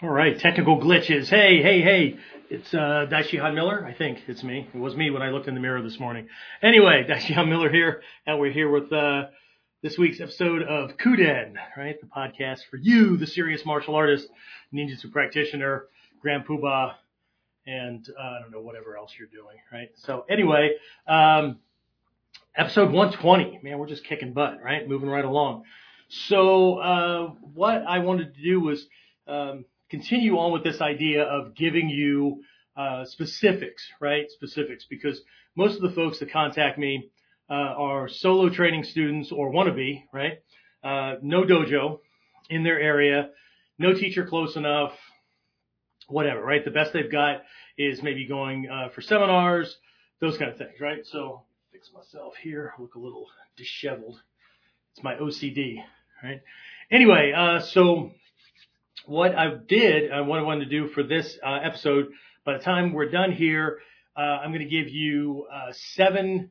[0.00, 1.28] All right, technical glitches.
[1.28, 2.18] Hey, hey, hey.
[2.50, 3.84] It's uh, Daishihan Miller.
[3.84, 4.68] I think it's me.
[4.72, 6.28] It was me when I looked in the mirror this morning.
[6.62, 9.24] Anyway, Daishihan Miller here, and we're here with uh,
[9.82, 12.00] this week's episode of Kuden, right?
[12.00, 14.28] The podcast for you, the serious martial artist,
[14.72, 15.86] ninjutsu practitioner,
[16.22, 16.92] grand poobah,
[17.66, 19.88] and uh, I don't know whatever else you're doing, right?
[19.96, 20.74] So anyway,
[21.08, 21.58] um,
[22.56, 23.62] episode 120.
[23.64, 24.88] Man, we're just kicking butt, right?
[24.88, 25.64] Moving right along.
[26.08, 28.86] So uh, what I wanted to do was
[29.26, 32.42] um, continue on with this idea of giving you
[32.76, 34.30] uh, specifics, right?
[34.30, 35.20] Specifics, because
[35.56, 37.10] most of the folks that contact me
[37.50, 40.38] uh, are solo training students or wannabe, right?
[40.84, 41.98] Uh, no dojo
[42.50, 43.30] in their area,
[43.78, 44.92] no teacher close enough,
[46.06, 46.64] whatever, right?
[46.64, 47.42] The best they've got
[47.76, 49.76] is maybe going uh, for seminars,
[50.20, 51.04] those kind of things, right?
[51.04, 51.42] So
[51.72, 54.20] fix myself here, look a little disheveled.
[54.94, 55.82] It's my OCD,
[56.22, 56.40] right?
[56.90, 58.12] Anyway, uh, so
[59.08, 62.08] what I did, and what I wanted to do for this uh, episode,
[62.44, 63.78] by the time we're done here,
[64.16, 66.50] uh, I'm going to give you uh, seven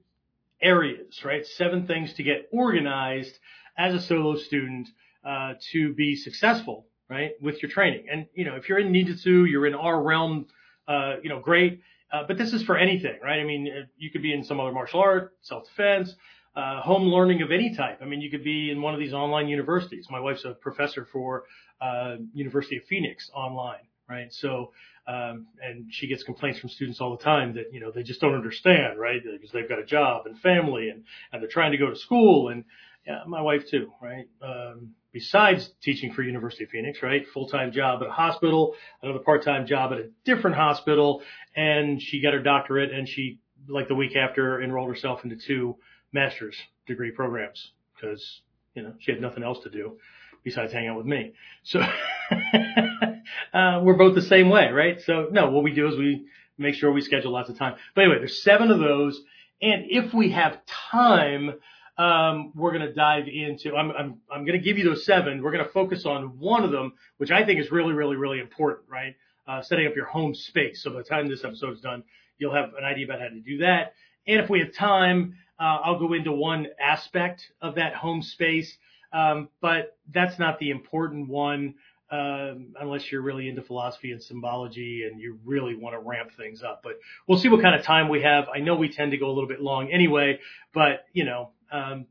[0.60, 1.46] areas, right?
[1.46, 3.38] Seven things to get organized
[3.78, 4.90] as a solo student
[5.24, 8.08] uh, to be successful, right, with your training.
[8.12, 10.48] And you know, if you're in Ninjutsu, you're in our realm,
[10.88, 11.82] uh, you know, great.
[12.12, 13.40] Uh, but this is for anything, right?
[13.40, 13.68] I mean,
[13.98, 16.16] you could be in some other martial art, self-defense,
[16.58, 18.00] uh, home learning of any type.
[18.02, 20.08] I mean, you could be in one of these online universities.
[20.10, 21.44] My wife's a professor for
[21.80, 24.34] uh, University of Phoenix online, right?
[24.34, 24.72] So,
[25.08, 28.20] um, and she gets complaints from students all the time that you know they just
[28.20, 29.22] don't understand, right?
[29.24, 32.50] Because they've got a job and family, and and they're trying to go to school,
[32.50, 32.66] and
[33.06, 34.28] yeah, my wife too, right?
[34.42, 37.26] Um, besides teaching for University of Phoenix, right?
[37.34, 41.22] Full-time job at a hospital, another part-time job at a different hospital,
[41.56, 45.78] and she got her doctorate, and she like the week after enrolled herself into two
[46.18, 46.56] master's
[46.88, 48.42] degree programs because,
[48.74, 49.98] you know, she had nothing else to do
[50.44, 51.34] besides hang out with me.
[51.64, 51.80] So,
[53.54, 55.00] uh, we're both the same way, right?
[55.02, 56.26] So no, what we do is we
[56.58, 57.76] make sure we schedule lots of time.
[57.94, 59.22] But anyway, there's seven of those.
[59.62, 60.58] And if we have
[60.92, 61.54] time,
[61.98, 65.44] um, we're going to dive into, I'm, I'm, I'm going to give you those seven.
[65.44, 68.40] We're going to focus on one of them, which I think is really, really, really
[68.40, 69.16] important, right?
[69.48, 70.84] Uh, setting up your home space.
[70.84, 72.04] So by the time this episode is done,
[72.38, 73.94] you'll have an idea about how to do that.
[74.28, 75.36] And if we have time,
[75.66, 78.78] I'll go into one aspect of that home space,
[79.12, 81.76] um, but that's not the important one
[82.10, 86.64] um, unless you're really into philosophy and symbology and you really want to ramp things
[86.64, 86.82] up.
[86.84, 86.94] But
[87.28, 88.48] we'll see what kind of time we have.
[88.54, 90.40] I know we tend to go a little bit long anyway,
[90.74, 92.06] but you know, um,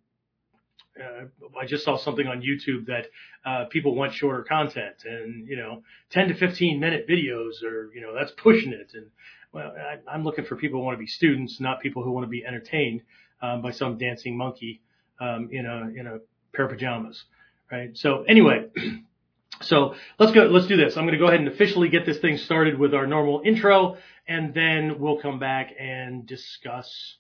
[0.99, 1.27] uh,
[1.61, 3.07] I just saw something on YouTube that
[3.45, 8.01] uh, people want shorter content, and you know, 10 to 15 minute videos, or you
[8.01, 8.93] know, that's pushing it.
[8.95, 9.07] And
[9.53, 12.25] well, I, I'm looking for people who want to be students, not people who want
[12.25, 13.03] to be entertained
[13.41, 14.81] by some dancing monkey
[15.21, 16.19] um, in a in a
[16.55, 17.25] pair of pajamas,
[17.71, 17.97] right?
[17.97, 18.67] So anyway,
[19.63, 20.45] so let's go.
[20.45, 20.97] Let's do this.
[20.97, 23.97] I'm going to go ahead and officially get this thing started with our normal intro,
[24.27, 27.17] and then we'll come back and discuss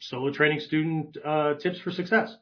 [0.00, 2.36] solo training student uh, tips for success.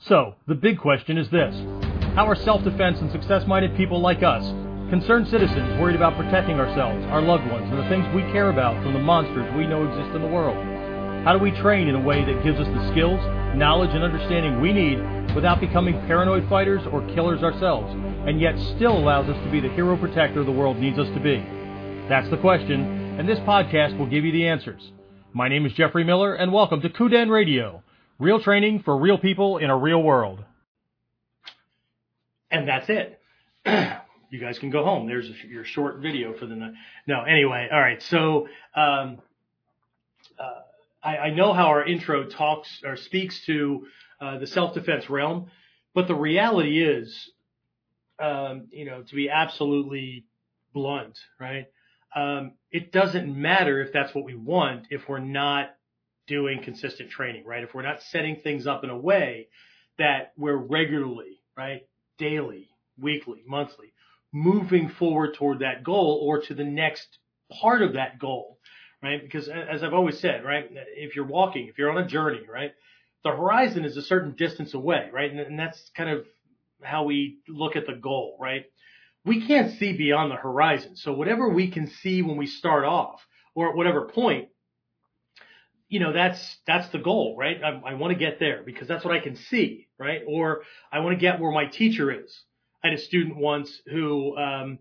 [0.00, 1.54] So the big question is this:
[2.14, 4.44] How are self-defense and success-minded people like us
[4.90, 8.82] Concerned citizens worried about protecting ourselves, our loved ones, and the things we care about
[8.82, 10.56] from the monsters we know exist in the world.
[11.26, 13.20] How do we train in a way that gives us the skills,
[13.54, 14.96] knowledge, and understanding we need
[15.34, 17.92] without becoming paranoid fighters or killers ourselves,
[18.26, 21.20] and yet still allows us to be the hero protector the world needs us to
[21.20, 21.36] be?
[22.08, 22.80] That's the question,
[23.20, 24.80] and this podcast will give you the answers.
[25.34, 27.82] My name is Jeffrey Miller, and welcome to Kuden Radio,
[28.18, 30.42] real training for real people in a real world.
[32.50, 33.20] And that's it.
[34.30, 35.06] you guys can go home.
[35.06, 36.72] There's a, your short video for the night.
[37.06, 38.02] No, anyway, all right.
[38.02, 39.18] So um,
[40.38, 40.60] uh,
[41.02, 43.86] I, I, know how our intro talks or speaks to
[44.20, 45.50] uh, the self-defense realm,
[45.94, 47.30] but the reality is,
[48.20, 50.24] um, you know, to be absolutely
[50.72, 51.66] blunt, right?
[52.14, 55.74] Um, it doesn't matter if that's what we want if we're not
[56.26, 57.62] doing consistent training, right?
[57.62, 59.48] If we're not setting things up in a way
[59.98, 61.86] that we're regularly, right,
[62.18, 62.68] daily,
[62.98, 63.92] weekly, monthly,
[64.32, 67.18] moving forward toward that goal or to the next
[67.60, 68.58] part of that goal,
[69.02, 69.22] right?
[69.22, 72.72] Because as I've always said, right, if you're walking, if you're on a journey, right,
[73.24, 75.30] the horizon is a certain distance away, right?
[75.30, 76.26] And, and that's kind of
[76.82, 78.66] how we look at the goal, right?
[79.24, 80.96] We can't see beyond the horizon.
[80.96, 84.48] So whatever we can see when we start off or at whatever point,
[85.88, 87.60] you know, that's, that's the goal, right?
[87.62, 90.20] I, I want to get there because that's what I can see, right?
[90.26, 92.42] Or I want to get where my teacher is,
[92.82, 94.78] I had a student once who, um,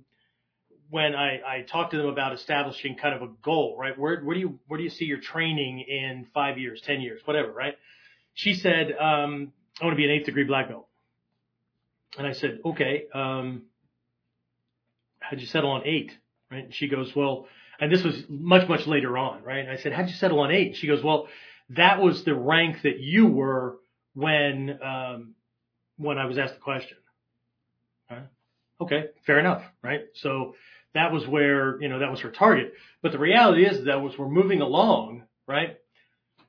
[0.90, 3.98] when I, I talked to them about establishing kind of a goal, right?
[3.98, 7.22] Where, where do you, where do you see your training in five years, 10 years,
[7.26, 7.76] whatever, right?
[8.34, 9.52] She said, um,
[9.82, 10.88] I want to be an eighth degree black belt.
[12.18, 13.64] and I said, okay, um,
[15.20, 16.12] how'd you settle on eight?
[16.52, 16.66] Right.
[16.66, 17.48] And she goes, well,
[17.80, 19.60] and this was much, much later on, right?
[19.60, 20.78] And I said, how'd you settle on eight?
[20.78, 21.28] She goes, well,
[21.72, 23.78] that was the rank that you were
[24.14, 25.36] when, um,
[25.98, 26.98] when I was asked the question.
[28.82, 29.06] Okay.
[29.26, 29.64] Fair enough.
[29.84, 30.02] Right.
[30.16, 30.56] So
[30.94, 32.74] that was where, you know, that was her target.
[33.02, 35.78] But the reality is that was we're moving along, right?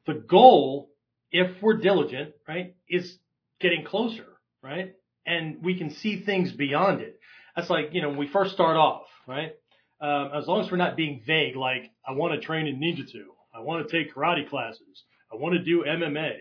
[0.06, 0.90] The goal,
[1.30, 3.19] if we're diligent, right, is
[3.60, 4.25] getting closer,
[4.62, 4.94] right?
[5.26, 7.20] And we can see things beyond it.
[7.54, 9.52] That's like, you know, when we first start off, right?
[10.00, 13.24] Um, as long as we're not being vague, like, I want to train in ninjutsu.
[13.54, 15.02] I want to take karate classes.
[15.31, 16.32] I want to do MMA.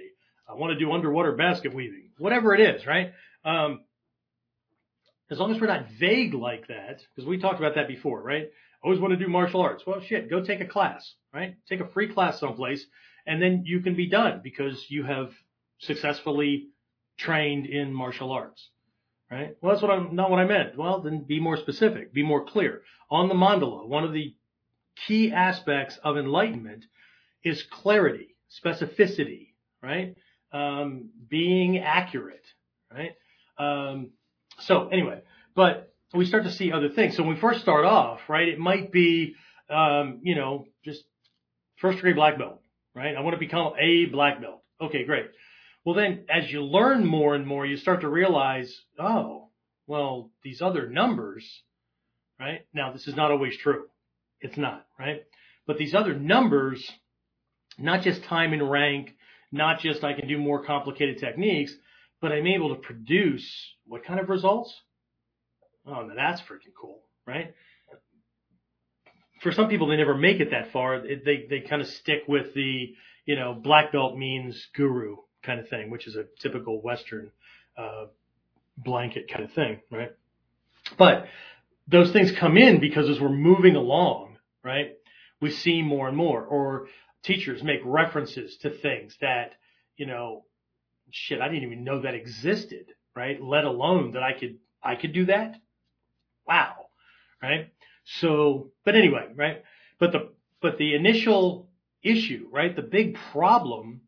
[0.47, 2.11] I want to do underwater basket weaving.
[2.19, 3.11] Whatever it is, right?
[3.43, 3.81] Um,
[5.29, 8.49] as long as we're not vague like that, because we talked about that before, right?
[8.83, 9.83] Always want to do martial arts.
[9.85, 11.55] Well, shit, go take a class, right?
[11.67, 12.85] Take a free class someplace
[13.27, 15.31] and then you can be done because you have
[15.79, 16.69] successfully
[17.17, 18.69] trained in martial arts,
[19.29, 19.55] right?
[19.61, 20.77] Well, that's what I'm, not what I meant.
[20.77, 22.83] Well, then be more specific, be more clear.
[23.11, 24.33] On the mandala, one of the
[25.07, 26.85] key aspects of enlightenment
[27.43, 29.49] is clarity, specificity,
[29.83, 30.15] right?
[30.53, 32.45] Um, being accurate,
[32.91, 33.15] right?
[33.57, 34.11] Um,
[34.59, 35.21] so anyway,
[35.55, 37.15] but we start to see other things.
[37.15, 39.35] So when we first start off, right, it might be,
[39.69, 41.03] um, you know, just
[41.77, 42.61] first degree black belt,
[42.95, 43.15] right?
[43.15, 44.63] I want to become a black belt.
[44.81, 45.27] Okay, great.
[45.85, 49.49] Well, then as you learn more and more, you start to realize, oh,
[49.85, 51.63] well, these other numbers,
[52.39, 52.65] right?
[52.73, 53.85] Now, this is not always true.
[54.41, 55.23] It's not, right?
[55.65, 56.89] But these other numbers,
[57.77, 59.15] not just time and rank,
[59.51, 61.73] not just I can do more complicated techniques,
[62.21, 63.47] but I'm able to produce
[63.85, 64.73] what kind of results?
[65.85, 67.53] Oh, now that's freaking cool, right?
[69.41, 70.99] For some people, they never make it that far.
[71.01, 75.69] They they kind of stick with the you know black belt means guru kind of
[75.69, 77.31] thing, which is a typical Western
[77.77, 78.05] uh,
[78.77, 80.11] blanket kind of thing, right?
[80.97, 81.27] But
[81.87, 84.97] those things come in because as we're moving along, right,
[85.39, 86.87] we see more and more, or
[87.23, 89.53] teachers make references to things that
[89.95, 90.43] you know
[91.11, 93.41] shit, I didn't even know that existed, right?
[93.41, 95.55] Let alone that I could, I could do that.
[96.47, 96.87] Wow.
[97.41, 97.71] Right.
[98.05, 99.63] So, but anyway, right.
[99.99, 100.29] But the,
[100.61, 101.69] but the initial
[102.03, 102.75] issue, right?
[102.75, 104.01] The big problem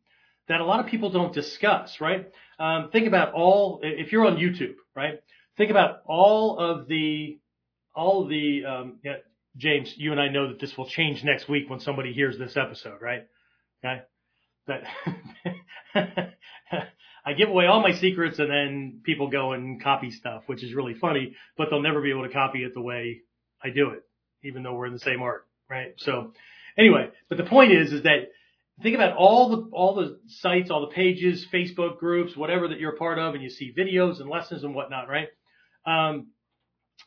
[0.47, 2.31] that a lot of people don't discuss, right?
[2.59, 5.21] Um, think about all, if you're on YouTube, right?
[5.57, 7.39] Think about all of the,
[7.95, 9.17] all of the, um, yeah,
[9.57, 12.57] James, you and I know that this will change next week when somebody hears this
[12.57, 13.27] episode, right?
[13.83, 14.01] Okay.
[14.69, 14.83] That
[17.25, 20.73] I give away all my secrets and then people go and copy stuff, which is
[20.73, 23.21] really funny, but they'll never be able to copy it the way
[23.63, 24.03] I do it,
[24.43, 25.93] even though we're in the same art, right?
[25.97, 26.33] So
[26.77, 28.29] anyway, but the point is, is that
[28.81, 32.93] think about all the, all the sites, all the pages, Facebook groups, whatever that you're
[32.93, 35.27] a part of, and you see videos and lessons and whatnot, right?
[35.85, 36.27] Um,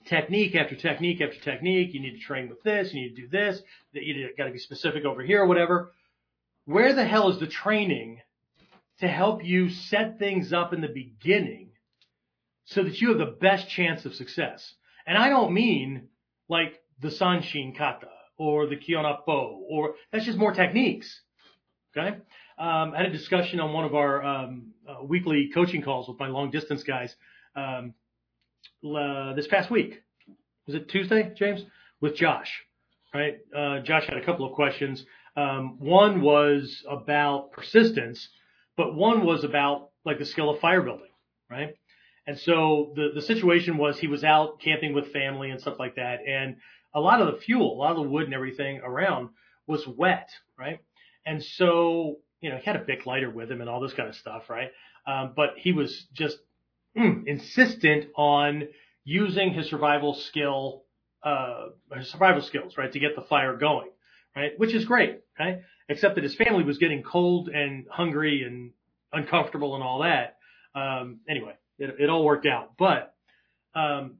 [0.06, 1.94] technique after technique after technique.
[1.94, 2.93] You need to train with this.
[2.93, 3.61] You need to do this.
[3.94, 5.93] That you got to be specific over here or whatever.
[6.64, 8.20] Where the hell is the training
[9.00, 11.70] to help you set things up in the beginning
[12.64, 14.75] so that you have the best chance of success?
[15.06, 16.09] And I don't mean
[16.49, 21.20] like the Sanshin Kata or the Kihon Happo or that's just more techniques.
[21.97, 22.17] Okay.
[22.59, 26.19] Um, I had a discussion on one of our um, uh, weekly coaching calls with
[26.20, 27.14] my long distance guys
[27.57, 27.95] um,
[28.85, 30.02] uh, this past week.
[30.66, 31.64] Was it Tuesday, James?
[32.00, 32.50] With Josh,
[33.14, 33.38] right?
[33.57, 35.04] Uh, Josh had a couple of questions.
[35.36, 38.28] Um, one was about persistence,
[38.76, 41.10] but one was about like the skill of fire building,
[41.50, 41.74] right?
[42.26, 45.96] And so the, the situation was he was out camping with family and stuff like
[45.96, 46.20] that.
[46.26, 46.56] And
[46.94, 49.30] a lot of the fuel, a lot of the wood and everything around
[49.66, 50.80] was wet, right?
[51.24, 54.08] And so, you know, he had a Bic lighter with him and all this kind
[54.08, 54.70] of stuff, right?
[55.06, 56.38] Um, but he was just
[56.96, 58.68] mm, insistent on
[59.04, 60.84] using his survival skill,
[61.24, 63.88] uh, his survival skills, right, to get the fire going
[64.36, 64.52] right?
[64.58, 65.60] Which is great, right?
[65.88, 68.72] Except that his family was getting cold and hungry and
[69.12, 70.36] uncomfortable and all that.
[70.74, 73.14] Um, anyway, it, it all worked out, but,
[73.74, 74.16] um,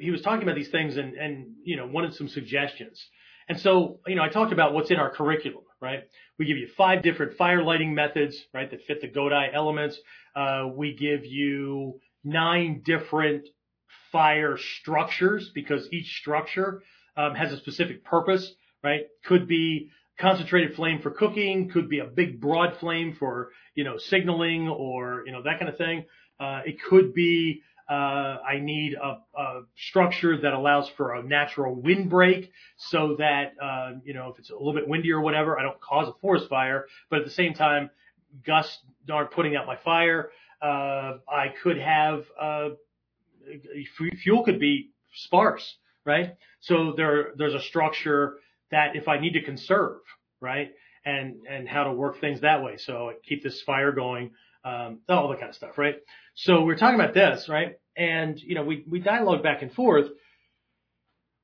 [0.00, 3.00] he was talking about these things and, and, you know, wanted some suggestions.
[3.48, 6.00] And so, you know, I talked about what's in our curriculum, right?
[6.38, 9.96] We give you five different fire lighting methods, right, that fit the Godai elements.
[10.34, 13.46] Uh, we give you nine different
[14.10, 16.82] fire structures because each structure
[17.16, 18.52] um, has a specific purpose
[18.86, 19.08] right?
[19.24, 23.98] Could be concentrated flame for cooking, could be a big broad flame for, you know,
[23.98, 26.04] signaling or, you know, that kind of thing.
[26.38, 31.74] Uh, it could be, uh, I need a, a, structure that allows for a natural
[31.74, 35.62] windbreak so that, uh, you know, if it's a little bit windy or whatever, I
[35.62, 37.90] don't cause a forest fire, but at the same time,
[38.46, 38.78] gusts
[39.10, 40.30] aren't putting out my fire.
[40.62, 42.68] Uh, I could have, uh,
[44.22, 46.36] fuel could be sparse, right?
[46.60, 48.38] So there, there's a structure
[48.70, 49.98] that if I need to conserve,
[50.40, 50.70] right?
[51.04, 52.78] And, and how to work things that way.
[52.78, 54.32] So keep this fire going,
[54.64, 55.96] um, all that kind of stuff, right?
[56.34, 57.76] So we're talking about this, right?
[57.96, 60.06] And, you know, we, we dialogue back and forth,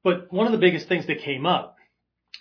[0.04, 1.76] but one of the biggest things that came up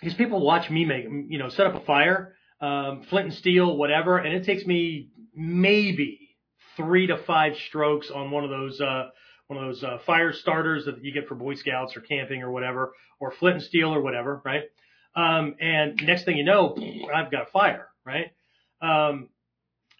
[0.02, 3.76] is people watch me make, you know, set up a fire, um, flint and steel,
[3.76, 6.36] whatever, and it takes me maybe
[6.76, 9.10] three to five strokes on one of those, uh,
[9.54, 12.50] one of those uh, fire starters that you get for Boy Scouts or camping or
[12.50, 14.64] whatever, or flint and steel or whatever, right?
[15.14, 16.76] Um, and next thing you know,
[17.14, 18.32] I've got a fire, right?
[18.80, 19.28] Um,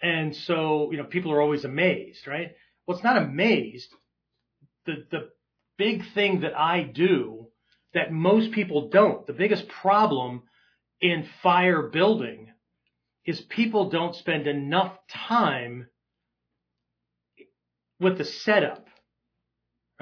[0.03, 2.53] and so, you know, people are always amazed, right?
[2.87, 3.89] Well, it's not amazed.
[4.87, 5.29] The, the
[5.79, 7.49] big thing that I do
[7.95, 10.43] that most people don't, the biggest problem
[11.01, 12.49] in fire building
[13.25, 15.89] is people don't spend enough time
[18.01, 18.87] with the setup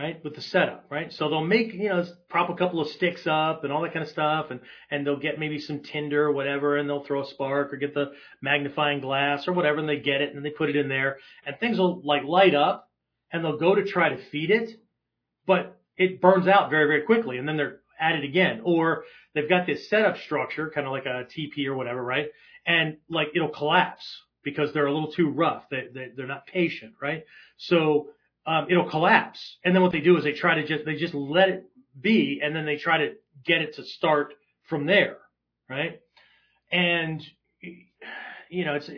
[0.01, 0.25] right?
[0.25, 1.13] With the setup, right?
[1.13, 4.03] So they'll make, you know, prop a couple of sticks up and all that kind
[4.03, 7.27] of stuff and, and they'll get maybe some tinder or whatever and they'll throw a
[7.27, 10.71] spark or get the magnifying glass or whatever and they get it and they put
[10.71, 12.89] it in there and things will like light up
[13.31, 14.71] and they'll go to try to feed it,
[15.47, 18.63] but it burns out very, very quickly and then they're at it again.
[18.65, 19.05] Or
[19.35, 22.29] they've got this setup structure, kind of like a TP or whatever, right?
[22.67, 25.65] And like it'll collapse because they're a little too rough.
[25.71, 27.25] They, they, they're not patient, right?
[27.59, 28.09] So
[28.47, 29.59] um, it'll collapse.
[29.65, 31.65] And then what they do is they try to just, they just let it
[31.99, 33.13] be and then they try to
[33.45, 34.35] get it to start
[34.69, 35.19] from there.
[35.69, 36.01] Right.
[36.73, 37.23] And,
[38.49, 38.91] you know, it's,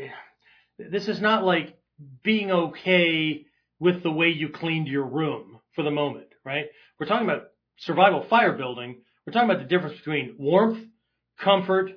[0.78, 1.76] this is not like
[2.22, 3.46] being okay
[3.78, 6.66] with the way you cleaned your room for the moment, right?
[6.98, 9.02] We're talking about survival fire building.
[9.26, 10.84] We're talking about the difference between warmth,
[11.38, 11.90] comfort,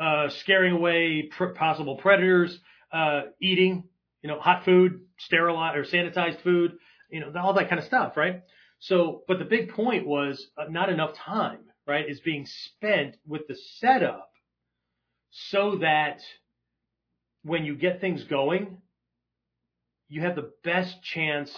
[0.00, 2.58] uh, scaring away pr- possible predators,
[2.92, 3.84] uh, eating,
[4.22, 6.72] you know, hot food, sterilized or sanitized food,
[7.10, 8.42] you know, all that kind of stuff, right?
[8.78, 13.42] So, but the big point was uh, not enough time, right, is being spent with
[13.48, 14.30] the setup
[15.30, 16.20] so that
[17.42, 18.78] when you get things going,
[20.08, 21.50] you have the best chance,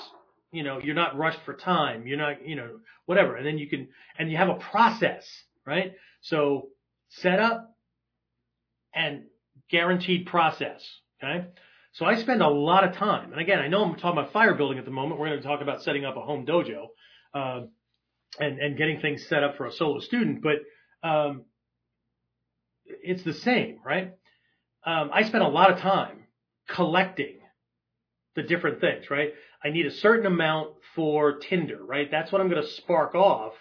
[0.52, 3.36] you know, you're not rushed for time, you're not, you know, whatever.
[3.36, 5.26] And then you can, and you have a process,
[5.66, 5.94] right?
[6.20, 6.68] So
[7.08, 7.74] setup
[8.94, 9.24] and
[9.70, 10.82] guaranteed process,
[11.22, 11.46] okay?
[11.94, 14.54] So I spend a lot of time, and again, I know I'm talking about fire
[14.54, 15.20] building at the moment.
[15.20, 16.86] We're going to talk about setting up a home dojo,
[17.32, 17.66] uh,
[18.40, 21.44] and, and getting things set up for a solo student, but, um,
[22.84, 24.12] it's the same, right?
[24.84, 26.24] Um, I spend a lot of time
[26.68, 27.38] collecting
[28.34, 29.32] the different things, right?
[29.64, 32.10] I need a certain amount for tinder, right?
[32.10, 33.52] That's what I'm going to spark off.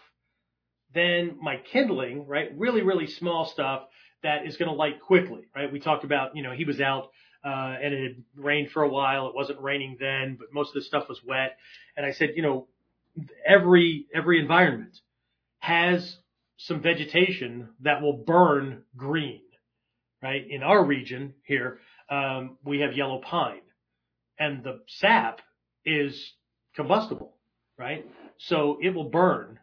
[0.94, 2.50] Then my kindling, right?
[2.58, 3.84] Really, really small stuff
[4.24, 5.72] that is going to light quickly, right?
[5.72, 7.10] We talked about, you know, he was out
[7.44, 9.28] uh, and it had rained for a while.
[9.28, 11.58] It wasn't raining then, but most of the stuff was wet.
[11.98, 12.68] And I said, you know,
[13.46, 15.00] every every environment
[15.60, 16.18] has
[16.58, 19.42] some vegetation that will burn green,
[20.22, 20.46] right?
[20.50, 23.62] In our region here, um, we have yellow pine,
[24.40, 25.42] and the sap
[25.86, 26.34] is
[26.76, 27.34] combustible,
[27.78, 28.06] right?
[28.38, 29.60] So it will burn,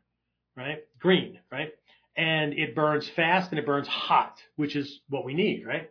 [0.57, 0.79] right?
[0.99, 1.71] Green, right?
[2.17, 5.91] And it burns fast and it burns hot, which is what we need, right?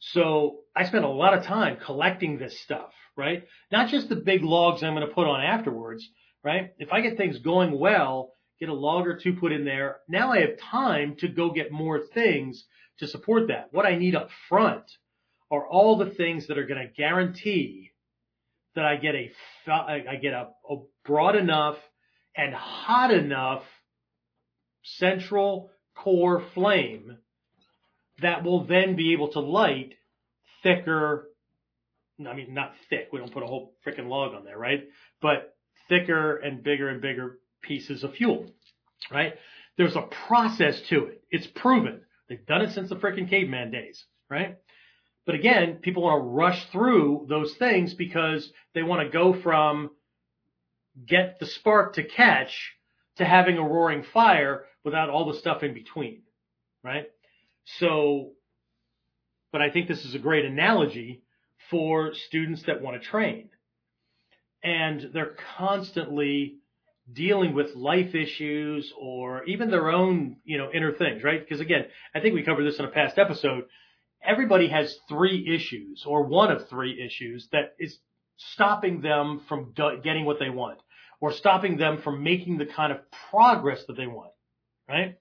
[0.00, 3.44] So I spent a lot of time collecting this stuff, right?
[3.72, 6.08] Not just the big logs I'm going to put on afterwards,
[6.44, 6.72] right?
[6.78, 9.98] If I get things going well, get a log or two put in there.
[10.08, 12.64] Now I have time to go get more things
[12.98, 13.68] to support that.
[13.72, 14.84] What I need up front
[15.50, 17.92] are all the things that are going to guarantee
[18.74, 19.32] that I get a,
[19.68, 21.76] I get a, a broad enough
[22.36, 23.62] and hot enough
[24.82, 27.18] central core flame
[28.20, 29.94] that will then be able to light
[30.62, 31.28] thicker,
[32.26, 34.88] I mean, not thick, we don't put a whole freaking log on there, right?
[35.20, 35.54] But
[35.88, 38.46] thicker and bigger and bigger pieces of fuel,
[39.10, 39.34] right?
[39.76, 41.22] There's a process to it.
[41.30, 42.02] It's proven.
[42.28, 44.58] They've done it since the freaking caveman days, right?
[45.24, 49.90] But again, people want to rush through those things because they want to go from
[51.06, 52.72] get the spark to catch
[53.16, 56.22] to having a roaring fire without all the stuff in between,
[56.82, 57.06] right?
[57.76, 58.32] So,
[59.52, 61.22] but I think this is a great analogy
[61.70, 63.50] for students that want to train.
[64.62, 66.56] And they're constantly
[67.12, 71.40] dealing with life issues or even their own, you know, inner things, right?
[71.40, 73.64] Because again, I think we covered this in a past episode.
[74.22, 77.98] Everybody has three issues or one of three issues that is
[78.36, 80.80] stopping them from getting what they want
[81.20, 82.98] or stopping them from making the kind of
[83.30, 84.32] progress that they want,
[84.88, 85.18] right?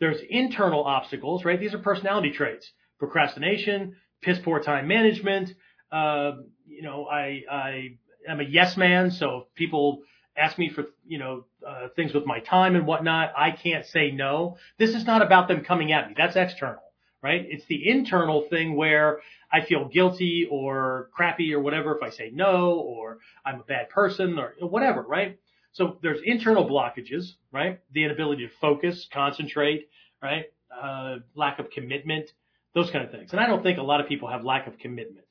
[0.00, 1.58] There's internal obstacles, right?
[1.58, 2.70] These are personality traits.
[2.98, 5.54] Procrastination, piss poor time management.
[5.90, 6.32] Uh,
[6.66, 7.98] you know, I, I
[8.28, 9.10] am a yes man.
[9.10, 10.02] So if people
[10.36, 14.10] ask me for, you know, uh, things with my time and whatnot, I can't say
[14.10, 14.58] no.
[14.78, 16.14] This is not about them coming at me.
[16.16, 16.82] That's external,
[17.22, 17.44] right?
[17.48, 22.30] It's the internal thing where I feel guilty or crappy or whatever if I say
[22.32, 25.38] no, or I'm a bad person or whatever, right?
[25.76, 27.80] So there's internal blockages, right?
[27.92, 29.90] The inability to focus, concentrate,
[30.22, 30.46] right?
[30.74, 32.30] Uh, lack of commitment,
[32.74, 33.32] those kind of things.
[33.32, 35.26] And I don't think a lot of people have lack of commitment,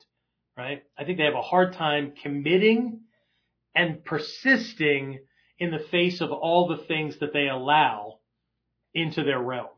[0.55, 0.83] right?
[0.95, 2.99] I think they have a hard time committing
[3.73, 5.17] and persisting
[5.57, 8.19] in the face of all the things that they allow
[8.93, 9.69] into their realm,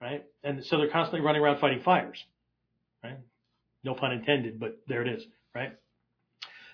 [0.00, 0.24] right?
[0.42, 2.24] And so they're constantly running around fighting fires,
[3.04, 3.18] right?
[3.84, 5.76] No pun intended, but there it is, right?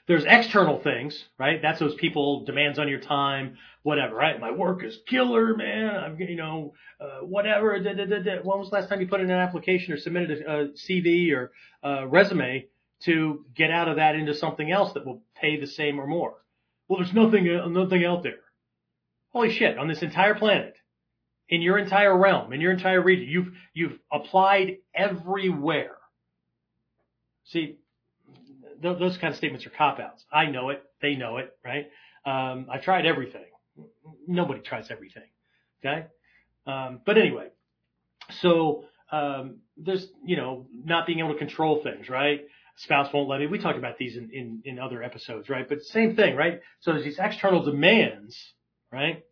[0.09, 1.61] There's external things, right?
[1.63, 4.41] That's those people demands on your time, whatever, right?
[4.41, 5.95] My work is killer, man.
[5.95, 7.79] I'm, you know, uh, whatever.
[7.79, 8.39] Da, da, da.
[8.43, 11.33] When was the last time you put in an application or submitted a, a CV
[11.33, 11.53] or
[11.85, 12.67] a resume
[13.05, 16.35] to get out of that into something else that will pay the same or more?
[16.89, 18.41] Well, there's nothing, uh, nothing out there.
[19.33, 19.79] Holy shit!
[19.79, 20.75] On this entire planet,
[21.49, 25.97] in your entire realm, in your entire region, you've you've applied everywhere.
[27.45, 27.79] See,
[28.83, 30.25] th- those kind of statements are cop outs.
[30.33, 30.83] I know it.
[31.01, 31.87] They know it, right?
[32.27, 33.45] Um, I've tried everything.
[34.27, 35.29] Nobody tries everything.
[35.85, 36.07] Okay.
[36.67, 37.49] Um, but anyway,
[38.41, 42.43] so, um, there's, you know, not being able to control things, right?
[42.77, 43.47] Spouse won't let me.
[43.47, 45.69] We talked about these in, in, in other episodes, right?
[45.69, 46.61] But same thing, right?
[46.81, 48.37] So there's these external demands,
[48.91, 49.25] right?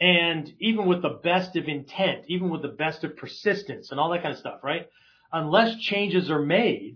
[0.00, 4.10] And even with the best of intent, even with the best of persistence and all
[4.10, 4.88] that kind of stuff, right?
[5.32, 6.94] Unless changes are made,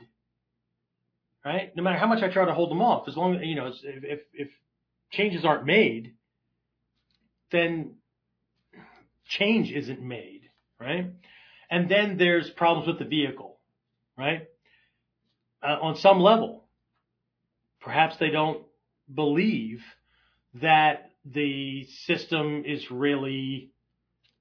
[1.44, 1.74] right?
[1.76, 3.66] No matter how much I try to hold them off, as long as, you know,
[3.66, 4.48] if, if, if
[5.10, 6.14] changes aren't made,
[7.50, 7.94] then
[9.26, 10.42] change isn't made,
[10.80, 11.12] right?
[11.70, 13.58] And then there's problems with the vehicle,
[14.16, 14.48] right?
[15.62, 16.64] Uh, on some level,
[17.80, 18.64] perhaps they don't
[19.12, 19.82] believe
[20.54, 23.70] that the system is really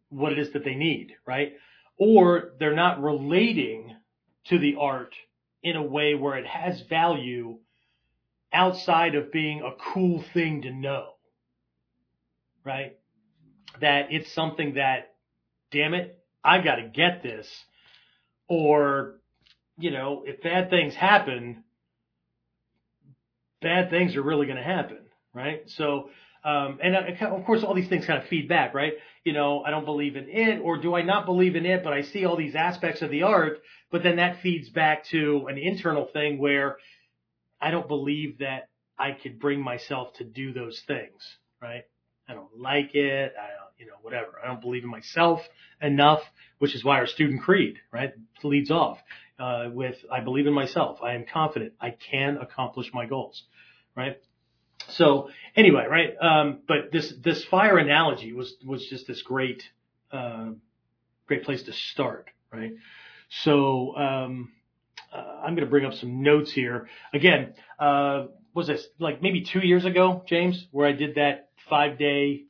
[0.10, 1.54] what it is that they need, right?
[1.98, 3.96] Or they're not relating
[4.46, 5.14] to the art
[5.63, 7.58] in a way where it has value
[8.54, 11.13] outside of being a cool thing to know,
[12.65, 12.97] right?
[13.80, 15.13] That it's something that,
[15.71, 17.47] damn it, I've got to get this.
[18.47, 19.19] Or,
[19.78, 21.63] you know, if bad things happen,
[23.62, 25.00] bad things are really going to happen,
[25.34, 25.62] right?
[25.67, 26.10] So,
[26.43, 28.93] um, and uh, of course, all these things kind of feed back, right?
[29.24, 31.94] You know, I don't believe in it, or do I not believe in it, but
[31.94, 35.58] I see all these aspects of the art, but then that feeds back to an
[35.60, 36.78] internal thing where
[37.60, 41.84] I don't believe that I could bring myself to do those things, right?
[42.28, 43.34] I don't like it.
[43.40, 44.40] I don't, you know, whatever.
[44.44, 45.42] I don't believe in myself
[45.82, 46.22] enough,
[46.60, 49.00] which is why our student creed, right, leads off
[49.38, 51.00] uh, with I believe in myself.
[51.04, 51.74] I am confident.
[51.82, 53.44] I can accomplish my goals,
[53.96, 54.18] right?
[54.89, 56.13] So anyway, right?
[56.22, 59.63] Um, but this this fire analogy was was just this great
[60.12, 60.50] uh,
[61.28, 62.72] great place to start, right?
[63.30, 64.52] So um,
[65.13, 67.54] uh, I'm going to bring up some notes here again.
[67.80, 72.44] Uh, was this like maybe two years ago, James, where I did that five day?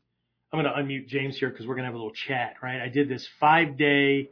[0.52, 2.82] I'm going to unmute James here because we're going to have a little chat, right?
[2.82, 4.30] I did this five day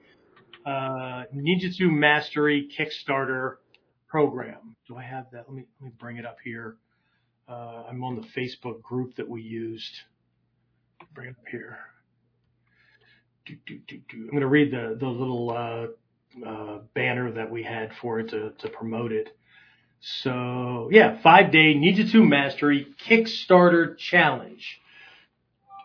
[0.65, 3.57] uh, Ninjutsu Mastery Kickstarter
[4.07, 4.75] program.
[4.87, 5.45] Do I have that?
[5.47, 6.77] Let me let me bring it up here.
[7.49, 10.01] Uh, I'm on the Facebook group that we used.
[11.15, 11.79] Bring it up here.
[13.45, 13.97] Do, do, do.
[14.13, 18.29] I'm going to read the, the little uh, uh, banner that we had for it
[18.29, 19.35] to, to promote it.
[20.01, 24.79] So yeah, five day Ninjutsu Mastery Kickstarter Challenge.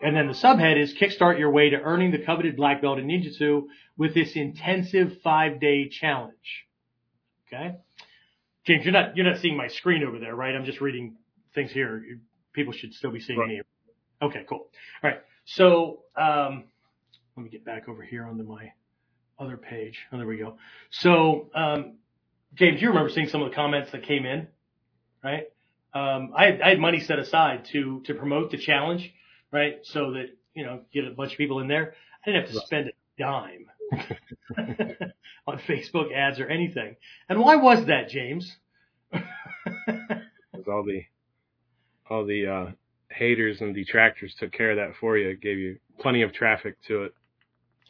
[0.01, 3.07] And then the subhead is kickstart your way to earning the coveted black belt in
[3.07, 3.63] Ninjutsu
[3.97, 6.67] with this intensive five day challenge.
[7.47, 7.75] Okay.
[8.65, 10.53] James, you're not, you're not seeing my screen over there, right?
[10.53, 11.15] I'm just reading
[11.55, 12.03] things here,
[12.53, 13.49] people should still be seeing right.
[13.49, 13.61] me.
[14.21, 14.67] Okay, cool.
[15.03, 15.21] All right.
[15.45, 16.65] So, um,
[17.35, 18.71] let me get back over here onto my
[19.39, 19.99] other page.
[20.11, 20.57] Oh, there we go.
[20.91, 21.95] So, um,
[22.53, 24.47] James, you remember seeing some of the comments that came in,
[25.23, 25.45] right?
[25.93, 29.11] Um, I had, I had money set aside to, to promote the challenge,
[29.51, 29.79] right?
[29.83, 31.95] So that, you know, get a bunch of people in there.
[32.25, 32.91] I didn't have to spend a
[33.21, 33.67] dime
[35.47, 36.95] on Facebook ads or anything.
[37.29, 38.55] And why was that, James?
[40.65, 41.03] Because all the
[42.09, 42.71] all the uh,
[43.09, 45.29] haters and detractors took care of that for you.
[45.29, 47.13] It gave you plenty of traffic to it.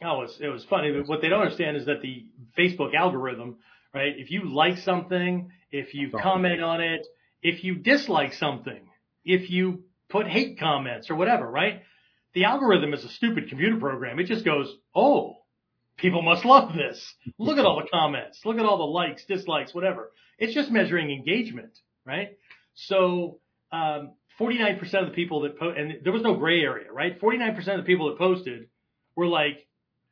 [0.03, 0.91] Oh, it was, it was funny.
[0.91, 2.25] But what they don't understand is that the
[2.57, 3.57] Facebook algorithm,
[3.93, 4.13] right?
[4.17, 7.05] If you like something, if you comment on it,
[7.41, 8.81] if you dislike something,
[9.23, 11.81] if you put hate comments or whatever, right?
[12.33, 14.19] The algorithm is a stupid computer program.
[14.19, 15.37] It just goes, oh,
[15.97, 17.15] people must love this.
[17.37, 18.41] Look at all the comments.
[18.45, 20.11] Look at all the likes, dislikes, whatever.
[20.37, 22.37] It's just measuring engagement, right?
[22.73, 23.39] So
[23.75, 27.19] um, 49% of the people that po- and there was no gray area, right?
[27.19, 28.67] 49% of the people that posted
[29.15, 29.65] were like,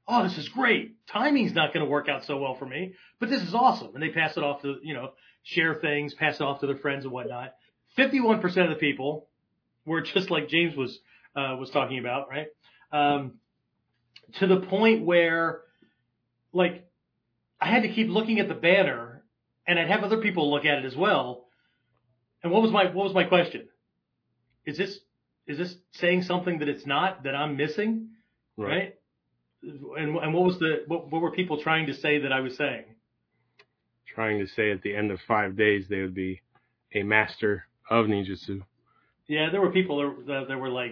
[0.08, 0.96] "Oh, this is great.
[1.08, 4.02] Timing's not going to work out so well for me, but this is awesome." And
[4.02, 5.12] they pass it off to, you know,
[5.44, 7.54] share things, pass it off to their friends and whatnot.
[7.98, 9.28] 51% of the people
[9.86, 11.00] were just like James was
[11.36, 12.48] uh, was talking about, right?
[12.92, 13.34] Um,
[14.40, 15.62] to the point where,
[16.54, 16.88] like,
[17.60, 19.24] I had to keep looking at the banner,
[19.68, 21.46] and I'd have other people look at it as well.
[22.44, 23.68] And what was my what was my question?
[24.66, 25.00] Is this
[25.48, 28.10] is this saying something that it's not that I'm missing,
[28.58, 28.96] right?
[29.62, 32.56] And and what was the what, what were people trying to say that I was
[32.58, 32.84] saying?
[34.14, 36.42] Trying to say at the end of five days they would be
[36.94, 38.62] a master of ninjutsu.
[39.28, 40.92] Yeah, there were people that, that, that were like,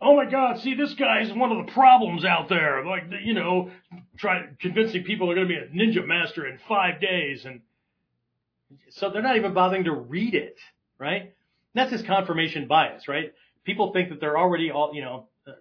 [0.00, 3.34] "Oh my God, see this guy is one of the problems out there." Like, you
[3.34, 3.70] know,
[4.16, 7.60] try convincing people they're going to be a ninja master in five days, and
[8.90, 10.56] so they're not even bothering to read it,
[10.98, 11.34] right?
[11.74, 13.32] That's his confirmation bias, right?
[13.64, 15.52] People think that they're already all, you know, uh,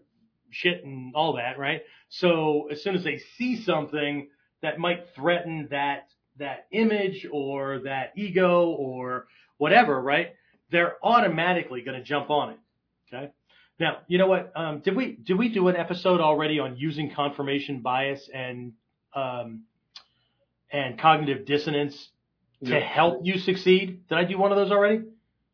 [0.52, 1.82] shit and all that, right?
[2.10, 4.30] So as soon as they see something
[4.62, 6.08] that might threaten that
[6.40, 10.34] that image or that ego or whatever, right?
[10.72, 12.60] They're automatically going to jump on it.
[13.14, 13.32] Okay.
[13.80, 14.52] Now, you know what?
[14.56, 18.74] Um, did we did we do an episode already on using confirmation bias and
[19.16, 19.64] um,
[20.72, 22.10] and cognitive dissonance
[22.66, 22.80] to Yeah.
[22.80, 24.08] help you succeed?
[24.08, 25.04] Did I do one of those already?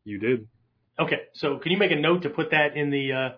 [0.04, 0.48] You did.
[1.00, 3.30] Okay, so can you make a note to put that in the uh,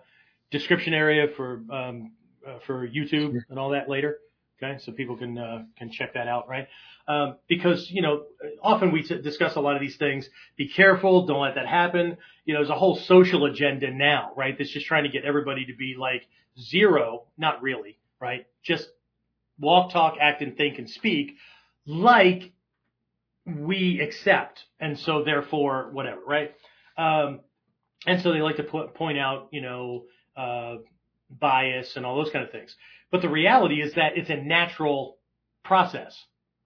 [0.50, 2.12] description area for um,
[2.46, 4.18] uh, for YouTube and all that later?
[4.62, 6.68] Okay, so people can uh, can check that out, right?
[7.08, 8.24] Um, because you know,
[8.62, 10.28] often we t- discuss a lot of these things.
[10.56, 12.16] Be careful, don't let that happen.
[12.44, 14.56] You know, there's a whole social agenda now, right?
[14.56, 16.26] That's just trying to get everybody to be like
[16.60, 18.46] zero, not really, right?
[18.62, 18.88] Just
[19.58, 21.36] walk, talk, act, and think and speak
[21.86, 22.52] like
[23.46, 26.52] we accept, and so therefore whatever, right?
[26.96, 27.40] Um,
[28.06, 30.04] and so they like to put, point out, you know,
[30.36, 30.76] uh,
[31.30, 32.74] bias and all those kind of things.
[33.10, 35.18] But the reality is that it's a natural
[35.64, 36.16] process,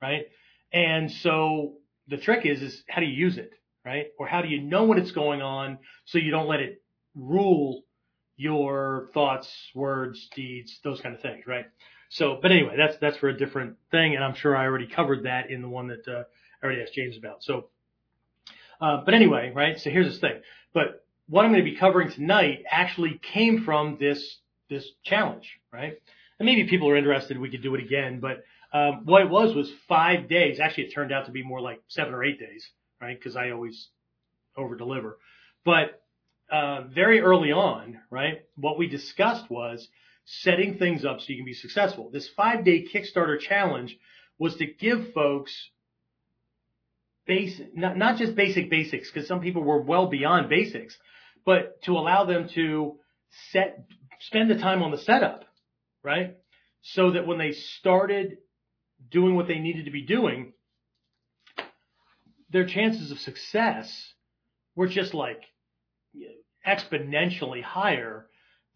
[0.01, 0.27] right?
[0.73, 1.75] And so
[2.09, 3.53] the trick is, is how do you use it,
[3.85, 4.07] right?
[4.19, 6.83] Or how do you know when it's going on so you don't let it
[7.15, 7.83] rule
[8.37, 11.67] your thoughts, words, deeds, those kind of things, right?
[12.11, 14.15] So, but anyway, that's, that's for a different thing.
[14.15, 16.25] And I'm sure I already covered that in the one that, uh,
[16.67, 17.43] already asked James about.
[17.43, 17.67] So,
[18.81, 19.79] uh, but anyway, right?
[19.81, 20.41] So here's this thing.
[20.75, 25.95] But what I'm going to be covering tonight actually came from this this challenge, right?
[26.39, 27.39] And maybe people are interested.
[27.39, 30.61] We could do it again, but um, what it was was five days.
[30.61, 32.69] Actually, it turned out to be more like seven or eight days,
[33.01, 33.19] right?
[33.19, 33.89] Because I always
[34.57, 35.19] over deliver.
[35.65, 36.03] But
[36.51, 38.45] uh, very early on, right?
[38.57, 39.89] What we discussed was
[40.25, 42.11] setting things up so you can be successful.
[42.13, 43.97] This five day Kickstarter challenge
[44.39, 45.71] was to give folks
[47.27, 50.97] basic, not, not just basic basics, because some people were well beyond basics,
[51.45, 52.99] but to allow them to
[53.53, 53.85] set,
[54.21, 55.45] spend the time on the setup,
[56.03, 56.37] right?
[56.83, 58.39] So that when they started
[59.11, 60.53] doing what they needed to be doing,
[62.51, 64.13] their chances of success
[64.75, 65.43] were just like
[66.67, 68.27] exponentially higher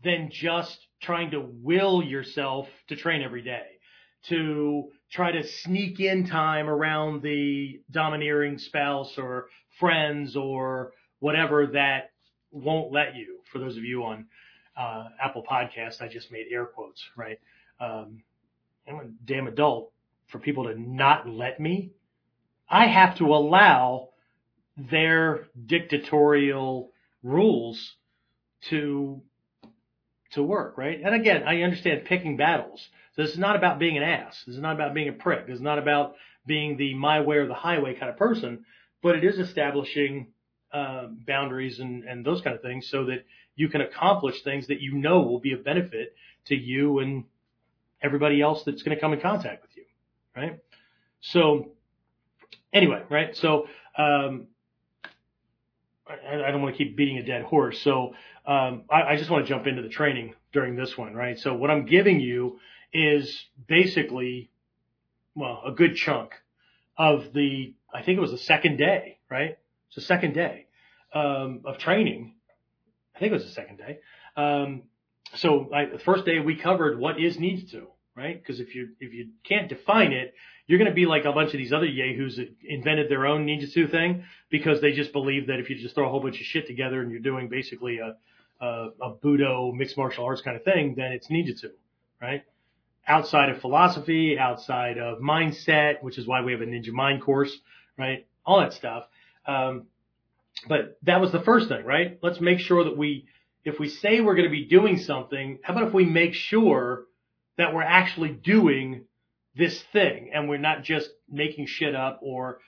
[0.03, 3.67] than just trying to will yourself to train every day,
[4.29, 12.13] to try to sneak in time around the domineering spouse or friends or whatever that
[12.53, 13.39] won't let you.
[13.53, 14.27] For those of you on
[14.77, 17.41] uh, Apple Podcasts, I just made air quotes, right?
[17.81, 18.23] Um,
[18.89, 19.93] I'm a damn adult
[20.29, 21.93] for people to not let me.
[22.69, 24.11] I have to allow
[24.77, 26.93] their dictatorial
[27.23, 27.95] rules
[28.71, 29.21] to
[30.33, 31.01] to work, right?
[31.05, 32.89] And again, I understand picking battles.
[33.21, 34.43] This is not about being an ass.
[34.47, 35.47] This is not about being a prick.
[35.47, 36.15] This is not about
[36.47, 38.65] being the my way or the highway kind of person,
[39.03, 40.29] but it is establishing
[40.73, 44.81] uh, boundaries and, and those kind of things so that you can accomplish things that
[44.81, 46.15] you know will be of benefit
[46.47, 47.25] to you and
[48.03, 49.85] everybody else that's going to come in contact with you,
[50.35, 50.59] right?
[51.21, 51.73] So
[52.73, 53.37] anyway, right?
[53.37, 53.67] So
[53.99, 54.47] um,
[56.09, 57.81] I, I don't want to keep beating a dead horse.
[57.83, 58.15] So
[58.47, 61.39] um, I, I just want to jump into the training during this one, right?
[61.39, 62.59] So what I'm giving you
[62.93, 64.51] is basically,
[65.35, 66.33] well, a good chunk
[66.97, 69.59] of the, I think it was the second day, right?
[69.89, 70.67] It's the second day
[71.15, 72.35] um, of training.
[73.15, 73.99] I think it was the second day.
[74.37, 74.83] Um,
[75.35, 78.41] so I, the first day we covered what is ninjutsu, right?
[78.41, 80.35] Because if you if you can't define it,
[80.67, 83.47] you're going to be like a bunch of these other yahoos that invented their own
[83.47, 86.47] ninjutsu thing because they just believe that if you just throw a whole bunch of
[86.47, 88.17] shit together and you're doing basically a
[88.61, 91.71] a, a budo mixed martial arts kind of thing, then it's ninjutsu,
[92.21, 92.45] right?
[93.07, 97.57] Outside of philosophy, outside of mindset, which is why we have a ninja mind course,
[97.99, 98.27] right?
[98.45, 99.05] All that stuff.
[99.47, 99.87] Um,
[100.69, 102.19] but that was the first thing, right?
[102.23, 103.27] Let's make sure that we,
[103.65, 107.05] if we say we're going to be doing something, how about if we make sure
[107.57, 109.05] that we're actually doing
[109.57, 112.61] this thing and we're not just making shit up or,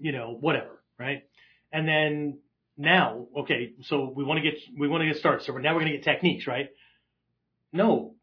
[0.00, 1.24] you know, whatever, right?
[1.72, 2.38] And then
[2.76, 5.44] now, okay, so we want to get, we want to get started.
[5.44, 6.70] So now we're going to get techniques, right?
[7.72, 8.14] No,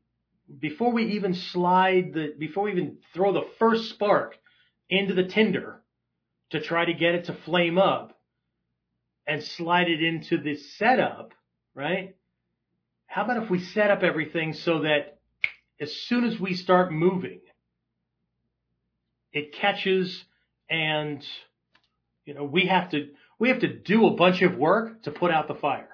[0.58, 4.38] before we even slide the, before we even throw the first spark
[4.90, 5.82] into the tinder
[6.50, 8.18] to try to get it to flame up
[9.28, 11.34] and slide it into the setup,
[11.76, 12.16] right?
[13.06, 15.20] How about if we set up everything so that
[15.80, 17.42] as soon as we start moving,
[19.32, 20.24] it catches
[20.70, 21.24] and,
[22.26, 25.32] you know, we have to, we have to do a bunch of work to put
[25.32, 25.90] out the fire.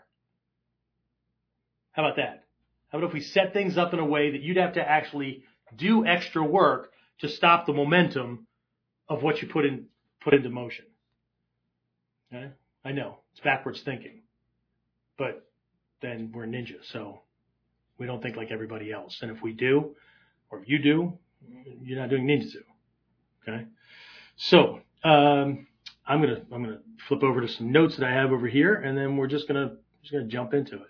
[1.91, 2.44] How about that?
[2.89, 5.43] How about if we set things up in a way that you'd have to actually
[5.75, 8.47] do extra work to stop the momentum
[9.09, 9.85] of what you put in,
[10.23, 10.85] put into motion?
[12.33, 12.51] Okay?
[12.83, 14.21] I know it's backwards thinking,
[15.17, 15.47] but
[16.01, 16.83] then we're ninja.
[16.91, 17.21] So
[17.97, 19.17] we don't think like everybody else.
[19.21, 19.95] And if we do,
[20.49, 21.17] or if you do,
[21.81, 22.63] you're not doing ninjutsu.
[23.47, 23.65] Okay.
[24.37, 25.67] So, um,
[26.07, 28.47] I'm going to, I'm going to flip over to some notes that I have over
[28.47, 30.89] here and then we're just going to, just going to jump into it.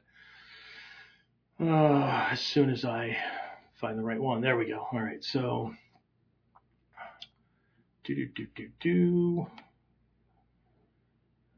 [1.59, 3.15] Uh, as soon as I
[3.79, 4.41] find the right one.
[4.41, 4.87] There we go.
[4.91, 5.23] All right.
[5.23, 5.73] So,
[8.03, 9.47] do, do, do, do, do.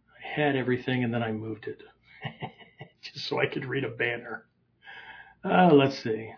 [0.10, 1.82] I had everything and then I moved it
[3.02, 4.46] just so I could read a banner.
[5.44, 6.32] Uh, let's see.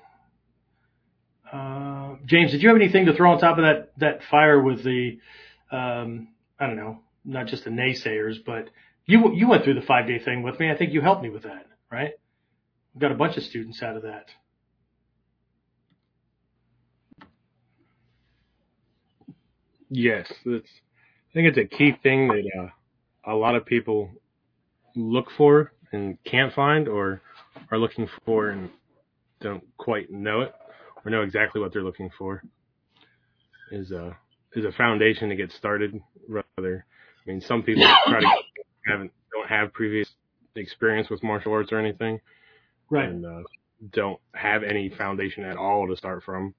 [1.52, 4.84] Uh, James, did you have anything to throw on top of that, that fire with
[4.84, 5.20] the,
[5.72, 6.28] um,
[6.60, 8.70] I don't know, not just the naysayers, but
[9.06, 10.70] you, you went through the five day thing with me.
[10.70, 12.12] I think you helped me with that, right?
[12.94, 14.28] We got a bunch of students out of that.
[19.90, 20.70] Yes, it's.
[21.30, 24.10] I think it's a key thing that uh, a lot of people
[24.96, 27.22] look for and can't find, or
[27.72, 28.70] are looking for and
[29.42, 30.54] don't quite know it
[31.06, 32.44] or know exactly what they're looking for.
[33.72, 34.18] Is a
[34.54, 36.00] is a foundation to get started.
[36.28, 36.86] Rather,
[37.26, 38.28] I mean, some people try to
[38.88, 40.10] haven't don't have previous
[40.56, 42.20] experience with martial arts or anything,
[42.90, 43.10] Right.
[43.10, 43.44] and uh,
[43.92, 46.54] don't have any foundation at all to start from.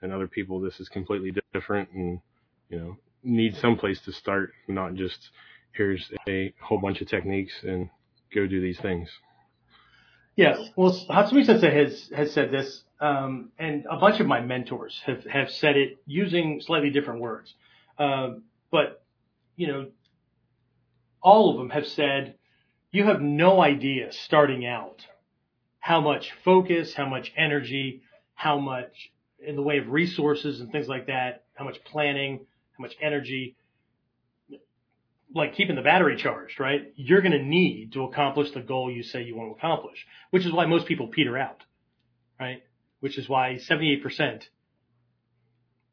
[0.00, 2.20] And other people, this is completely different, and
[2.68, 5.30] you know, need some place to start, not just
[5.72, 7.88] here's a whole bunch of techniques and
[8.34, 9.08] go do these things.
[10.36, 10.58] Yes.
[10.76, 15.24] Well, Hatsumi Sensei has, has said this, um, and a bunch of my mentors have,
[15.24, 17.54] have said it using slightly different words.
[17.98, 19.04] Um, but,
[19.56, 19.88] you know,
[21.22, 22.34] all of them have said,
[22.90, 25.06] you have no idea starting out
[25.82, 28.02] how much focus, how much energy,
[28.34, 29.10] how much
[29.44, 32.46] in the way of resources and things like that, how much planning,
[32.78, 33.56] how much energy,
[35.34, 36.92] like keeping the battery charged, right?
[36.94, 40.46] You're going to need to accomplish the goal you say you want to accomplish, which
[40.46, 41.64] is why most people peter out,
[42.38, 42.62] right?
[43.00, 44.42] Which is why 78%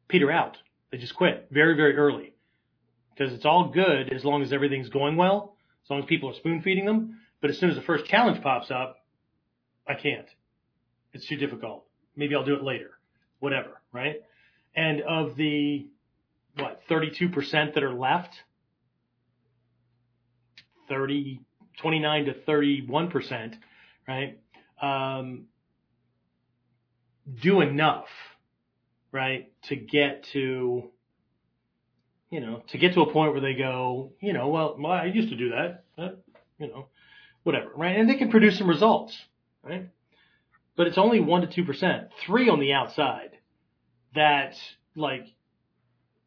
[0.06, 0.56] peter out.
[0.92, 2.34] They just quit very, very early
[3.12, 6.34] because it's all good as long as everything's going well, as long as people are
[6.34, 7.18] spoon feeding them.
[7.40, 8.99] But as soon as the first challenge pops up,
[9.88, 10.26] I can't.
[11.12, 11.84] It's too difficult.
[12.16, 12.90] Maybe I'll do it later.
[13.40, 14.16] Whatever, right?
[14.74, 15.86] And of the,
[16.56, 18.34] what, 32% that are left,
[20.88, 21.40] 30,
[21.80, 23.54] 29 to 31%,
[24.06, 24.38] right?
[24.80, 25.46] Um,
[27.42, 28.08] do enough,
[29.12, 29.52] right?
[29.64, 30.84] To get to,
[32.30, 35.06] you know, to get to a point where they go, you know, well, well I
[35.06, 36.10] used to do that, uh,
[36.58, 36.86] you know,
[37.42, 37.96] whatever, right?
[37.96, 39.16] And they can produce some results,
[39.62, 39.88] right?
[40.76, 43.30] But it's only one to two percent, three on the outside
[44.14, 44.54] that
[44.94, 45.26] like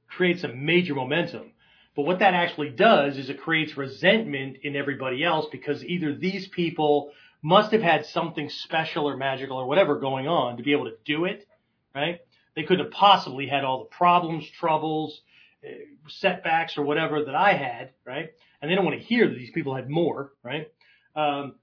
[0.08, 1.52] creates a major momentum.
[1.96, 6.48] But what that actually does is it creates resentment in everybody else because either these
[6.48, 10.86] people must have had something special or magical or whatever going on to be able
[10.86, 11.46] to do it,
[11.94, 12.22] right?
[12.56, 15.22] They couldn't have possibly had all the problems, troubles,
[15.66, 15.72] uh,
[16.08, 18.30] setbacks or whatever that I had, right?
[18.62, 20.72] And they don't want to hear that these people had more, right?
[21.16, 21.56] Um,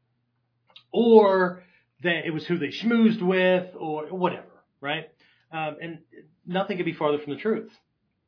[0.92, 1.62] or
[2.02, 4.46] that it was who they schmoozed with or whatever,
[4.80, 5.10] right?
[5.52, 5.98] Um, and
[6.46, 7.70] nothing could be farther from the truth,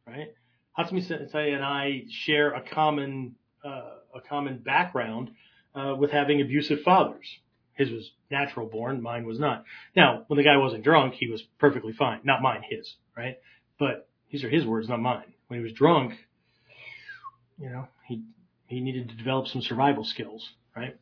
[0.06, 0.34] right?
[0.78, 5.30] Hatsumi Sensei and I share a common, uh, a common background,
[5.74, 7.26] uh, with having abusive fathers.
[7.74, 9.64] His was natural born, mine was not.
[9.96, 12.20] Now, when the guy wasn't drunk, he was perfectly fine.
[12.24, 13.38] Not mine, his, right?
[13.78, 15.32] But these are his words, not mine.
[15.48, 16.14] When he was drunk,
[17.58, 18.22] you know, he,
[18.66, 20.46] he needed to develop some survival skills,
[20.76, 20.96] right?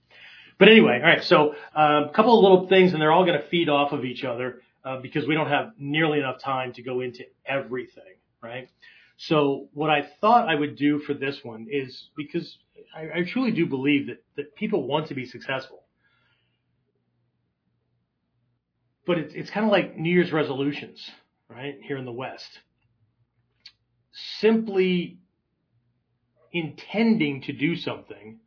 [0.61, 1.25] But anyway, all right.
[1.25, 4.05] So um, a couple of little things, and they're all going to feed off of
[4.05, 8.69] each other uh, because we don't have nearly enough time to go into everything, right?
[9.17, 12.59] So what I thought I would do for this one is because
[12.95, 15.83] I, I truly do believe that, that people want to be successful.
[19.07, 21.11] But it's, it's kind of like New Year's resolutions,
[21.49, 21.79] right?
[21.83, 22.61] Here in the West.
[24.13, 25.21] Simply
[26.53, 28.41] intending to do something,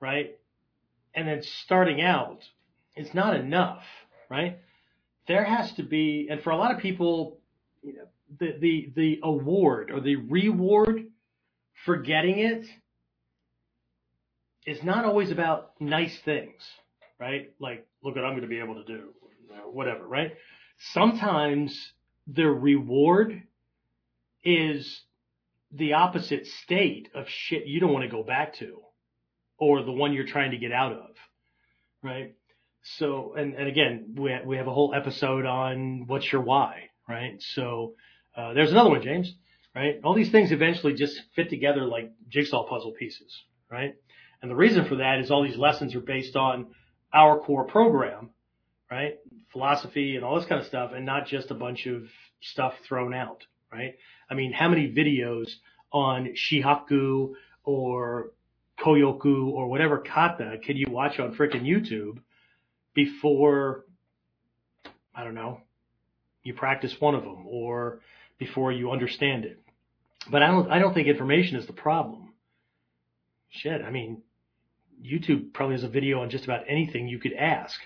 [0.00, 0.34] right?
[1.16, 2.42] And then starting out
[2.94, 3.82] is not enough,
[4.30, 4.58] right?
[5.26, 7.38] There has to be, and for a lot of people,
[7.82, 8.04] you know,
[8.38, 11.06] the, the, the award or the reward
[11.84, 12.66] for getting it
[14.66, 16.62] is not always about nice things,
[17.18, 17.52] right?
[17.58, 19.14] Like, look what I'm going to be able to do,
[19.72, 20.34] whatever, right?
[20.92, 21.92] Sometimes
[22.26, 23.42] the reward
[24.44, 25.02] is
[25.72, 28.80] the opposite state of shit you don't want to go back to
[29.58, 31.10] or the one you're trying to get out of,
[32.02, 32.34] right?
[32.82, 37.40] So, and, and again, we, we have a whole episode on what's your why, right?
[37.40, 37.94] So,
[38.36, 39.34] uh, there's another one, James,
[39.74, 39.98] right?
[40.04, 43.94] All these things eventually just fit together like jigsaw puzzle pieces, right?
[44.42, 46.68] And the reason for that is all these lessons are based on
[47.12, 48.30] our core program,
[48.90, 49.18] right?
[49.52, 52.04] Philosophy and all this kind of stuff and not just a bunch of
[52.40, 53.94] stuff thrown out, right?
[54.30, 55.50] I mean, how many videos
[55.92, 57.32] on Shihaku
[57.64, 58.32] or
[58.80, 62.18] Koyoku or whatever kata can you watch on freaking YouTube
[62.94, 63.84] before,
[65.14, 65.60] I don't know,
[66.42, 68.00] you practice one of them or
[68.38, 69.60] before you understand it.
[70.30, 72.32] But I don't, I don't think information is the problem.
[73.50, 74.22] Shit, I mean,
[75.04, 77.78] YouTube probably has a video on just about anything you could ask,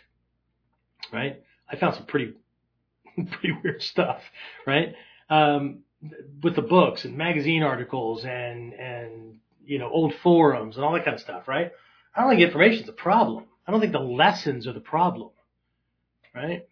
[1.13, 1.43] right?
[1.69, 2.35] I found some pretty,
[3.17, 4.23] pretty weird stuff,
[4.67, 4.95] right?
[5.29, 5.81] Um,
[6.43, 11.05] with the books and magazine articles and, and, you know, old forums and all that
[11.05, 11.73] kind of stuff, right?
[12.15, 13.45] I don't think information is a problem.
[13.67, 15.31] I don't think the lessons are the problem,
[16.35, 16.67] right?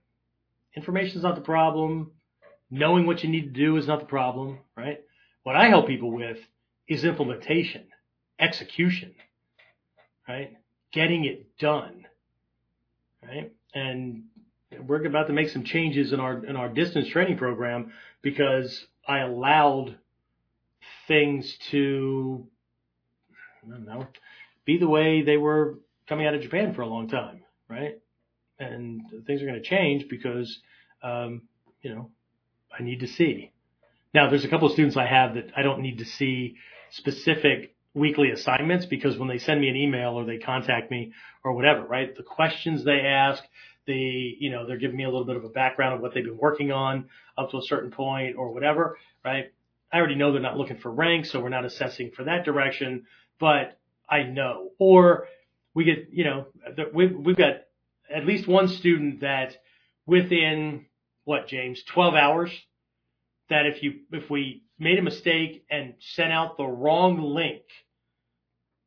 [0.74, 2.12] Information is not the problem.
[2.70, 5.01] Knowing what you need to do is not the problem, right?
[5.42, 6.38] What I help people with
[6.87, 7.87] is implementation,
[8.38, 9.14] execution,
[10.29, 10.53] right?
[10.92, 12.07] Getting it done,
[13.22, 13.53] right?
[13.74, 14.24] And
[14.87, 19.20] we're about to make some changes in our in our distance training program because I
[19.20, 19.96] allowed
[21.07, 22.46] things to
[23.68, 24.07] Know
[24.64, 25.78] be the way they were
[26.09, 27.98] coming out of Japan for a long time, right?
[28.59, 30.61] And things are going to change because
[31.02, 31.42] um,
[31.81, 32.11] you know
[32.78, 33.52] I need to see.
[34.14, 36.57] Now, there's a couple of students I have that I don't need to see
[36.90, 41.12] specific weekly assignments because when they send me an email or they contact me
[41.44, 42.16] or whatever, right?
[42.16, 43.42] The questions they ask,
[43.87, 46.24] the, you know, they're giving me a little bit of a background of what they've
[46.24, 49.52] been working on up to a certain point or whatever, right?
[49.92, 53.07] I already know they're not looking for ranks, so we're not assessing for that direction,
[53.38, 54.70] but I know.
[54.79, 55.29] Or
[55.74, 56.46] we get, you know,
[56.92, 57.62] we've, we've got
[58.14, 59.57] at least one student that
[60.07, 60.87] within
[61.24, 62.51] what, James, 12 hours,
[63.51, 67.62] that if you, if we made a mistake and sent out the wrong link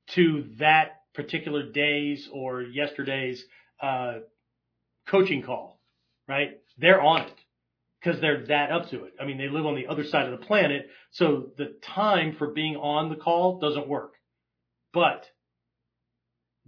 [0.10, 3.44] to that particular day's or yesterday's,
[3.82, 4.20] uh,
[5.08, 5.80] coaching call,
[6.28, 6.60] right?
[6.78, 7.34] They're on it
[8.02, 9.14] because they're that up to it.
[9.20, 10.90] I mean, they live on the other side of the planet.
[11.12, 14.14] So the time for being on the call doesn't work.
[14.93, 15.25] But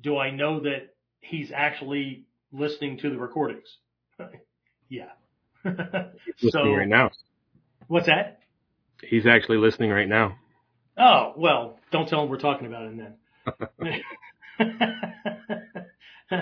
[0.02, 3.78] do I know that he's actually listening to the recordings?
[4.90, 5.10] yeah.
[5.66, 7.12] So, listening right now.
[7.88, 8.40] What's that?
[9.02, 10.38] He's actually listening right now.
[10.98, 13.16] Oh well, don't tell him we're talking about him then.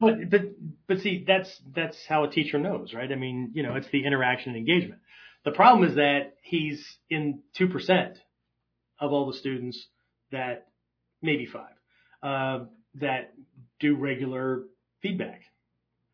[0.00, 0.40] but but
[0.86, 3.10] but see, that's that's how a teacher knows, right?
[3.10, 5.00] I mean, you know, it's the interaction and engagement.
[5.44, 8.18] The problem is that he's in two percent
[9.00, 9.86] of all the students
[10.32, 10.68] that
[11.26, 11.74] maybe five
[12.22, 13.34] uh, that
[13.80, 14.62] do regular
[15.02, 15.42] feedback,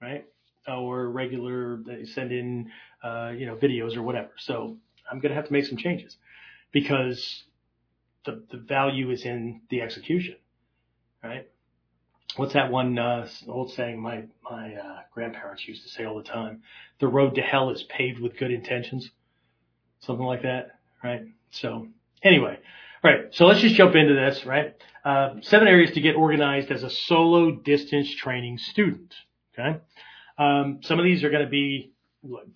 [0.01, 0.25] right?
[0.69, 2.71] or regular they send in
[3.03, 4.31] uh, you know videos or whatever.
[4.39, 4.77] So
[5.11, 6.17] I'm going to have to make some changes
[6.73, 7.45] because
[8.25, 10.37] the the value is in the execution,
[11.23, 11.49] right?
[12.37, 16.23] What's that one uh, old saying my my uh, grandparents used to say all the
[16.23, 16.63] time?
[17.01, 19.11] The road to hell is paved with good intentions,
[20.01, 21.23] something like that, right?
[21.51, 21.89] So
[22.23, 22.59] anyway,
[23.03, 23.35] right.
[23.35, 24.77] So let's just jump into this, right?
[25.05, 29.15] Uh, seven areas to get organized as a solo distance training student.
[29.53, 29.79] Okay.
[30.39, 31.93] Um, some of these are going to be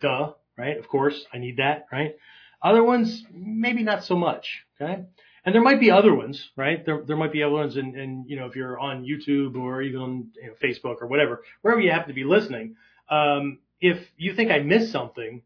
[0.01, 0.79] duh, right?
[0.79, 2.17] Of course, I need that, right?
[2.63, 5.05] Other ones, maybe not so much, okay?
[5.45, 6.85] And there might be other ones, right?
[6.85, 9.83] There, there might be other ones, and, and you know, if you're on YouTube or
[9.83, 12.77] even on you know, Facebook or whatever, wherever you happen to be listening,
[13.09, 15.43] um, if you think I missed something,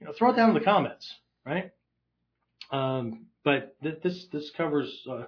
[0.00, 1.14] you know, throw it down in the comments,
[1.44, 1.70] right?
[2.72, 5.24] Um, but th- this this covers uh,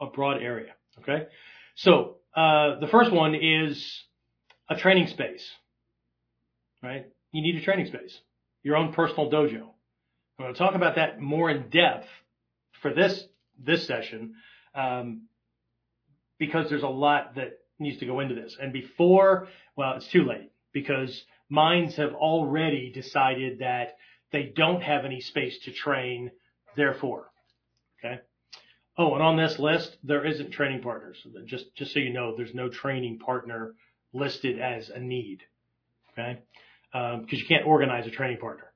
[0.00, 1.26] a broad area, okay?
[1.74, 4.02] So uh, the first one is
[4.68, 5.48] a training space,
[6.82, 7.06] right?
[7.32, 8.18] You need a training space,
[8.62, 9.68] your own personal dojo,
[10.38, 12.06] I'm going to talk about that more in depth
[12.82, 13.24] for this
[13.58, 14.34] this session
[14.74, 15.22] um,
[16.38, 18.54] because there's a lot that needs to go into this.
[18.60, 23.96] And before, well, it's too late because minds have already decided that
[24.30, 26.30] they don't have any space to train,
[26.76, 27.30] therefore.
[27.98, 28.20] Okay.
[28.98, 31.18] Oh, and on this list, there isn't training partners.
[31.44, 33.74] Just, just so you know, there's no training partner
[34.12, 35.42] listed as a need.
[36.12, 36.40] Okay.
[36.94, 38.72] Um, cause you can't organize a training partner,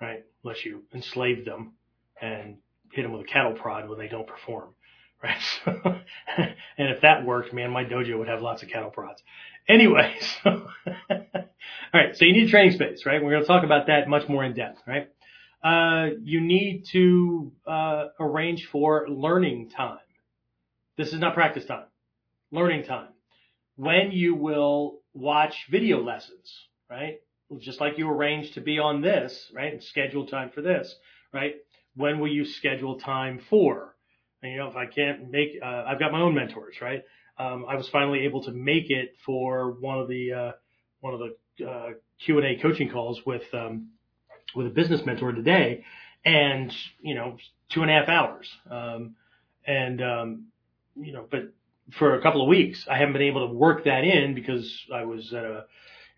[0.00, 0.24] right?
[0.44, 1.74] Unless you enslave them
[2.20, 2.58] and
[2.92, 4.74] hit them with a cattle prod when they don't perform
[5.22, 5.40] right?
[5.64, 5.70] So,
[6.36, 9.22] and if that worked, man, my dojo would have lots of cattle prods.
[9.68, 10.66] Anyway, so,
[11.08, 11.16] all
[11.94, 13.22] right, so you need training space, right?
[13.22, 15.08] We're going to talk about that much more in depth, right?
[15.62, 19.98] Uh, you need to uh, arrange for learning time.
[20.96, 21.86] This is not practice time.
[22.50, 23.08] Learning time.
[23.76, 26.52] When you will watch video lessons,
[26.90, 27.20] right?
[27.58, 29.72] Just like you arrange to be on this, right?
[29.72, 30.94] And schedule time for this,
[31.32, 31.54] right?
[31.94, 33.94] When will you schedule time for?
[34.42, 37.02] And, you know, if I can't make, uh, I've got my own mentors, right?
[37.38, 40.52] Um, I was finally able to make it for one of the, uh,
[41.00, 41.90] one of the, uh,
[42.24, 43.90] Q and A coaching calls with, um,
[44.54, 45.84] with a business mentor today
[46.24, 47.36] and, you know,
[47.68, 48.48] two and a half hours.
[48.70, 49.16] Um,
[49.66, 50.46] and, um,
[50.96, 51.52] you know, but
[51.92, 55.04] for a couple of weeks, I haven't been able to work that in because I
[55.04, 55.64] was at a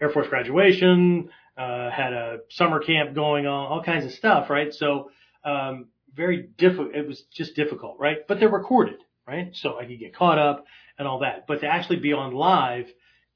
[0.00, 4.74] Air Force graduation, uh, had a summer camp going on, all kinds of stuff, right?
[4.74, 5.10] So,
[5.44, 6.94] um, very difficult.
[6.94, 8.26] It was just difficult, right?
[8.26, 9.54] But they're recorded, right?
[9.54, 10.64] So I could get caught up
[10.98, 11.46] and all that.
[11.46, 12.86] But to actually be on live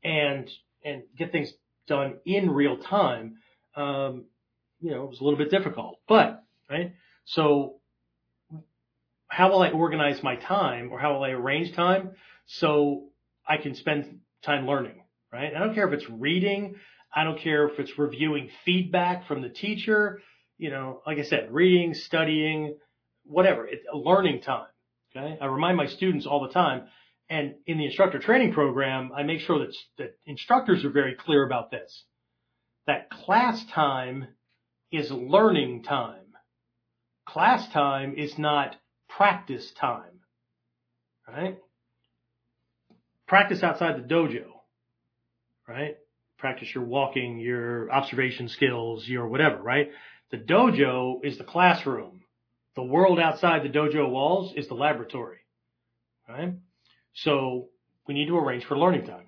[0.05, 0.49] and
[0.85, 1.53] and get things
[1.87, 3.39] done in real time,
[3.75, 4.27] um,
[4.81, 5.99] you know, it was a little bit difficult.
[6.09, 7.77] But right, so
[9.29, 12.13] how will I organize my time, or how will I arrange time
[12.47, 13.09] so
[13.47, 15.03] I can spend time learning,
[15.33, 15.55] right?
[15.55, 16.77] I don't care if it's reading.
[17.15, 20.21] I don't care if it's reviewing feedback from the teacher
[20.59, 22.77] you know, like I said, reading, studying,
[23.25, 23.67] whatever.
[23.67, 24.67] It's learning time.
[25.17, 25.39] Okay.
[25.41, 26.89] I remind my students all the time.
[27.31, 31.47] And in the instructor training program, I make sure that, that instructors are very clear
[31.47, 32.05] about this.
[32.87, 34.29] That class time
[34.91, 36.15] is learning time.
[37.27, 38.77] Class time is not
[39.09, 40.21] practice time.
[41.27, 41.59] Right?
[43.27, 44.45] Practice outside the dojo.
[45.67, 45.97] Right?
[46.39, 49.91] Practice your walking, your observation skills, your whatever, right?
[50.31, 52.23] The dojo is the classroom.
[52.77, 55.39] The world outside the dojo walls is the laboratory.
[56.29, 56.55] Right?
[57.13, 57.69] So
[58.07, 59.27] we need to arrange for learning time.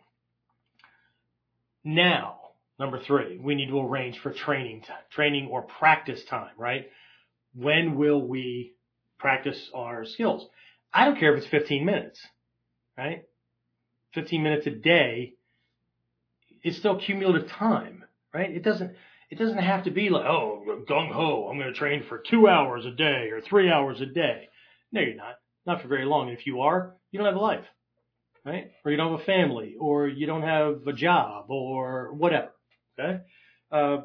[1.83, 2.40] Now,
[2.81, 6.89] number three, we need to arrange for training time, training or practice time, right?
[7.55, 8.73] When will we
[9.19, 10.47] practice our skills?
[10.93, 12.19] I don't care if it's 15 minutes,
[12.97, 13.25] right?
[14.15, 15.35] 15 minutes a day
[16.65, 18.51] is still cumulative time, right?
[18.51, 18.93] It doesn't,
[19.29, 22.49] it doesn't have to be like, oh, gung ho, I'm going to train for two
[22.49, 24.49] hours a day or three hours a day.
[24.91, 25.37] No, you're not.
[25.67, 26.31] Not for very long.
[26.31, 27.67] And if you are, you don't have a life,
[28.45, 28.73] right?
[28.85, 32.51] Or you don't have a family, or you don't have a job, or whatever.
[33.01, 33.21] Okay.
[33.73, 33.99] Uh,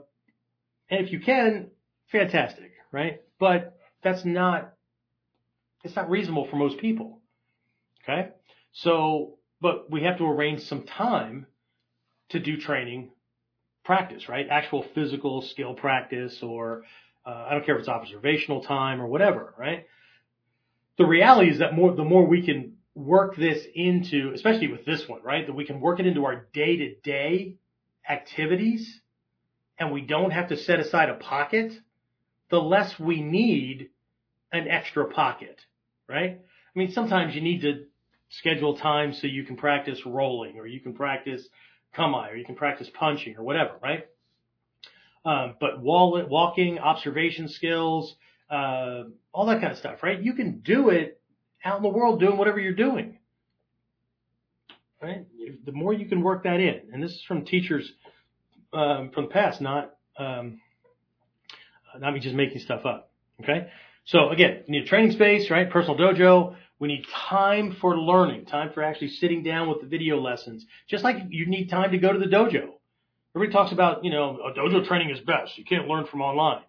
[0.89, 1.67] and if you can,
[2.11, 3.21] fantastic, right?
[3.39, 4.73] But that's not,
[5.83, 7.21] it's not reasonable for most people.
[8.03, 8.29] Okay.
[8.71, 11.47] So, but we have to arrange some time
[12.29, 13.11] to do training
[13.83, 14.47] practice, right?
[14.49, 16.83] Actual physical skill practice or
[17.25, 19.85] uh, I don't care if it's observational time or whatever, right?
[20.97, 25.07] The reality is that more, the more we can work this into, especially with this
[25.07, 25.45] one, right?
[25.45, 27.57] That we can work it into our day to day
[28.09, 29.01] activities
[29.77, 31.73] and we don't have to set aside a pocket,
[32.49, 33.89] the less we need
[34.51, 35.59] an extra pocket,
[36.07, 36.39] right?
[36.39, 37.85] I mean, sometimes you need to
[38.29, 41.47] schedule time so you can practice rolling or you can practice
[41.97, 44.07] kamae or you can practice punching or whatever, right?
[45.25, 48.15] Um, but wall, walking, observation skills,
[48.49, 49.03] uh,
[49.33, 50.21] all that kind of stuff, right?
[50.21, 51.19] You can do it
[51.63, 53.17] out in the world doing whatever you're doing,
[55.01, 55.25] right?
[55.65, 57.91] The more you can work that in, and this is from teachers
[58.73, 60.59] um, from the past, not um,
[61.99, 63.11] not me just making stuff up.
[63.41, 63.67] Okay,
[64.05, 65.69] so again, you need a training space, right?
[65.69, 66.55] Personal dojo.
[66.77, 71.03] We need time for learning, time for actually sitting down with the video lessons, just
[71.03, 72.71] like you need time to go to the dojo.
[73.35, 75.57] Everybody talks about, you know, a dojo training is best.
[75.57, 76.63] You can't learn from online.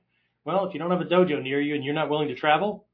[0.44, 2.86] Well, if you don't have a dojo near you and you're not willing to travel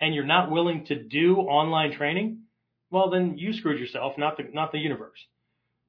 [0.00, 2.42] and you're not willing to do online training,
[2.90, 5.24] well, then you screwed yourself, not the, not the universe.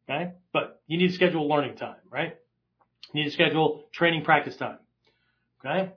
[0.10, 0.32] Okay.
[0.54, 2.36] But you need to schedule learning time, right?
[3.14, 4.80] You need to schedule training practice time.
[5.66, 5.92] Okay.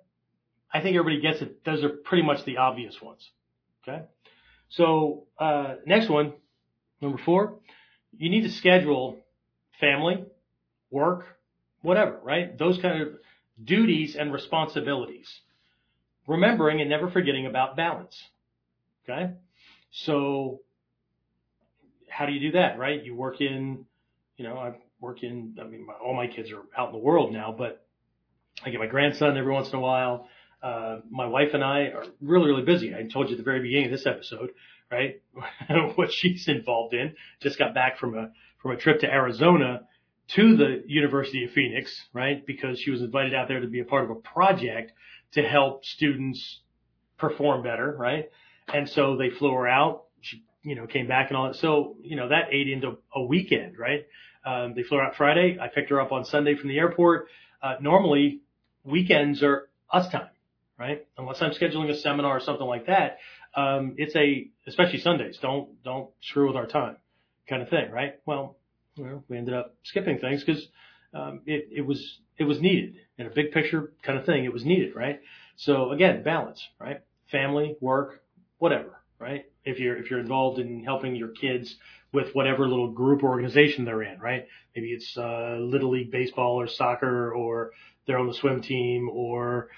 [0.72, 1.64] I think everybody gets it.
[1.64, 3.30] Those are pretty much the obvious ones.
[3.82, 4.02] Okay.
[4.70, 6.32] So, uh, next one,
[7.00, 7.58] number four,
[8.16, 9.18] you need to schedule
[9.80, 10.24] family,
[10.90, 11.26] work,
[11.82, 12.56] whatever, right?
[12.58, 13.08] Those kind of
[13.62, 15.28] duties and responsibilities.
[16.26, 18.22] remembering and never forgetting about balance.
[19.08, 19.32] Okay.
[19.90, 20.60] So
[22.14, 23.02] how do you do that, right?
[23.02, 23.84] You work in,
[24.36, 27.04] you know, I work in, I mean, my, all my kids are out in the
[27.04, 27.84] world now, but
[28.64, 30.28] I get my grandson every once in a while.
[30.62, 32.94] Uh, my wife and I are really, really busy.
[32.94, 34.50] I told you at the very beginning of this episode,
[34.92, 35.22] right?
[35.96, 37.16] what she's involved in.
[37.40, 38.30] Just got back from a,
[38.62, 39.82] from a trip to Arizona
[40.36, 42.46] to the University of Phoenix, right?
[42.46, 44.92] Because she was invited out there to be a part of a project
[45.32, 46.60] to help students
[47.18, 48.30] perform better, right?
[48.72, 50.04] And so they flew her out.
[50.64, 51.56] You know, came back and all that.
[51.56, 54.06] So, you know, that ate into a weekend, right?
[54.44, 55.58] Um, they flew out Friday.
[55.60, 57.28] I picked her up on Sunday from the airport.
[57.62, 58.40] Uh, normally
[58.82, 60.30] weekends are us time,
[60.78, 61.06] right?
[61.16, 63.18] Unless I'm scheduling a seminar or something like that.
[63.54, 66.96] Um, it's a, especially Sundays, don't, don't screw with our time
[67.48, 68.14] kind of thing, right?
[68.26, 68.56] Well,
[68.96, 70.66] well, we ended up skipping things because
[71.12, 74.44] um, it, it was it was needed in a big picture kind of thing.
[74.44, 75.20] It was needed, right?
[75.56, 77.00] So again, balance, right?
[77.30, 78.22] Family, work,
[78.58, 79.46] whatever, right?
[79.64, 81.76] If you're if you're involved in helping your kids
[82.12, 84.46] with whatever little group organization they're in, right?
[84.76, 87.72] Maybe it's uh, little league baseball or soccer, or
[88.06, 89.68] they're on the swim team, or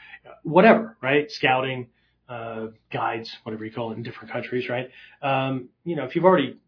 [0.43, 1.31] whatever, right?
[1.31, 1.89] Scouting,
[2.29, 4.91] uh, guides, whatever you call it in different countries, right?
[5.23, 6.59] Um, you know, if you've already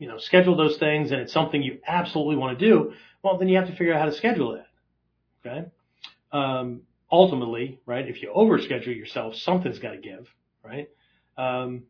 [0.00, 3.48] you know, schedule those things and it's something you absolutely want to do, well, then
[3.48, 4.64] you have to figure out how to schedule it.
[5.46, 5.66] Okay.
[6.32, 6.80] Um,
[7.12, 10.26] ultimately, right, if you overschedule yourself, something's got to give,
[10.64, 10.88] right?
[11.36, 11.84] Um,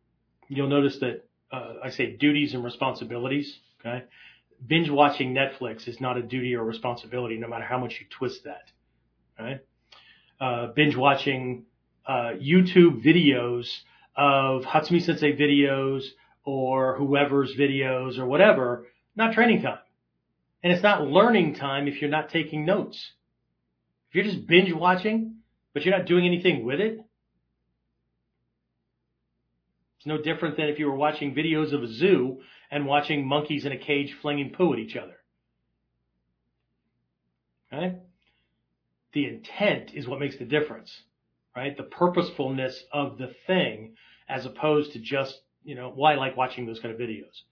[0.51, 3.59] you'll notice that, uh, I say duties and responsibilities.
[3.81, 4.05] Okay.
[4.67, 8.45] Binge watching Netflix is not a duty or responsibility, no matter how much you twist
[8.45, 8.71] that.
[9.39, 9.61] Right.
[10.39, 11.65] Uh, binge watching,
[12.07, 13.69] uh, YouTube videos
[14.17, 16.05] of Hatsumi Sensei videos
[16.45, 18.87] or whoever's videos or whatever,
[19.17, 19.79] not training time.
[20.63, 23.13] And it's not learning time if you're not taking notes.
[24.09, 25.37] If you're just binge watching,
[25.73, 26.99] but you're not doing anything with it,
[30.01, 32.41] it's no different than if you were watching videos of a zoo
[32.71, 35.17] and watching monkeys in a cage flinging poo at each other.
[37.71, 37.99] Right?
[39.13, 40.91] The intent is what makes the difference,
[41.55, 41.77] right?
[41.77, 43.95] The purposefulness of the thing
[44.27, 47.43] as opposed to just you know, why I like watching those kind of videos,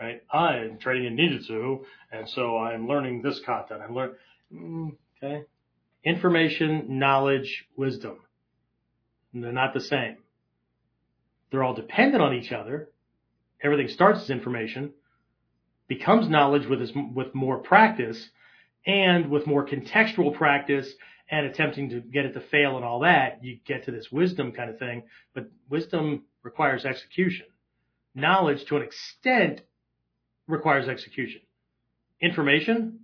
[0.00, 0.22] right?
[0.30, 3.80] I'm training in ninjutsu, and so I'm learning this kata.
[3.82, 4.16] I'm learning,
[4.52, 5.44] mm, okay,
[6.04, 8.18] information, knowledge, wisdom.
[9.32, 10.18] And they're not the same.
[11.50, 12.90] They're all dependent on each other.
[13.62, 14.92] Everything starts as information,
[15.88, 16.80] becomes knowledge with,
[17.14, 18.28] with more practice,
[18.86, 20.92] and with more contextual practice
[21.30, 24.52] and attempting to get it to fail and all that, you get to this wisdom
[24.52, 25.04] kind of thing.
[25.34, 27.46] But wisdom requires execution
[28.14, 29.62] knowledge to an extent
[30.46, 31.40] requires execution.
[32.20, 33.00] Information,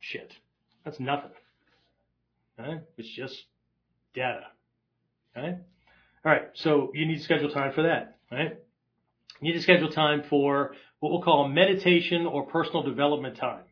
[0.00, 0.32] shit,
[0.84, 1.30] that's nothing.
[2.60, 2.80] Okay?
[2.98, 3.44] It's just
[4.14, 4.46] data.
[5.36, 5.58] Okay?
[6.24, 6.48] All right.
[6.54, 8.18] So you need to schedule time for that.
[8.30, 8.56] Right?
[9.40, 13.64] You need to schedule time for what we'll call meditation or personal development time.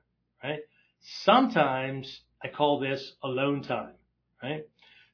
[0.42, 0.60] Right?
[1.00, 3.94] Sometimes I call this alone time.
[4.42, 4.66] Right?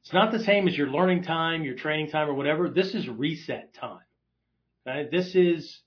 [0.03, 2.68] It's not the same as your learning time, your training time, or whatever.
[2.68, 4.01] This is reset time.
[4.87, 5.11] Right?
[5.11, 5.80] This is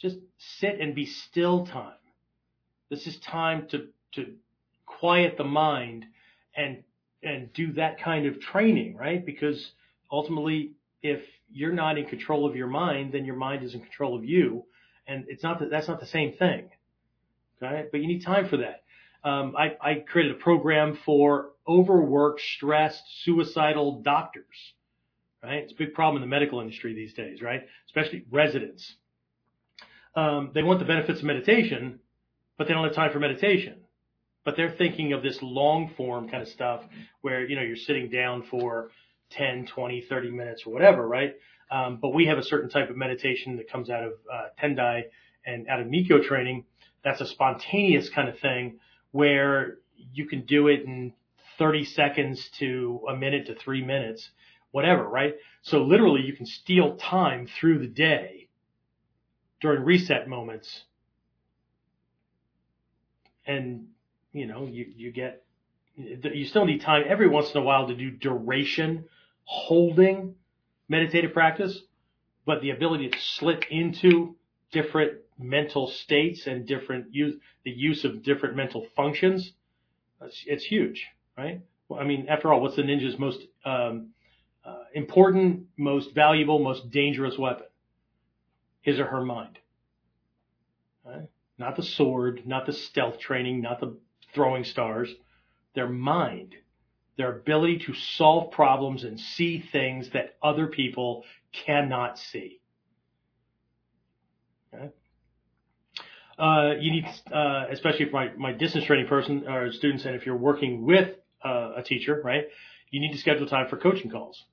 [0.00, 1.92] just sit and be still time.
[2.90, 4.34] This is time to, to
[4.86, 6.06] quiet the mind
[6.56, 6.82] and,
[7.22, 9.24] and do that kind of training, right?
[9.24, 9.70] Because
[10.10, 10.72] ultimately,
[11.02, 14.24] if you're not in control of your mind, then your mind is in control of
[14.24, 14.64] you.
[15.06, 16.70] And it's not that, that's not the same thing.
[17.62, 17.86] Okay.
[17.90, 18.82] But you need time for that.
[19.22, 24.74] Um, I, I created a program for overworked, stressed, suicidal doctors
[25.42, 25.62] right?
[25.62, 27.62] It's a big problem in the medical industry these days, right?
[27.86, 28.94] Especially residents.
[30.14, 32.00] Um, they want the benefits of meditation,
[32.58, 33.78] but they don't have time for meditation.
[34.44, 36.82] But they're thinking of this long form kind of stuff
[37.20, 38.90] where, you know, you're sitting down for
[39.30, 41.34] 10, 20, 30 minutes or whatever, right?
[41.70, 45.04] Um, but we have a certain type of meditation that comes out of uh, Tendai
[45.46, 46.64] and out of Mikkyo training.
[47.04, 48.78] That's a spontaneous kind of thing
[49.12, 49.78] where
[50.12, 51.12] you can do it in
[51.58, 54.30] 30 seconds to a minute to three minutes
[54.72, 55.34] whatever, right?
[55.62, 58.48] So literally you can steal time through the day
[59.60, 60.84] during reset moments
[63.46, 63.88] and
[64.32, 65.42] you know, you, you get,
[65.96, 69.04] you still need time every once in a while to do duration
[69.50, 70.36] holding
[70.88, 71.76] meditative practice,
[72.46, 74.36] but the ability to slip into
[74.70, 77.34] different mental states and different use,
[77.64, 79.52] the use of different mental functions,
[80.22, 81.04] it's, it's huge,
[81.36, 81.62] right?
[81.88, 84.10] Well, I mean, after all, what's the ninja's most, um,
[84.64, 87.66] uh, important, most valuable, most dangerous weapon?
[88.82, 89.58] His or her mind.
[91.04, 91.28] Right?
[91.58, 93.96] Not the sword, not the stealth training, not the
[94.32, 95.12] throwing stars.
[95.74, 96.54] Their mind.
[97.16, 102.60] Their ability to solve problems and see things that other people cannot see.
[104.72, 104.90] Okay?
[106.38, 110.24] Uh, you need, uh, especially for my, my distance training person or students, and if
[110.24, 111.10] you're working with
[111.44, 112.44] uh, a teacher, right,
[112.90, 114.44] you need to schedule time for coaching calls.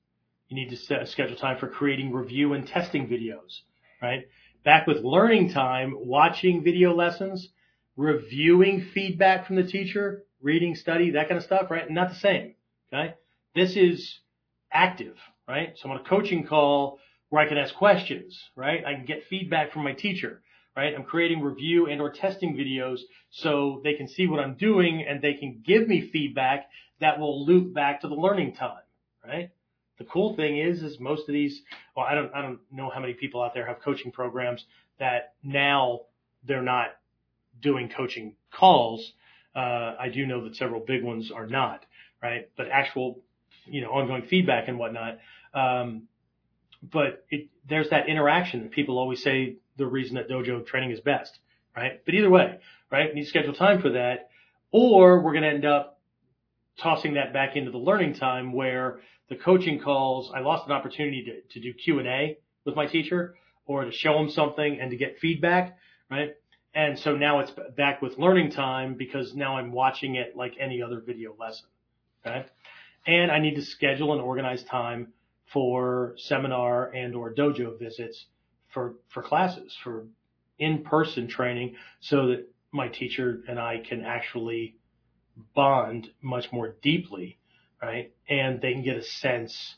[0.48, 3.60] You need to set, schedule time for creating review and testing videos,
[4.02, 4.28] right?
[4.64, 7.48] Back with learning time, watching video lessons,
[7.96, 11.90] reviewing feedback from the teacher, reading, study, that kind of stuff, right?
[11.90, 12.54] Not the same.
[12.92, 13.14] Okay.
[13.54, 14.20] This is
[14.72, 15.16] active,
[15.46, 15.74] right?
[15.76, 18.84] So I'm on a coaching call where I can ask questions, right?
[18.84, 20.42] I can get feedback from my teacher,
[20.76, 20.94] right?
[20.94, 25.20] I'm creating review and or testing videos so they can see what I'm doing and
[25.20, 26.68] they can give me feedback
[27.00, 28.82] that will loop back to the learning time,
[29.26, 29.50] right?
[29.98, 31.60] The cool thing is, is most of these,
[31.96, 34.64] well, I don't, I don't know how many people out there have coaching programs
[34.98, 36.02] that now
[36.46, 36.88] they're not
[37.60, 39.12] doing coaching calls.
[39.54, 41.84] Uh, I do know that several big ones are not
[42.22, 42.48] right?
[42.56, 43.20] But actual,
[43.66, 45.18] you know, ongoing feedback and whatnot.
[45.54, 46.04] Um,
[46.82, 51.00] but it, there's that interaction that people always say the reason that dojo training is
[51.00, 51.38] best,
[51.76, 52.04] right?
[52.04, 52.58] But either way,
[52.90, 53.08] right?
[53.08, 54.30] We need to schedule time for that,
[54.70, 55.98] or we're going to end up
[56.80, 60.30] tossing that back into the learning time where the coaching calls.
[60.34, 63.34] I lost an opportunity to, to do Q and A with my teacher,
[63.66, 65.76] or to show them something and to get feedback,
[66.10, 66.30] right?
[66.74, 70.82] And so now it's back with learning time because now I'm watching it like any
[70.82, 71.68] other video lesson.
[72.24, 72.46] Okay.
[73.06, 75.12] And I need to schedule and organize time
[75.52, 78.26] for seminar and or dojo visits
[78.68, 80.06] for, for classes, for
[80.58, 84.76] in-person training so that my teacher and I can actually
[85.54, 87.38] bond much more deeply,
[87.82, 88.12] right?
[88.28, 89.76] And they can get a sense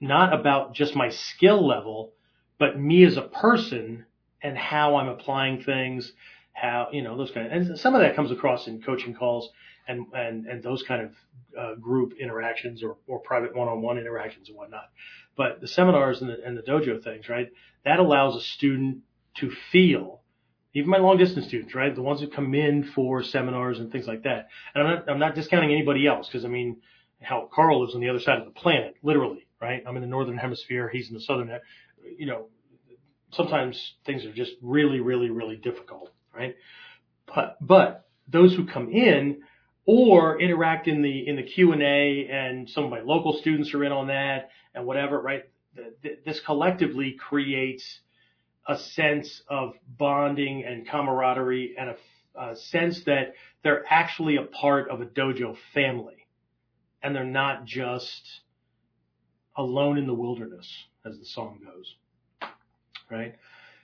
[0.00, 2.12] not about just my skill level,
[2.58, 4.06] but me as a person
[4.46, 6.12] and how I'm applying things,
[6.52, 9.50] how, you know, those kind of, and some of that comes across in coaching calls
[9.88, 11.10] and, and, and those kind of
[11.58, 14.88] uh, group interactions or, or private one-on-one interactions and whatnot.
[15.36, 17.48] But the seminars and the, and the dojo things, right?
[17.84, 18.98] That allows a student
[19.40, 20.22] to feel,
[20.74, 21.94] even my long distance students, right?
[21.94, 24.48] The ones who come in for seminars and things like that.
[24.74, 26.78] And I'm not, I'm not discounting anybody else because I mean,
[27.20, 29.82] how Carl lives on the other side of the planet, literally, right?
[29.86, 30.88] I'm in the northern hemisphere.
[30.88, 31.50] He's in the southern,
[32.18, 32.46] you know,
[33.36, 36.56] sometimes things are just really, really, really difficult, right?
[37.32, 39.42] But, but those who come in,
[39.86, 43.72] or interact in the in the Q and A, and some of my local students
[43.72, 45.20] are in on that, and whatever.
[45.20, 45.44] Right,
[46.24, 48.00] this collectively creates
[48.66, 51.96] a sense of bonding and camaraderie, and a,
[52.40, 56.26] a sense that they're actually a part of a dojo family,
[57.00, 58.40] and they're not just
[59.56, 60.68] alone in the wilderness,
[61.04, 61.94] as the song goes.
[63.10, 63.36] Right.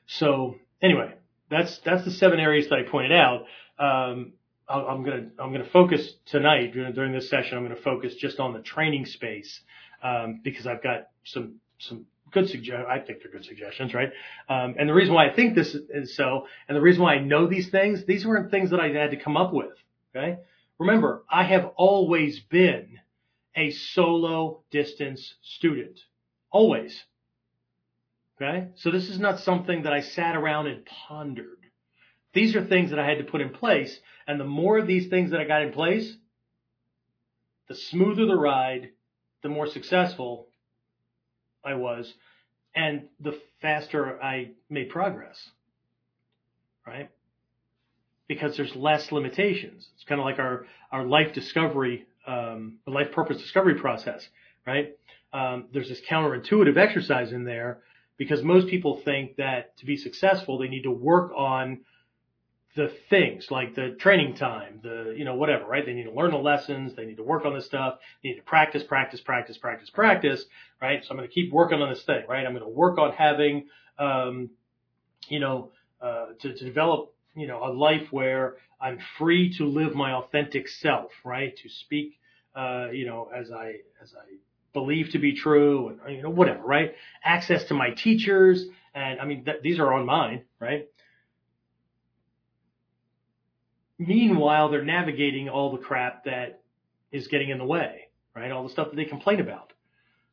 [0.06, 1.14] So anyway,
[1.50, 3.44] that's that's the seven areas that I pointed out.
[3.78, 4.32] Um,
[4.68, 7.58] I'm gonna I'm gonna focus tonight during this session.
[7.58, 9.60] I'm gonna focus just on the training space
[10.02, 12.86] um, because I've got some some good suggestions.
[12.90, 14.10] I think they're good suggestions, right?
[14.48, 17.18] Um, and the reason why I think this is so, and the reason why I
[17.20, 19.72] know these things, these weren't things that I had to come up with.
[20.16, 20.38] Okay,
[20.78, 22.98] remember, I have always been
[23.54, 26.00] a solo distance student,
[26.50, 27.04] always.
[28.42, 31.58] Okay, so this is not something that I sat around and pondered.
[32.34, 33.96] These are things that I had to put in place.
[34.26, 36.12] And the more of these things that I got in place,
[37.68, 38.90] the smoother the ride,
[39.42, 40.48] the more successful
[41.64, 42.12] I was,
[42.74, 45.38] and the faster I made progress.
[46.84, 47.10] Right?
[48.26, 49.86] Because there's less limitations.
[49.94, 54.26] It's kind of like our, our life discovery, um, life purpose discovery process,
[54.66, 54.96] right?
[55.32, 57.78] Um, there's this counterintuitive exercise in there
[58.22, 61.80] because most people think that to be successful, they need to work on
[62.76, 65.84] the things like the training time, the, you know, whatever, right?
[65.84, 66.94] They need to learn the lessons.
[66.94, 67.98] They need to work on this stuff.
[68.22, 70.44] They need to practice, practice, practice, practice, practice,
[70.80, 71.04] right?
[71.04, 72.46] So I'm going to keep working on this thing, right?
[72.46, 73.66] I'm going to work on having,
[73.98, 74.50] um,
[75.28, 79.96] you know, uh, to, to develop, you know, a life where I'm free to live
[79.96, 81.56] my authentic self, right?
[81.56, 82.20] To speak,
[82.54, 84.36] uh, you know, as I, as I
[84.72, 86.94] believe to be true and, you know, whatever, right?
[87.24, 88.64] Access to my teachers.
[88.94, 90.88] And I mean, th- these are on mine, right?
[93.98, 96.62] Meanwhile, they're navigating all the crap that
[97.10, 98.50] is getting in the way, right?
[98.50, 99.72] All the stuff that they complain about.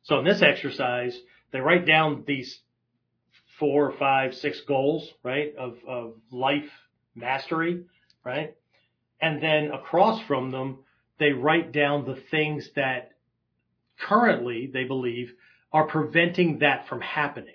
[0.02, 1.18] So in this exercise,
[1.52, 2.60] they write down these
[3.58, 6.70] four, five, six goals, right, of, of life
[7.14, 7.84] mastery,
[8.24, 8.56] right?
[9.20, 10.78] And then across from them,
[11.18, 13.12] they write down the things that
[14.00, 15.32] currently they believe
[15.72, 17.54] are preventing that from happening.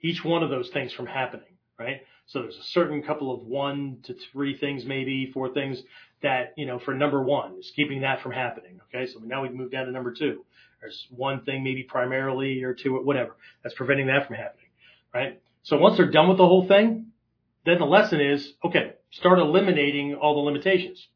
[0.00, 2.02] Each one of those things from happening, right?
[2.26, 5.82] So there's a certain couple of one to three things, maybe four things
[6.22, 8.80] that, you know, for number one is keeping that from happening.
[8.88, 9.10] Okay.
[9.10, 10.44] So now we move down to number two.
[10.80, 14.66] There's one thing, maybe primarily or two, whatever that's preventing that from happening.
[15.14, 15.40] Right.
[15.62, 17.06] So once they're done with the whole thing,
[17.64, 21.06] then the lesson is, okay, start eliminating all the limitations.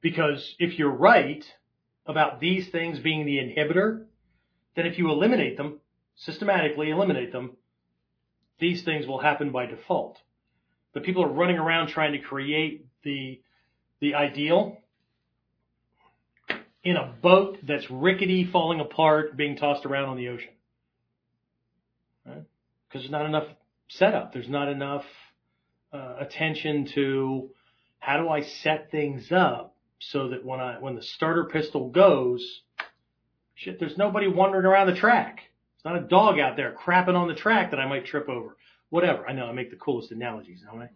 [0.00, 1.44] Because if you're right
[2.06, 4.04] about these things being the inhibitor,
[4.74, 5.80] then if you eliminate them,
[6.16, 7.56] systematically eliminate them,
[8.58, 10.18] these things will happen by default.
[10.94, 13.40] But people are running around trying to create the,
[14.00, 14.78] the ideal
[16.82, 20.50] in a boat that's rickety, falling apart, being tossed around on the ocean.
[22.24, 22.44] Right?
[22.88, 23.48] Because there's not enough
[23.88, 24.32] setup.
[24.32, 25.04] There's not enough
[25.92, 27.50] uh, attention to
[27.98, 32.62] how do I set things up so that when I when the starter pistol goes,
[33.54, 35.40] shit, there's nobody wandering around the track.
[35.76, 38.56] It's not a dog out there crapping on the track that I might trip over.
[38.90, 39.28] Whatever.
[39.28, 40.90] I know I make the coolest analogies, don't I?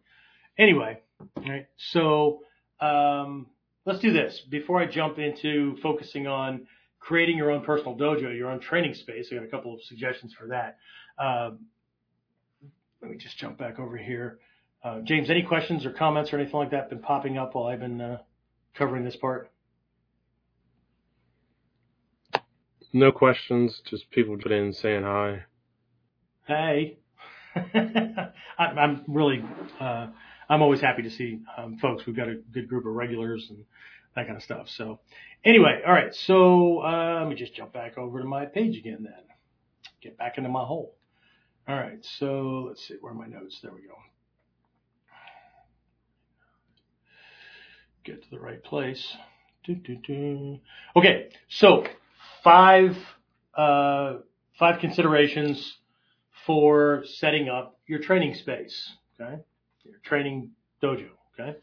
[0.59, 1.01] Anyway,
[1.37, 1.67] right.
[1.77, 2.43] So
[2.81, 3.47] um,
[3.85, 6.67] let's do this before I jump into focusing on
[7.01, 9.29] creating your own personal dojo, your own training space.
[9.33, 10.77] I got a couple of suggestions for that.
[11.19, 11.61] Um,
[13.03, 14.39] let me just jump back over here.
[14.85, 17.81] Uh, James, any questions or comments or anything like that been popping up while I've
[17.81, 18.19] been uh,
[18.75, 19.51] covering this part?
[22.93, 25.45] No questions, just people put in saying hi.
[26.47, 26.99] Hey.
[27.55, 29.45] I, I'm really,
[29.79, 30.09] uh,
[30.49, 32.07] I'm always happy to see um, folks.
[32.07, 33.65] We've got a good group of regulars and
[34.17, 34.69] that kind of stuff.
[34.69, 34.99] So,
[35.45, 36.15] anyway, all right.
[36.15, 39.15] So uh, let me just jump back over to my page again then.
[40.03, 40.97] Get back into my hole.
[41.69, 42.05] All right.
[42.19, 42.95] So let's see.
[43.01, 43.61] Where are my notes?
[43.63, 43.95] There we go.
[48.05, 49.17] Get to the right place.
[50.97, 51.29] Okay.
[51.49, 51.85] So
[52.43, 52.97] five
[53.55, 54.19] uh,
[54.59, 55.77] five considerations
[56.47, 58.93] for setting up your training space.
[59.21, 59.43] Okay,
[59.85, 60.51] your training
[60.83, 61.09] dojo.
[61.39, 61.57] Okay,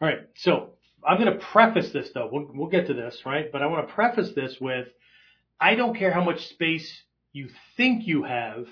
[0.00, 0.20] all right.
[0.36, 0.70] So
[1.06, 2.28] I'm going to preface this though.
[2.30, 3.50] We'll, we'll get to this, right?
[3.50, 4.88] But I want to preface this with,
[5.60, 7.02] I don't care how much space
[7.32, 8.66] you think you have.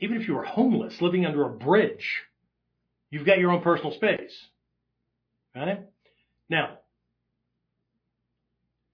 [0.00, 2.22] Even if you were homeless, living under a bridge,
[3.10, 4.46] you've got your own personal space.
[6.48, 6.78] Now,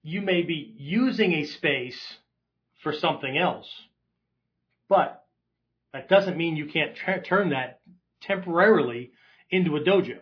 [0.03, 1.99] you may be using a space
[2.83, 3.67] for something else,
[4.87, 5.25] but
[5.93, 7.79] that doesn't mean you can't tra- turn that
[8.21, 9.11] temporarily
[9.49, 10.19] into a dojo.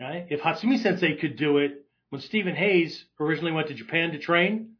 [0.00, 0.26] Right?
[0.30, 4.72] If Hatsumi Sensei could do it when Stephen Hayes originally went to Japan to train,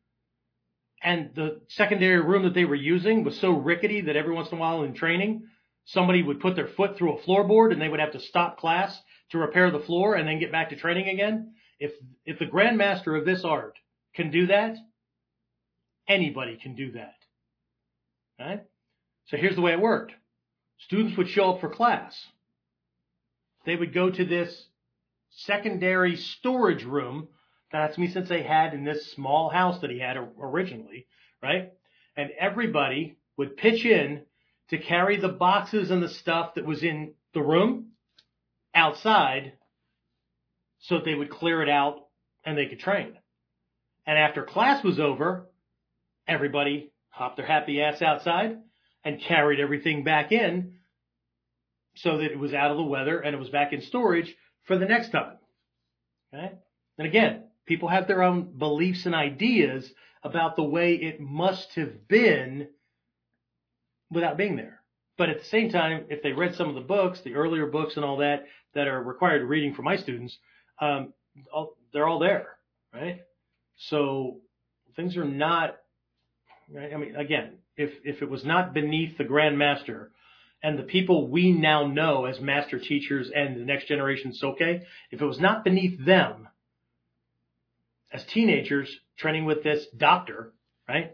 [1.02, 4.58] and the secondary room that they were using was so rickety that every once in
[4.58, 5.44] a while in training,
[5.84, 9.00] somebody would put their foot through a floorboard and they would have to stop class
[9.30, 11.54] to repair the floor and then get back to training again.
[11.78, 11.92] If,
[12.24, 13.78] if the grandmaster of this art
[14.14, 14.76] can do that,
[16.08, 17.14] anybody can do that.
[18.38, 18.64] Right?
[19.26, 20.12] So here's the way it worked.
[20.78, 22.16] Students would show up for class.
[23.66, 24.66] They would go to this
[25.30, 27.28] secondary storage room
[27.70, 31.06] that Hatsumi Sensei had in this small house that he had originally,
[31.42, 31.72] right?
[32.16, 34.22] And everybody would pitch in
[34.70, 37.87] to carry the boxes and the stuff that was in the room
[38.78, 39.52] outside
[40.80, 42.06] so that they would clear it out
[42.44, 43.18] and they could train.
[44.06, 45.46] And after class was over,
[46.26, 48.58] everybody hopped their happy ass outside
[49.04, 50.74] and carried everything back in
[51.96, 54.78] so that it was out of the weather and it was back in storage for
[54.78, 55.36] the next time.
[56.32, 56.52] Okay?
[56.96, 59.90] And again, people have their own beliefs and ideas
[60.22, 62.68] about the way it must have been
[64.10, 64.80] without being there.
[65.16, 67.96] But at the same time, if they read some of the books, the earlier books
[67.96, 70.36] and all that that are required reading for my students,
[70.80, 71.12] um,
[71.52, 72.48] all, they're all there,
[72.92, 73.20] right?
[73.76, 74.38] So
[74.96, 75.76] things are not,
[76.72, 76.92] right?
[76.92, 80.10] I mean, again, if if it was not beneath the Grand Master
[80.62, 84.82] and the people we now know as master teachers and the next generation Soke, if
[85.12, 86.48] it was not beneath them
[88.12, 90.52] as teenagers training with this doctor,
[90.88, 91.12] right,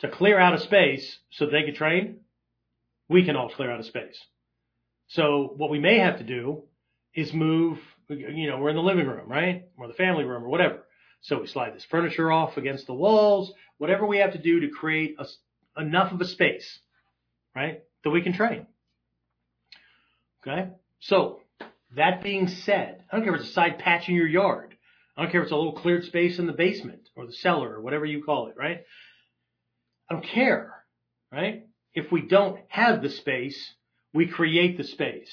[0.00, 2.20] to clear out a space so they could train,
[3.08, 4.18] we can all clear out a space.
[5.08, 6.64] So what we may have to do
[7.14, 9.64] is move, you know, we're in the living room, right?
[9.76, 10.84] Or the family room or whatever.
[11.22, 14.68] So we slide this furniture off against the walls, whatever we have to do to
[14.68, 15.26] create a,
[15.80, 16.80] enough of a space,
[17.54, 18.66] right, that we can train.
[20.42, 20.70] Okay?
[21.00, 21.40] So,
[21.96, 24.74] that being said, I don't care if it's a side patch in your yard.
[25.16, 27.74] I don't care if it's a little cleared space in the basement or the cellar
[27.74, 28.82] or whatever you call it, right?
[30.10, 30.74] I don't care,
[31.32, 31.66] right?
[31.94, 33.74] If we don't have the space,
[34.12, 35.32] we create the space.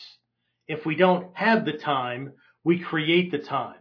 [0.72, 3.76] If we don't have the time, we create the time.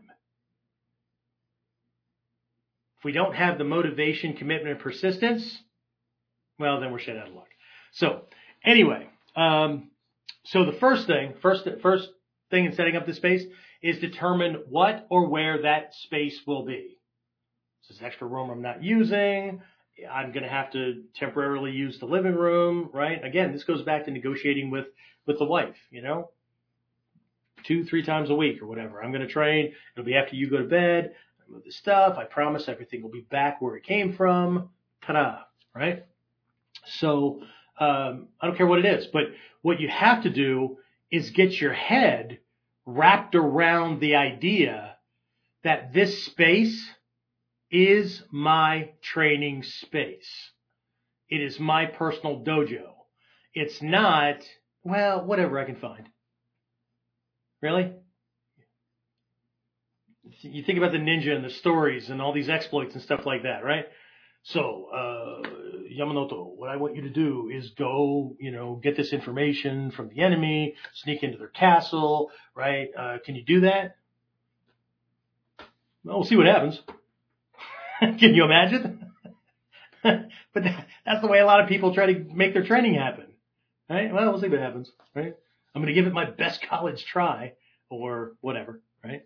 [2.99, 5.62] If we don't have the motivation, commitment, and persistence,
[6.59, 7.49] well, then we're shit out of luck.
[7.93, 8.24] So
[8.64, 9.91] Anyway, um,
[10.45, 12.09] so the first thing, first first
[12.51, 13.45] thing in setting up the space
[13.82, 16.99] is determine what or where that space will be.
[17.88, 19.62] This is extra room I'm not using.
[20.11, 23.22] I'm going to have to temporarily use the living room, right?
[23.22, 24.86] Again, this goes back to negotiating with
[25.26, 26.30] with the wife, you know,
[27.64, 29.02] two, three times a week or whatever.
[29.02, 29.72] I'm going to train.
[29.94, 31.14] It'll be after you go to bed.
[31.40, 32.16] I move the stuff.
[32.18, 34.70] I promise everything will be back where it came from.
[35.06, 35.40] Ta-da,
[35.74, 36.04] right?
[36.86, 37.42] So
[37.78, 39.24] um, I don't care what it is, but
[39.62, 40.78] what you have to do
[41.11, 42.38] is get your head
[42.86, 44.96] wrapped around the idea
[45.62, 46.88] that this space
[47.70, 50.50] is my training space.
[51.28, 52.90] It is my personal dojo.
[53.54, 54.36] It's not,
[54.82, 56.08] well, whatever I can find.
[57.61, 57.92] Really?
[60.42, 63.42] You think about the ninja and the stories and all these exploits and stuff like
[63.42, 63.86] that, right?
[64.42, 65.48] So, uh,
[65.92, 70.08] Yamanote, what I want you to do is go, you know, get this information from
[70.08, 72.88] the enemy, sneak into their castle, right?
[72.96, 73.96] Uh, can you do that?
[76.04, 76.80] Well, we'll see what happens.
[78.00, 79.12] can you imagine?
[80.02, 80.62] but
[81.04, 83.26] that's the way a lot of people try to make their training happen,
[83.90, 84.12] right?
[84.12, 85.36] Well, we'll see what happens, right?
[85.74, 87.54] I'm going to give it my best college try
[87.88, 89.22] or whatever, right?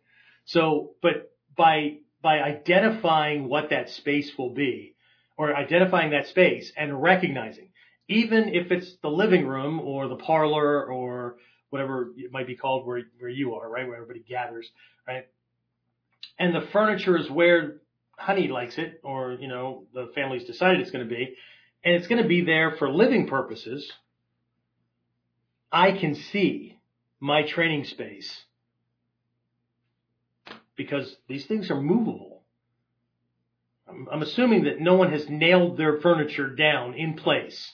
[0.47, 4.95] So, but by, by identifying what that space will be,
[5.37, 7.71] or identifying that space and recognizing,
[8.09, 11.37] even if it's the living room or the parlor or
[11.71, 13.87] whatever it might be called where, where you are, right?
[13.87, 14.71] Where everybody gathers,
[15.09, 15.27] right?
[16.39, 17.79] And the furniture is where
[18.17, 21.35] honey likes it or, you know, the family's decided it's going to be
[21.85, 23.91] and it's going to be there for living purposes.
[25.75, 26.79] I can see
[27.21, 28.45] my training space
[30.77, 32.35] because these things are movable
[33.89, 37.73] I'm, I'm assuming that no one has nailed their furniture down in place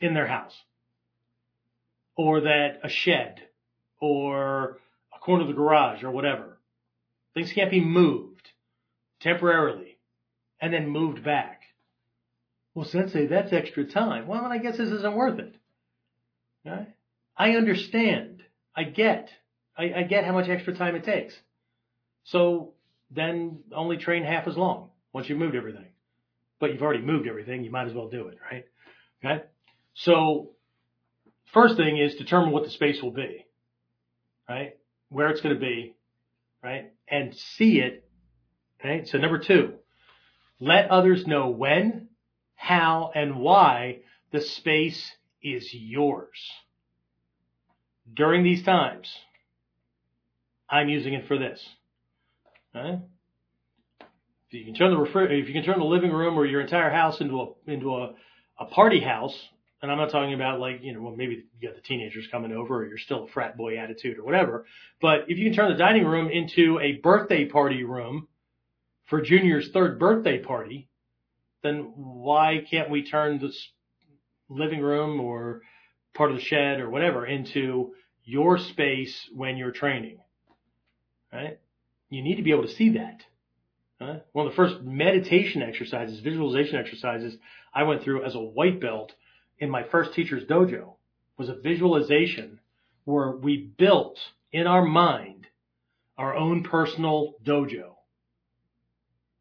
[0.00, 0.56] in their house.
[2.16, 3.42] Or that a shed
[4.00, 4.78] or
[5.14, 6.58] a corner of the garage or whatever.
[7.34, 8.50] Things can't be moved
[9.20, 9.98] temporarily
[10.60, 11.62] and then moved back.
[12.74, 14.26] Well, Sensei, that's extra time.
[14.26, 15.54] Well, then I guess this isn't worth it.
[16.64, 16.88] Right?
[17.36, 18.42] I understand.
[18.74, 19.30] I get.
[19.76, 21.34] I, I get how much extra time it takes.
[22.24, 22.74] So
[23.10, 25.86] then only train half as long once you've moved everything.
[26.58, 28.64] But you've already moved everything, you might as well do it, right?
[29.24, 29.44] Okay?
[29.94, 30.50] So,
[31.52, 33.44] first thing is determine what the space will be,
[34.48, 34.76] right?
[35.10, 35.94] Where it's going to be,
[36.62, 36.92] right?
[37.08, 38.08] And see it,
[38.82, 39.06] right?
[39.06, 39.74] So number two,
[40.60, 42.08] let others know when,
[42.54, 44.00] how, and why
[44.32, 45.12] the space
[45.42, 46.50] is yours.
[48.14, 49.08] During these times,
[50.70, 51.64] I'm using it for this.
[54.48, 56.60] If you can turn the refri- if you can turn the living room or your
[56.60, 58.14] entire house into a into a,
[58.60, 59.36] a party house,
[59.82, 62.52] and I'm not talking about like you know well maybe you got the teenagers coming
[62.52, 64.66] over or you're still a frat boy attitude or whatever,
[65.00, 68.28] but if you can turn the dining room into a birthday party room
[69.06, 70.88] for Junior's third birthday party,
[71.62, 73.68] then why can't we turn this
[74.48, 75.62] living room or
[76.16, 77.94] part of the shed or whatever into
[78.24, 80.18] your space when you're training?
[81.32, 81.58] Right?
[82.10, 83.22] You need to be able to see that.
[84.00, 84.16] Huh?
[84.32, 87.36] One of the first meditation exercises, visualization exercises
[87.74, 89.12] I went through as a white belt
[89.58, 90.94] in my first teacher's dojo
[91.38, 92.60] was a visualization
[93.04, 94.18] where we built
[94.52, 95.46] in our mind
[96.18, 97.94] our own personal dojo.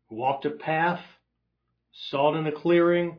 [0.10, 1.02] Walked a path,
[2.10, 3.18] saw it in the clearing.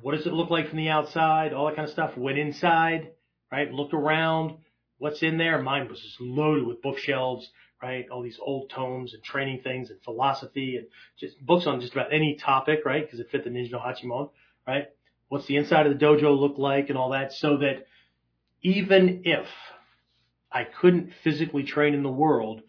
[0.00, 1.52] What does it look like from the outside?
[1.52, 2.16] All that kind of stuff.
[2.16, 3.10] Went inside,
[3.50, 3.70] right?
[3.70, 4.58] Looked around.
[4.98, 5.60] What's in there?
[5.60, 7.48] Mine was just loaded with bookshelves,
[7.82, 8.06] right?
[8.10, 10.86] All these old tomes and training things and philosophy and
[11.18, 13.04] just books on just about any topic, right?
[13.04, 14.30] Because it fit the Ninja no Hachimon,
[14.66, 14.86] right?
[15.28, 17.86] What's the inside of the dojo look like and all that so that
[18.62, 19.46] even if
[20.50, 22.62] I couldn't physically train in the world,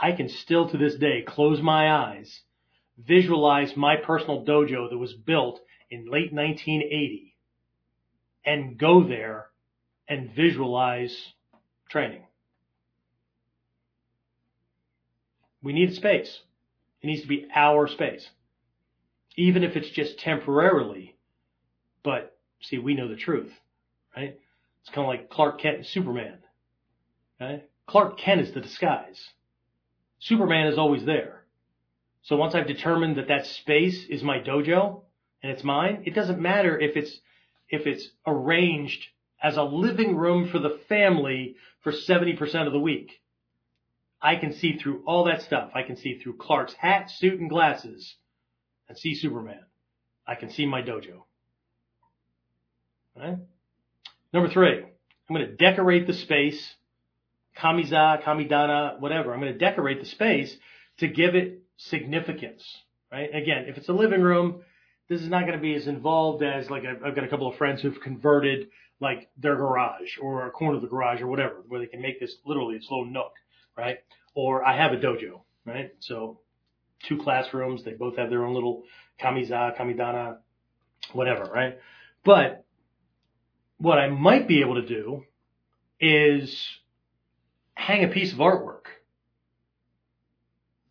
[0.00, 2.40] I can still to this day close my eyes,
[2.98, 5.60] visualize my personal dojo that was built
[5.92, 7.36] in late 1980
[8.46, 9.48] and go there
[10.08, 11.14] and visualize
[11.90, 12.22] training.
[15.62, 16.40] We need space.
[17.02, 18.26] It needs to be our space.
[19.36, 21.14] Even if it's just temporarily.
[22.02, 23.52] But see, we know the truth,
[24.16, 24.38] right?
[24.80, 26.38] It's kind of like Clark Kent and Superman.
[27.38, 27.68] Right?
[27.86, 29.22] Clark Kent is the disguise.
[30.20, 31.44] Superman is always there.
[32.22, 35.02] So once I've determined that that space is my dojo
[35.42, 37.20] and it's mine, it doesn't matter if it's,
[37.68, 39.06] if it's arranged
[39.42, 43.20] as a living room for the family for 70% of the week.
[44.20, 45.70] I can see through all that stuff.
[45.74, 48.14] I can see through Clark's hat, suit, and glasses
[48.88, 49.64] and see Superman.
[50.26, 51.24] I can see my dojo.
[53.16, 53.38] Right?
[54.32, 56.74] Number three, I'm going to decorate the space,
[57.58, 59.34] kamiza, kamidana, whatever.
[59.34, 60.54] I'm going to decorate the space
[60.98, 62.62] to give it significance,
[63.10, 63.28] right?
[63.34, 64.62] Again, if it's a living room,
[65.12, 67.46] this is not going to be as involved as like I've, I've got a couple
[67.46, 71.62] of friends who've converted like their garage or a corner of the garage or whatever,
[71.68, 73.32] where they can make this literally its little nook,
[73.76, 73.98] right?
[74.34, 75.90] Or I have a dojo, right?
[76.00, 76.40] So
[77.06, 78.84] two classrooms, they both have their own little
[79.20, 80.38] kamiza, kamidana,
[81.12, 81.78] whatever, right?
[82.24, 82.64] But
[83.76, 85.24] what I might be able to do
[86.00, 86.56] is
[87.74, 88.86] hang a piece of artwork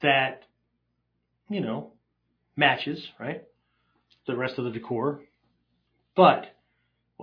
[0.03, 0.43] that,
[1.49, 1.93] you know,
[2.55, 3.45] matches, right?
[4.28, 5.22] The rest of the decor.
[6.15, 6.47] But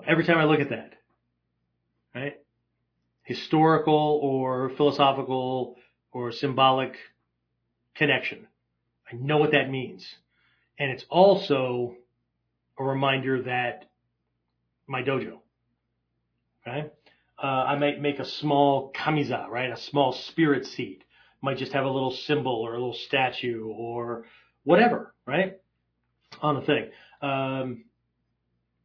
[0.07, 0.95] every time I look at that,
[2.15, 2.37] right?
[3.23, 5.77] Historical or philosophical
[6.13, 6.97] or symbolic
[7.95, 8.47] connection.
[9.11, 10.07] I know what that means.
[10.79, 11.97] And it's also
[12.79, 13.87] a reminder that
[14.87, 15.39] my dojo,
[16.67, 16.91] okay?
[17.43, 19.71] Uh, I might make a small kamiza, right?
[19.71, 21.05] A small spirit seat.
[21.41, 24.25] Might just have a little symbol or a little statue or
[24.65, 25.61] whatever, right?
[26.41, 26.89] On the thing.
[27.21, 27.85] Um,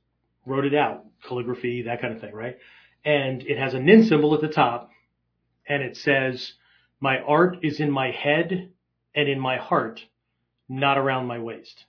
[0.46, 2.56] wrote it out, calligraphy, that kind of thing, right?
[3.04, 4.90] And it has a nin symbol at the top
[5.66, 6.52] and it says,
[7.00, 8.70] my art is in my head
[9.14, 10.00] and in my heart,
[10.68, 11.84] not around my waist.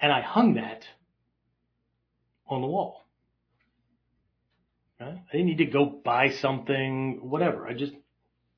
[0.00, 0.84] And I hung that
[2.46, 3.04] on the wall.
[5.00, 5.18] Right?
[5.28, 7.66] I didn't need to go buy something, whatever.
[7.66, 7.92] I just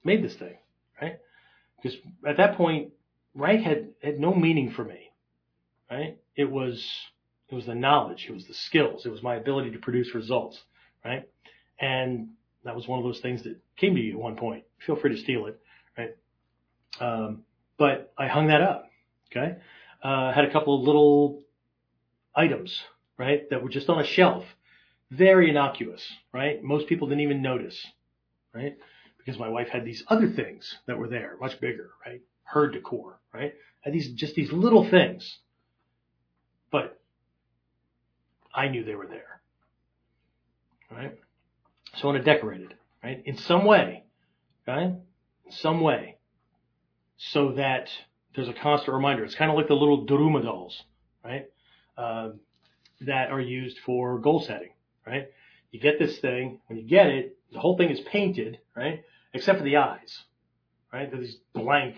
[0.04, 0.56] made this thing,
[1.00, 1.18] right?
[1.82, 2.92] Because at that point,
[3.34, 5.10] rank had, had no meaning for me,
[5.90, 6.18] right?
[6.36, 6.86] It was,
[7.48, 10.60] it was the knowledge, it was the skills, it was my ability to produce results,
[11.04, 11.28] right?
[11.78, 12.30] And
[12.64, 14.64] that was one of those things that came to you at one point.
[14.84, 15.60] Feel free to steal it,
[15.96, 16.16] right?
[17.00, 17.42] Um,
[17.78, 18.90] but I hung that up,
[19.30, 19.56] okay?
[20.02, 21.42] Uh, had a couple of little
[22.34, 22.82] items,
[23.18, 24.44] right, that were just on a shelf.
[25.10, 26.62] Very innocuous, right?
[26.62, 27.84] Most people didn't even notice,
[28.54, 28.76] right?
[29.24, 32.22] Because my wife had these other things that were there, much bigger, right?
[32.44, 33.54] Her decor, right?
[33.82, 35.38] Had these, just these little things.
[36.70, 37.00] But
[38.54, 39.40] I knew they were there,
[40.90, 41.18] right?
[41.96, 43.22] So I want to decorate it, right?
[43.24, 44.04] In some way,
[44.66, 44.94] okay?
[45.46, 46.16] In some way.
[47.18, 47.90] So that
[48.34, 49.24] there's a constant reminder.
[49.24, 50.82] It's kind of like the little Daruma dolls,
[51.24, 51.46] right?
[51.96, 52.30] Uh,
[53.02, 54.70] that are used for goal setting,
[55.06, 55.28] right?
[55.70, 59.02] You get this thing, when you get it, the whole thing is painted, right?
[59.32, 60.22] Except for the eyes,
[60.92, 61.10] right?
[61.10, 61.96] They're these blank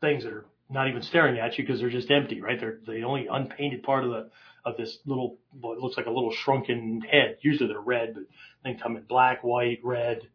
[0.00, 2.58] things that are not even staring at you because they're just empty, right?
[2.58, 4.30] They're the only unpainted part of the
[4.64, 7.38] of this little what looks like a little shrunken head.
[7.40, 8.24] Usually they're red, but
[8.64, 10.28] they come in black, white, red,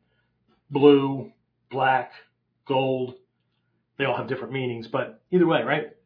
[0.69, 1.31] blue,
[1.71, 2.11] black,
[2.67, 3.15] gold.
[3.97, 5.96] They all have different meanings, but either way, right?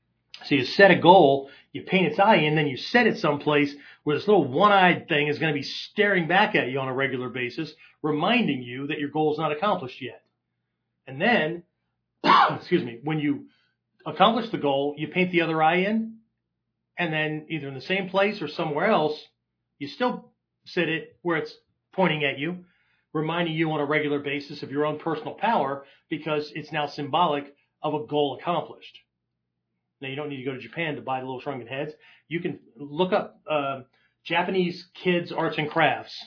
[0.45, 3.73] So you set a goal, you paint its eye in, then you set it someplace
[4.03, 6.93] where this little one-eyed thing is going to be staring back at you on a
[6.93, 10.23] regular basis, reminding you that your goal is not accomplished yet.
[11.07, 11.63] And then,
[12.55, 13.45] excuse me, when you
[14.05, 16.17] accomplish the goal, you paint the other eye in,
[16.97, 19.19] and then either in the same place or somewhere else,
[19.79, 20.31] you still
[20.65, 21.55] set it where it's
[21.93, 22.65] pointing at you,
[23.13, 27.53] reminding you on a regular basis of your own personal power because it's now symbolic
[27.81, 28.99] of a goal accomplished.
[30.01, 31.93] Now you don't need to go to Japan to buy the little shrunken heads.
[32.27, 33.81] You can look up uh,
[34.23, 36.25] Japanese kids arts and crafts,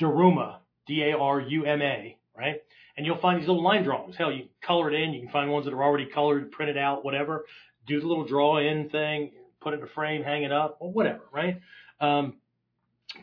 [0.00, 2.62] Daruma, D-A-R-U-M-A, right?
[2.96, 4.16] And you'll find these little line drawings.
[4.16, 5.12] Hell, you color it in.
[5.12, 7.44] You can find ones that are already colored, printed out, whatever.
[7.86, 10.92] Do the little draw in thing, put it in a frame, hang it up, or
[10.92, 11.60] whatever, right?
[12.00, 12.34] Um,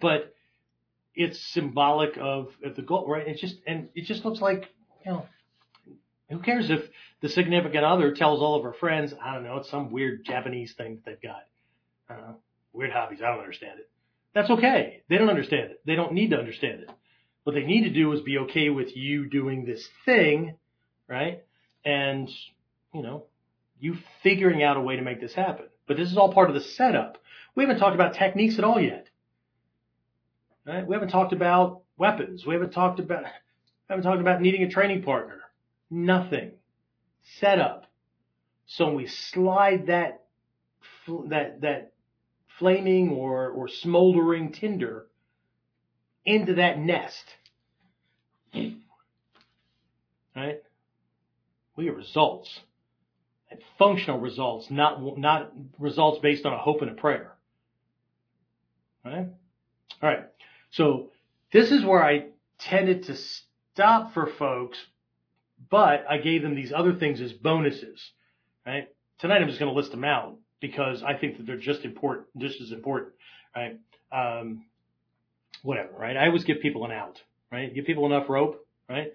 [0.01, 0.34] but
[1.16, 3.28] it's symbolic of, of the goal, right?
[3.28, 4.70] It's just, and it just looks like,
[5.05, 5.26] you know,
[6.30, 6.82] who cares if
[7.21, 10.74] the significant other tells all of her friends, I don't know, it's some weird Japanese
[10.74, 11.43] thing that they've got.
[12.09, 12.38] I don't know,
[12.74, 13.21] weird hobbies.
[13.21, 13.89] I don't understand it.
[14.34, 15.03] That's okay.
[15.09, 15.82] They don't understand it.
[15.86, 16.89] They don't need to understand it.
[17.43, 20.55] What they need to do is be okay with you doing this thing,
[21.07, 21.43] right?
[21.86, 22.30] And,
[22.93, 23.26] you know,
[23.80, 25.65] you figuring out a way to make this happen.
[25.88, 27.17] But this is all part of the setup.
[27.55, 29.07] We haven't talked about techniques at all yet.
[30.65, 30.88] Right?
[30.88, 32.45] We haven't talked about weapons.
[32.45, 33.26] We haven't talked about
[33.89, 35.41] haven't talked about needing a training partner.
[35.94, 36.54] Nothing.
[37.39, 37.86] Setup.
[38.66, 40.24] So when we slide that
[41.30, 41.94] that that
[42.58, 45.06] flaming or, or smoldering tinder
[46.26, 47.24] into that nest.
[50.36, 50.64] Right?
[51.76, 52.60] We get results
[53.52, 57.34] and functional results, not, not results based on a hope and a prayer.
[59.06, 59.28] Right?
[60.02, 60.26] All right.
[60.72, 61.12] So
[61.52, 62.28] this is where I
[62.60, 64.78] tended to stop for folks,
[65.70, 68.11] but I gave them these other things as bonuses.
[68.66, 68.88] Right?
[69.20, 72.28] Tonight I'm just going to list them out because I think that they're just important,
[72.38, 73.14] just as important.
[73.55, 73.80] Right?
[74.11, 74.66] Um,
[75.61, 75.93] whatever.
[75.97, 76.18] Right?
[76.18, 77.22] I always give people an out.
[77.51, 77.74] Right?
[77.74, 78.66] Give people enough rope.
[78.89, 79.14] Right?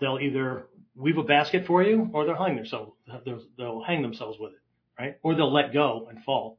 [0.00, 2.92] They'll either weave a basket for you or they'll hang themselves.
[3.24, 4.60] They'll, they'll hang themselves with it.
[4.98, 5.18] Right?
[5.22, 6.58] Or they'll let go and fall.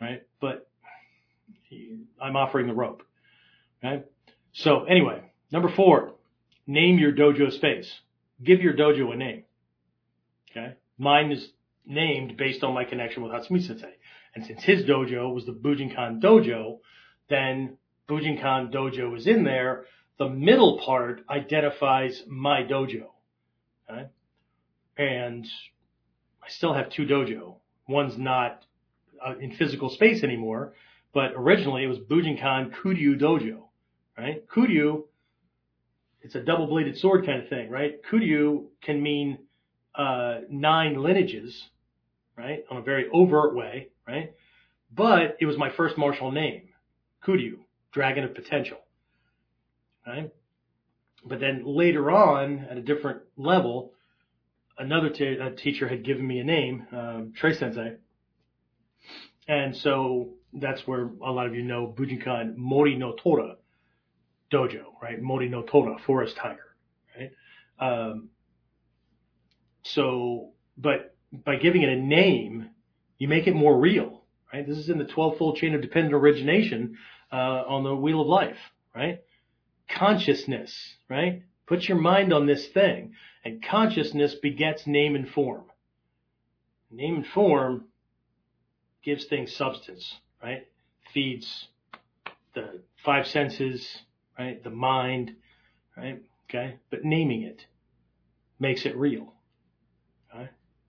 [0.00, 0.22] Right?
[0.40, 0.68] But
[2.20, 3.02] I'm offering the rope.
[3.82, 4.06] Right?
[4.52, 6.14] So anyway, number four,
[6.66, 7.92] name your dojo space.
[8.42, 9.44] Give your dojo a name.
[10.50, 10.74] Okay.
[10.98, 11.50] Mine is
[11.86, 13.94] named based on my connection with Hatsumi Sensei.
[14.34, 16.78] And since his dojo was the Bujinkan Dojo,
[17.28, 17.78] then
[18.08, 19.84] Bujinkan Dojo is in there.
[20.18, 23.06] The middle part identifies my dojo.
[23.90, 24.08] Okay.
[24.96, 25.46] And
[26.42, 27.56] I still have two dojo.
[27.88, 28.64] One's not
[29.24, 30.74] uh, in physical space anymore,
[31.14, 33.68] but originally it was Bujinkan Kuryu Dojo
[34.18, 34.46] right?
[34.48, 35.04] Kuryu,
[36.22, 38.00] it's a double bladed sword kind of thing, right?
[38.10, 39.38] Kuryu can mean
[39.94, 41.68] uh, nine lineages,
[42.36, 42.64] right?
[42.70, 44.32] On a very overt way, right?
[44.94, 46.68] But it was my first martial name,
[47.26, 47.58] Kuryu,
[47.92, 48.78] Dragon of Potential,
[50.06, 50.32] right?
[51.24, 53.92] But then later on, at a different level,
[54.78, 57.96] another teacher had given me a name, um, Trey Sensei.
[59.46, 63.56] And so that's where a lot of you know Bujinkan Mori no Tora,
[64.52, 65.20] dojo, right?
[65.20, 66.74] Mori no Tora, forest tiger,
[67.16, 67.30] right?
[67.78, 68.30] Um,
[69.82, 72.70] so, but by giving it a name,
[73.18, 74.22] you make it more real,
[74.52, 74.66] right?
[74.66, 76.96] This is in the 12-fold chain of dependent origination
[77.32, 78.56] uh, on the wheel of life,
[78.94, 79.20] right?
[79.90, 81.42] Consciousness, right?
[81.66, 83.12] Put your mind on this thing,
[83.44, 85.64] and consciousness begets name and form.
[86.90, 87.86] Name and form
[89.02, 90.66] gives things substance, right?
[91.12, 91.68] Feeds
[92.54, 94.02] the five senses,
[94.38, 94.62] right?
[94.62, 95.34] The mind,
[95.96, 96.22] right?
[96.48, 96.76] Okay.
[96.90, 97.66] But naming it
[98.58, 99.34] makes it real.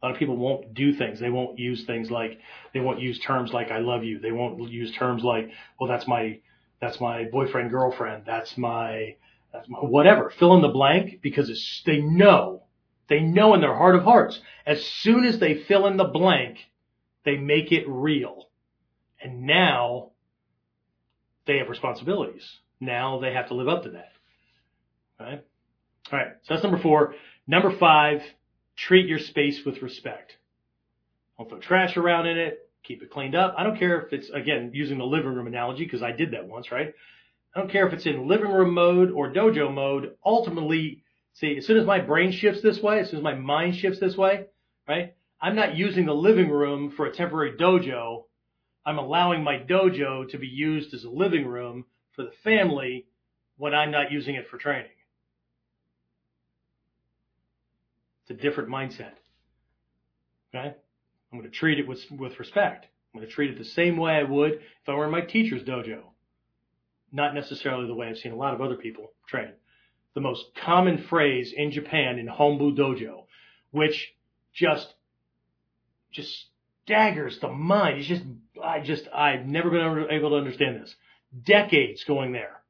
[0.01, 1.19] A lot of people won't do things.
[1.19, 2.39] They won't use things like,
[2.73, 4.19] they won't use terms like I love you.
[4.19, 6.39] They won't use terms like, well, that's my,
[6.79, 8.23] that's my boyfriend, girlfriend.
[8.25, 9.17] That's my,
[9.51, 10.29] that's my, whatever.
[10.29, 12.63] Fill in the blank because it's, they know,
[13.09, 14.39] they know in their heart of hearts.
[14.65, 16.59] As soon as they fill in the blank,
[17.25, 18.47] they make it real.
[19.21, 20.11] And now
[21.45, 22.59] they have responsibilities.
[22.79, 24.11] Now they have to live up to that.
[25.19, 25.43] Right?
[26.11, 26.33] All right.
[26.43, 27.15] So that's number four.
[27.47, 28.21] Number five,
[28.75, 30.33] treat your space with respect.
[31.37, 32.69] Don't throw trash around in it.
[32.83, 33.55] Keep it cleaned up.
[33.57, 36.47] I don't care if it's, again, using the living room analogy because I did that
[36.47, 36.93] once, right?
[37.55, 40.15] I don't care if it's in living room mode or dojo mode.
[40.25, 41.03] Ultimately,
[41.33, 43.99] see, as soon as my brain shifts this way, as soon as my mind shifts
[43.99, 44.45] this way,
[44.87, 45.15] right?
[45.41, 48.23] I'm not using the living room for a temporary dojo.
[48.85, 51.85] I'm allowing my dojo to be used as a living room
[52.19, 53.05] for the family
[53.55, 54.91] when I'm not using it for training.
[58.23, 59.13] It's a different mindset.
[60.53, 60.75] Okay?
[61.31, 62.87] I'm going to treat it with, with respect.
[63.13, 65.21] I'm going to treat it the same way I would if I were in my
[65.21, 66.01] teacher's dojo.
[67.09, 69.53] Not necessarily the way I've seen a lot of other people train.
[70.13, 73.27] The most common phrase in Japan in Hombu Dojo,
[73.71, 74.13] which
[74.53, 74.93] just,
[76.11, 76.47] just
[76.83, 77.99] staggers the mind.
[77.99, 78.23] It's just,
[78.61, 80.93] I just, I've never been able to understand this
[81.43, 82.61] decades going there.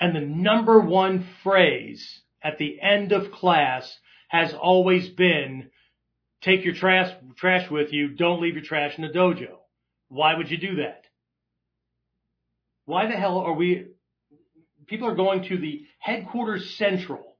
[0.00, 3.96] And the number one phrase at the end of class
[4.28, 5.70] has always been,
[6.42, 9.56] take your trash, trash with you, don't leave your trash in the dojo.
[10.08, 11.04] Why would you do that?
[12.84, 13.86] Why the hell are we,
[14.86, 17.36] people are going to the headquarters central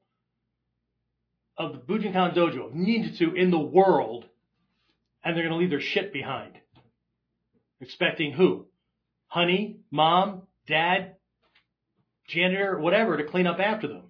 [1.57, 4.24] of the Bujinkan Dojo, Ninjutsu in the world,
[5.23, 6.59] and they're going to leave their shit behind.
[7.81, 8.66] Expecting who?
[9.35, 11.16] Honey, mom, dad,
[12.28, 14.02] janitor, whatever to clean up after them.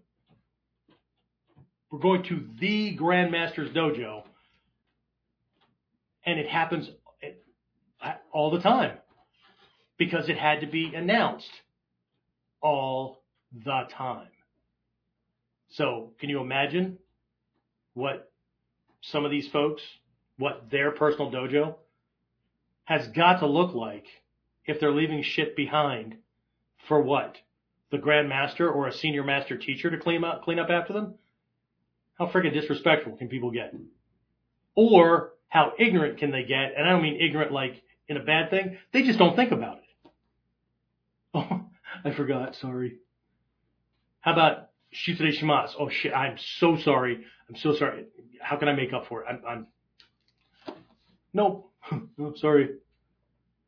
[1.90, 4.24] We're going to the Grandmaster's dojo,
[6.26, 6.90] and it happens
[8.34, 8.98] all the time
[9.96, 11.48] because it had to be announced
[12.60, 13.22] all
[13.64, 14.28] the time.
[15.70, 16.98] So, can you imagine
[17.94, 18.30] what
[19.00, 19.80] some of these folks,
[20.36, 21.76] what their personal dojo
[22.84, 24.04] has got to look like
[24.66, 26.16] if they're leaving shit behind
[26.88, 27.36] for what?
[27.90, 31.14] The grandmaster or a senior master teacher to clean up, clean up after them?
[32.18, 33.74] How friggin' disrespectful can people get?
[34.74, 36.74] Or how ignorant can they get?
[36.76, 39.78] And I don't mean ignorant like in a bad thing, they just don't think about
[39.78, 39.80] it.
[41.36, 41.64] Oh,
[42.04, 42.54] I forgot.
[42.54, 42.98] Sorry.
[44.20, 45.74] How about Shitsurei Shimasu?
[45.78, 47.24] Oh shit, I'm so sorry.
[47.48, 48.06] I'm so sorry.
[48.40, 49.26] How can I make up for it?
[49.28, 49.66] I'm, I'm
[51.32, 51.72] nope.
[51.90, 52.70] no, oh, sorry.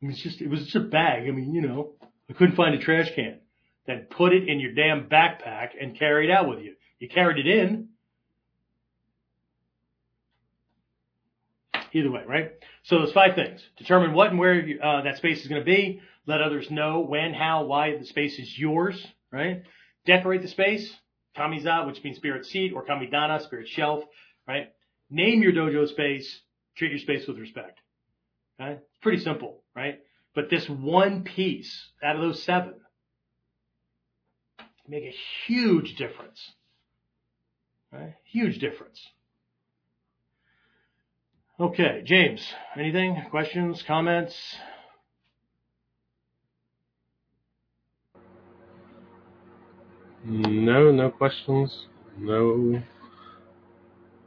[0.02, 1.28] I mean, it's just, it was just a bag.
[1.28, 1.93] I mean, you know,
[2.28, 3.39] I couldn't find a trash can.
[3.86, 6.74] Then put it in your damn backpack and carry it out with you.
[6.98, 7.89] You carried it in.
[11.93, 12.52] Either way, right?
[12.82, 13.62] So there's five things.
[13.78, 16.01] Determine what and where uh, that space is going to be.
[16.27, 19.62] Let others know when, how, why the space is yours, right?
[20.05, 20.93] Decorate the space.
[21.36, 24.02] Kamiza, which means spirit seat, or Kamidana, spirit shelf,
[24.48, 24.73] right?
[25.10, 26.40] Name your dojo space.
[26.77, 27.78] Treat your space with respect.
[28.59, 30.01] It's pretty simple, right?
[30.35, 32.74] But this one piece out of those seven
[34.89, 35.15] make a
[35.47, 36.53] huge difference.
[37.93, 38.15] Right?
[38.24, 39.01] Huge difference.
[41.59, 42.47] Okay, James,
[42.78, 43.16] anything?
[43.31, 44.37] Questions, comments?
[50.24, 51.87] No, no questions.
[52.19, 52.83] No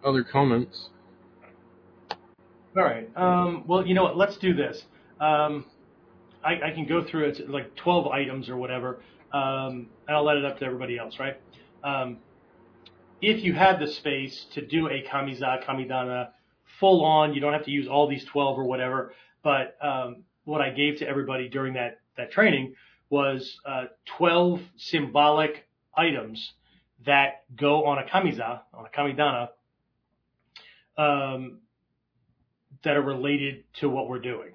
[0.04, 0.90] other comments.
[2.78, 3.10] All right.
[3.18, 4.18] Um, well, you know what?
[4.18, 4.84] Let's do this.
[5.20, 5.66] Um,
[6.44, 9.02] I, I, can go through it like 12 items or whatever,
[9.34, 11.36] um, and I'll let it up to everybody else, right?
[11.84, 12.20] Um,
[13.22, 16.30] if you have the space to do a kamiza, kamidana,
[16.80, 19.14] full on, you don't have to use all these 12 or whatever.
[19.44, 22.76] But um, what I gave to everybody during that that training
[23.10, 23.86] was uh,
[24.18, 26.54] 12 symbolic items
[27.06, 29.50] that go on a kamiza, on a kamidana,
[30.98, 31.60] um,
[32.84, 34.54] that are related to what we're doing,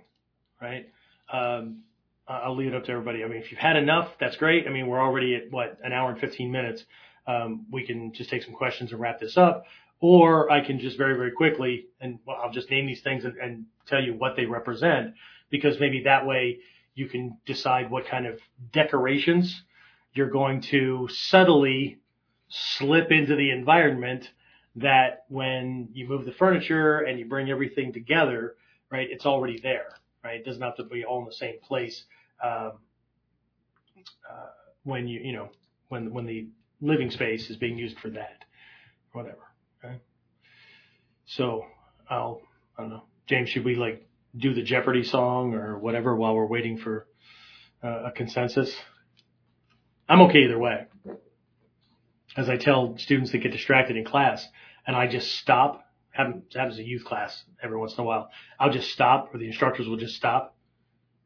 [0.61, 0.89] right?
[1.33, 1.83] Um,
[2.27, 3.23] I'll leave it up to everybody.
[3.23, 4.67] I mean, if you've had enough, that's great.
[4.67, 6.85] I mean, we're already at what an hour and 15 minutes.
[7.27, 9.65] Um, we can just take some questions and wrap this up,
[10.01, 13.37] or I can just very, very quickly and well, I'll just name these things and,
[13.37, 15.15] and tell you what they represent,
[15.51, 16.61] because maybe that way
[16.95, 18.39] you can decide what kind of
[18.73, 19.63] decorations
[20.15, 21.99] you're going to subtly
[22.49, 24.31] slip into the environment
[24.77, 28.57] that when you move the furniture and you bring everything together,
[28.91, 29.89] right, it's already there,
[30.23, 30.41] right?
[30.41, 32.05] It doesn't have to be all in the same place.
[32.43, 32.73] Um,
[34.29, 34.47] uh,
[34.83, 35.49] when you, you know,
[35.89, 36.49] when, when the
[36.81, 38.45] living space is being used for that,
[39.13, 39.39] whatever.
[39.83, 39.97] Okay.
[41.27, 41.65] So
[42.09, 42.43] I'll,
[42.77, 44.07] I don't know, James, should we like
[44.37, 47.07] do the Jeopardy song or whatever while we're waiting for
[47.83, 48.75] uh, a consensus?
[50.09, 50.87] I'm okay either way.
[52.37, 54.47] As I tell students that get distracted in class
[54.87, 58.31] and I just stop, happens, happens in youth class every once in a while.
[58.59, 60.57] I'll just stop or the instructors will just stop.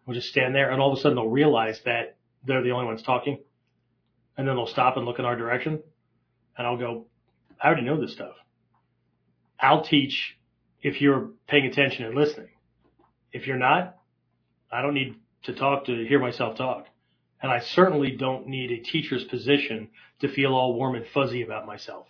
[0.06, 2.86] We'll just stand there and all of a sudden they'll realize that they're the only
[2.86, 3.40] ones talking
[4.36, 5.82] and then they'll stop and look in our direction
[6.56, 7.06] and I'll go,
[7.62, 8.34] I already know this stuff.
[9.60, 10.36] I'll teach
[10.82, 12.50] if you're paying attention and listening.
[13.32, 13.96] If you're not,
[14.70, 16.86] I don't need to talk to hear myself talk.
[17.40, 19.88] And I certainly don't need a teacher's position
[20.20, 22.06] to feel all warm and fuzzy about myself.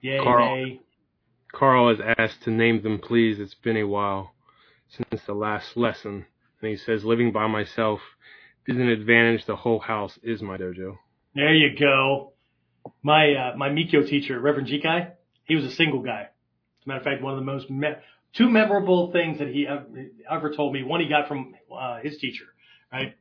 [0.00, 0.78] Yay, Carl,
[1.52, 3.38] Carl has asked to name them, please.
[3.38, 4.34] It's been a while
[4.88, 6.26] since the last lesson.
[6.60, 8.00] And he says, living by myself
[8.66, 9.44] is an advantage.
[9.46, 10.98] The whole house is my dojo.
[11.34, 12.32] There you go.
[13.02, 15.12] My, uh, my Mikyo teacher, Reverend Jikai,
[15.44, 16.28] he was a single guy.
[16.82, 17.94] As a matter of fact, one of the most, me-
[18.32, 19.68] two memorable things that he
[20.28, 20.82] ever told me.
[20.82, 22.46] One he got from, uh, his teacher,
[22.92, 23.14] right?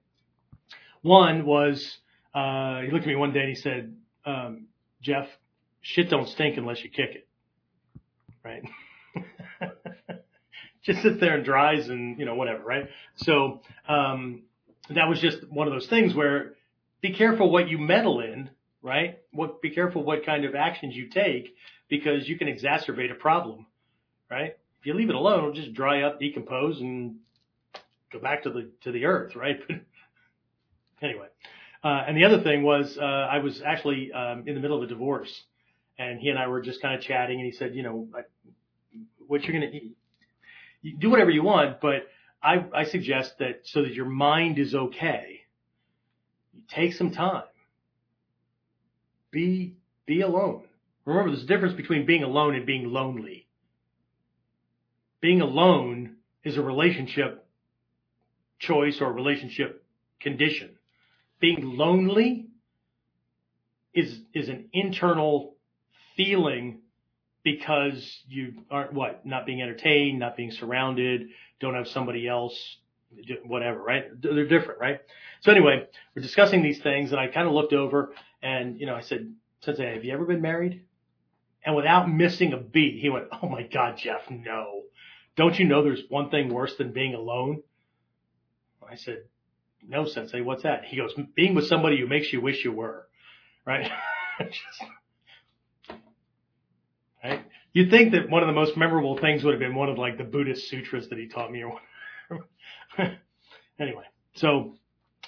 [1.03, 1.97] One was,
[2.33, 4.65] uh, he looked at me one day and he said, um,
[5.03, 5.27] Jeff,
[5.81, 7.27] shit don't stink unless you kick it.
[8.43, 8.63] Right?
[10.83, 12.89] just sits there and dries and, you know, whatever, right?
[13.17, 14.41] So, um,
[14.89, 16.55] that was just one of those things where
[17.01, 18.49] be careful what you meddle in,
[18.81, 19.19] right?
[19.31, 21.55] What, be careful what kind of actions you take
[21.91, 23.67] because you can exacerbate a problem,
[24.31, 24.55] right?
[24.79, 27.17] If you leave it alone, it'll just dry up, decompose and
[28.13, 29.59] go back to the, to the earth, right?
[29.67, 29.77] But
[31.03, 31.27] anyway.
[31.83, 34.83] Uh, and the other thing was, uh, I was actually, um, in the middle of
[34.83, 35.43] a divorce
[35.99, 38.07] and he and I were just kind of chatting and he said, you know,
[39.27, 39.79] what you're to,
[40.81, 42.07] you do whatever you want, but
[42.41, 45.41] I, I suggest that so that your mind is okay,
[46.53, 47.43] you take some time.
[49.29, 50.63] Be, be alone.
[51.05, 53.47] Remember, there's a difference between being alone and being lonely.
[55.19, 57.45] Being alone is a relationship
[58.59, 59.83] choice or relationship
[60.19, 60.77] condition.
[61.39, 62.47] Being lonely
[63.93, 65.55] is, is an internal
[66.15, 66.81] feeling
[67.43, 71.29] because you aren't what not being entertained, not being surrounded,
[71.59, 72.77] don't have somebody else,
[73.43, 74.05] whatever, right?
[74.21, 75.01] They're different, right?
[75.41, 78.13] So anyway, we're discussing these things, and I kind of looked over,
[78.43, 80.83] and you know, I said, "Sensei, have you ever been married?"
[81.63, 84.83] And without missing a beat, he went, Oh my God, Jeff, no.
[85.35, 87.61] Don't you know there's one thing worse than being alone?
[88.91, 89.23] I said,
[89.87, 90.85] No, Sensei, what's that?
[90.85, 93.07] He goes, Being with somebody who makes you wish you were.
[93.65, 93.89] Right?
[94.39, 94.83] Just,
[97.23, 97.45] right?
[97.73, 100.17] You'd think that one of the most memorable things would have been one of like
[100.17, 101.79] the Buddhist sutras that he taught me or
[102.29, 103.17] whatever.
[103.79, 104.03] anyway,
[104.35, 104.75] so,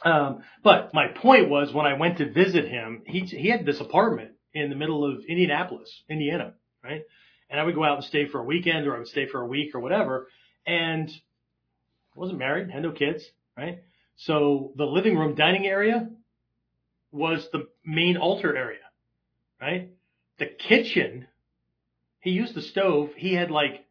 [0.03, 3.79] um, but my point was when I went to visit him, he, he had this
[3.79, 6.53] apartment in the middle of Indianapolis, Indiana,
[6.83, 7.03] right?
[7.49, 9.41] And I would go out and stay for a weekend or I would stay for
[9.41, 10.27] a week or whatever.
[10.65, 13.23] And I wasn't married, had no kids,
[13.57, 13.79] right?
[14.15, 16.09] So the living room dining area
[17.11, 18.79] was the main altar area,
[19.61, 19.91] right?
[20.39, 21.27] The kitchen,
[22.19, 23.11] he used the stove.
[23.15, 23.85] He had like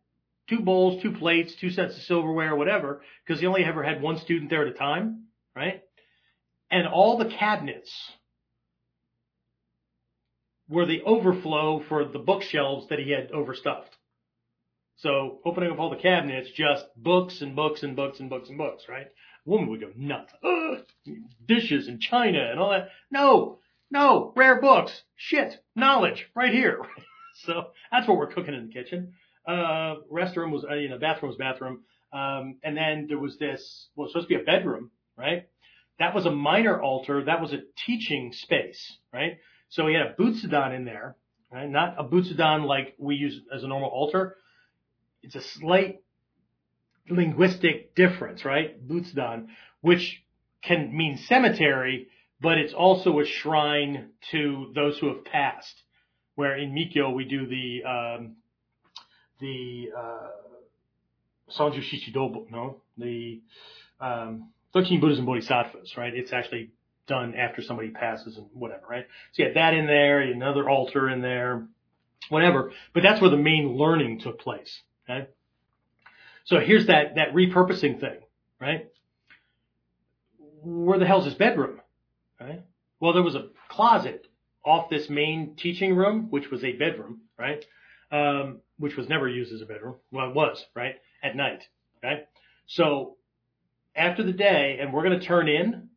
[0.49, 4.19] two bowls, two plates, two sets of silverware, whatever, because he only ever had one
[4.19, 5.25] student there at a time,
[5.55, 5.83] right?
[6.71, 7.93] And all the cabinets
[10.73, 13.97] were the overflow for the bookshelves that he had overstuffed.
[14.97, 18.59] So opening up all the cabinets, just books and books and books and books and
[18.59, 19.09] books, right?
[19.45, 20.33] woman would go nuts.
[20.43, 20.85] Ugh,
[21.47, 22.89] dishes and china and all that.
[23.11, 23.59] No,
[23.91, 26.81] no, rare books, shit, knowledge, right here.
[27.45, 29.15] so that's what we're cooking in the kitchen.
[29.47, 31.81] Uh, restroom was, uh, you know, bathroom was bathroom.
[32.13, 35.49] Um, and then there was this, well, supposed to be a bedroom, right?
[35.99, 37.25] That was a minor altar.
[37.25, 39.39] That was a teaching space, right?
[39.73, 41.17] So he had a butsudan in there,
[41.51, 41.69] right?
[41.69, 44.37] Not a butsudan like we use as a normal altar.
[45.23, 46.03] It's a slight
[47.09, 48.87] linguistic difference, right?
[48.87, 49.47] Butsudan,
[49.81, 50.23] which
[50.63, 52.09] can mean cemetery,
[52.39, 55.83] but it's also a shrine to those who have passed.
[56.35, 58.37] Where in Mikyo we do the um,
[59.41, 60.29] the uh,
[61.59, 63.41] Sanju Shichidobo, no, the
[64.01, 66.13] um, 13 Buddhas and Bodhisattvas, right?
[66.15, 66.73] It's actually
[67.13, 69.07] done after somebody passes and whatever, right?
[69.33, 71.67] So you had that in there, another altar in there,
[72.31, 72.73] whatever.
[72.95, 75.29] But that's where the main learning took place, okay?
[76.45, 78.21] So here's that, that repurposing thing,
[78.59, 78.89] right?
[80.63, 81.81] Where the hell's his bedroom?
[82.41, 82.63] Right?
[82.99, 84.27] Well, there was a closet
[84.65, 87.65] off this main teaching room, which was a bedroom, right?
[88.11, 89.97] Um, which was never used as a bedroom.
[90.11, 90.95] Well, it was, right?
[91.23, 91.63] At night,
[92.03, 92.27] right?
[92.67, 93.17] So
[93.95, 95.91] after the day, and we're going to turn in,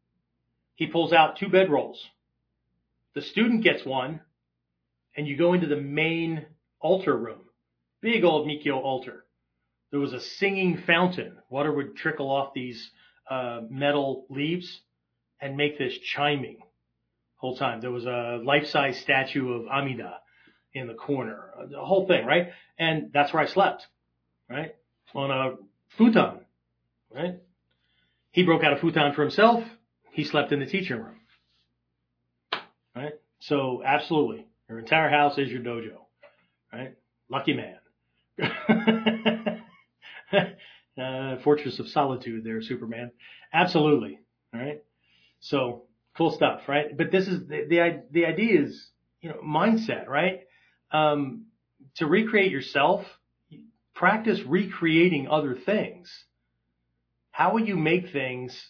[0.76, 1.97] he pulls out two bedrolls.
[3.14, 4.22] The student gets one,
[5.15, 6.45] and you go into the main
[6.80, 7.39] altar room.
[8.02, 9.26] Big old Mikyo altar.
[9.91, 11.38] There was a singing fountain.
[11.49, 12.91] Water would trickle off these
[13.30, 14.81] uh, metal leaves
[15.39, 16.57] and make this chiming
[17.38, 17.81] whole time.
[17.81, 20.19] There was a life-size statue of Amida
[20.73, 22.49] in the corner, the whole thing, right?
[22.77, 23.85] And that's where I slept,
[24.49, 24.76] right?
[25.14, 25.56] On a
[25.97, 26.41] futon,
[27.14, 27.39] right?
[28.31, 29.64] He broke out a futon for himself.
[30.15, 31.19] He slept in the teaching room,
[32.95, 33.15] right?
[33.39, 35.97] So absolutely, your entire house is your dojo,
[36.71, 36.95] right?
[37.29, 37.75] Lucky man.
[40.97, 43.11] uh, Fortress of Solitude there, Superman.
[43.51, 44.19] Absolutely.
[44.53, 44.81] All right.
[45.41, 45.83] So
[46.17, 46.97] cool stuff, right?
[46.97, 48.89] But this is the, the, the idea is,
[49.19, 50.43] you know, mindset, right?
[50.91, 51.47] Um,
[51.95, 53.05] to recreate yourself,
[53.93, 56.09] practice recreating other things.
[57.31, 58.69] How will you make things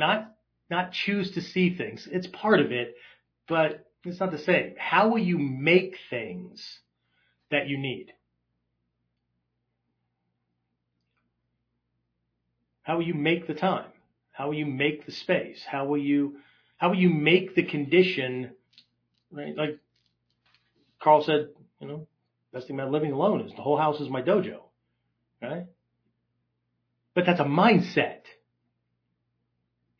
[0.00, 0.34] not,
[0.68, 2.08] not choose to see things?
[2.10, 2.96] It's part of it,
[3.48, 4.74] but it's not the same.
[4.76, 6.80] How will you make things
[7.52, 8.12] that you need?
[12.82, 13.86] How will you make the time?
[14.32, 15.62] How will you make the space?
[15.70, 16.38] How will you,
[16.78, 18.52] how will you make the condition,
[19.30, 19.56] right?
[19.56, 19.78] Like
[21.00, 21.50] Carl said,
[21.80, 22.06] you know,
[22.52, 24.60] best thing about living alone is the whole house is my dojo,
[25.42, 25.66] right?
[27.14, 28.22] But that's a mindset.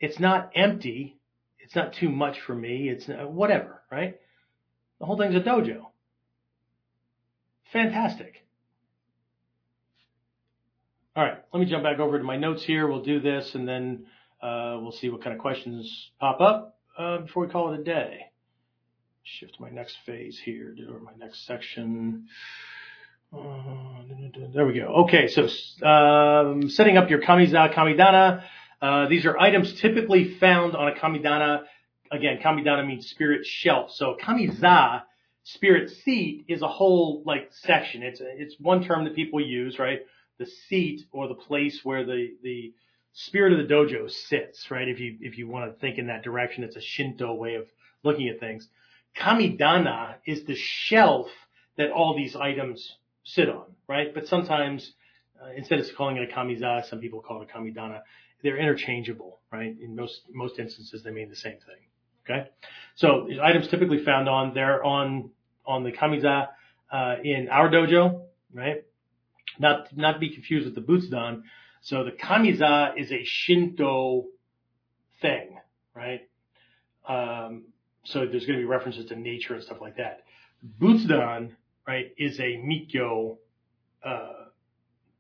[0.01, 1.19] It's not empty.
[1.59, 2.89] It's not too much for me.
[2.89, 4.19] It's whatever, right?
[4.99, 5.87] The whole thing's a dojo.
[7.73, 8.45] Fantastic.
[11.15, 12.87] All right, let me jump back over to my notes here.
[12.87, 14.07] We'll do this and then
[14.43, 17.85] uh, we'll see what kind of questions pop up uh, before we call it a
[17.85, 18.27] day.
[19.23, 22.27] Shift to my next phase here, or my next section.
[23.33, 24.03] Uh,
[24.55, 25.05] there we go.
[25.05, 25.43] Okay, so
[25.87, 28.45] um, setting up your Kamiza Kamidana.
[28.81, 31.65] Uh, these are items typically found on a Kamidana.
[32.11, 33.90] Again, Kamidana means spirit shelf.
[33.93, 35.02] So Kamiza,
[35.44, 38.02] spirit seat, is a whole like section.
[38.02, 40.01] It's it's one term that people use, right?
[40.40, 42.73] the seat or the place where the, the
[43.12, 44.89] spirit of the dojo sits, right?
[44.89, 47.66] If you, if you want to think in that direction, it's a Shinto way of
[48.02, 48.66] looking at things.
[49.16, 51.28] Kamidana is the shelf
[51.77, 54.12] that all these items sit on, right?
[54.15, 54.93] But sometimes,
[55.40, 58.01] uh, instead of calling it a kamiza, some people call it a kamidana.
[58.43, 59.77] They're interchangeable, right?
[59.81, 61.89] In most, most instances, they mean the same thing.
[62.29, 62.49] Okay.
[62.95, 65.31] So items typically found on, they're on
[65.67, 66.49] on the kamiza
[66.93, 68.23] uh, in our dojo,
[68.53, 68.85] right?
[69.59, 71.43] Not not to be confused with the butsudan.
[71.83, 74.27] So the kamiza is a Shinto
[75.23, 75.59] thing,
[75.95, 76.29] right?
[77.09, 77.65] Um,
[78.05, 80.25] so there's going to be references to nature and stuff like that.
[80.79, 81.53] Butsudan,
[81.87, 83.39] right, is a Mikyo
[84.05, 84.45] uh,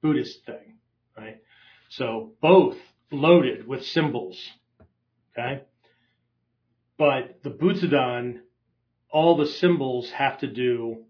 [0.02, 0.76] Buddhist thing,
[1.16, 1.38] right?
[1.88, 2.76] So both
[3.10, 4.38] loaded with symbols,
[5.32, 5.62] okay?
[6.98, 8.40] But the Butsudan,
[9.10, 11.04] all the symbols have to do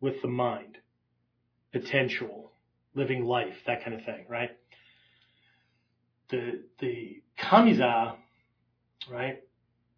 [0.00, 0.78] with the mind,
[1.72, 2.52] potential,
[2.94, 4.50] living life, that kind of thing, right?
[6.30, 8.16] The the Kamiza,
[9.10, 9.38] right?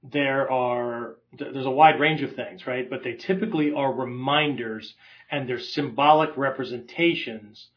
[0.03, 2.89] There are there's a wide range of things, right?
[2.89, 4.95] But they typically are reminders
[5.31, 7.69] and they're symbolic representations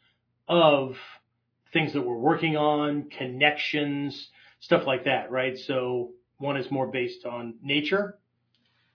[0.48, 0.98] of
[1.74, 4.30] things that we're working on, connections,
[4.60, 5.58] stuff like that, right?
[5.58, 8.18] So one is more based on nature,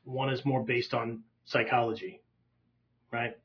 [0.05, 2.23] one is more based on psychology,
[3.13, 3.37] right?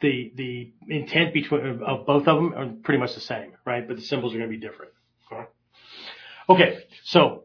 [0.00, 3.86] The the intent between of both of them are pretty much the same, right?
[3.86, 4.92] But the symbols are going to be different.
[6.48, 7.44] Okay, so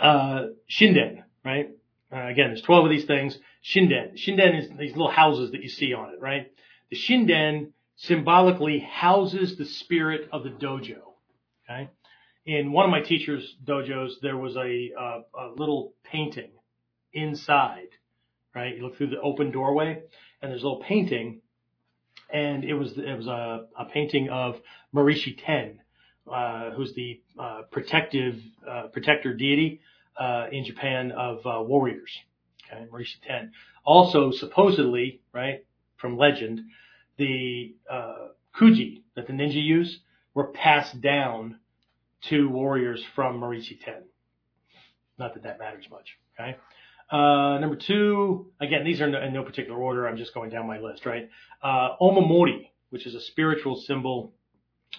[0.00, 1.70] uh, shinden, right?
[2.12, 3.38] Uh, again, there's 12 of these things.
[3.62, 4.14] Shinden.
[4.14, 6.50] Shinden is these little houses that you see on it, right?
[6.90, 10.98] The shinden symbolically houses the spirit of the dojo.
[11.68, 11.90] Okay.
[12.46, 16.50] In one of my teachers' dojos, there was a, a little painting
[17.12, 17.88] inside,
[18.54, 18.76] right?
[18.76, 20.02] You look through the open doorway
[20.42, 21.40] and there's a little painting
[22.32, 24.56] and it was, it was a, a painting of
[24.94, 25.80] Marishi Ten,
[26.30, 29.80] uh, who's the, uh, protective, uh, protector deity,
[30.18, 32.10] uh, in Japan of, uh, warriors.
[32.66, 32.86] Okay.
[32.92, 33.52] Marishi Ten.
[33.84, 35.64] Also supposedly, right,
[35.96, 36.60] from legend,
[37.16, 38.28] the uh,
[38.58, 40.00] kuji that the ninja use
[40.34, 41.58] were passed down
[42.28, 44.02] to warriors from Marishi Ten.
[45.18, 46.16] Not that that matters much.
[46.38, 46.56] Okay.
[47.10, 50.08] Uh, number two, again, these are in no particular order.
[50.08, 51.28] I'm just going down my list, right?
[51.62, 54.32] Uh, omamori, which is a spiritual symbol.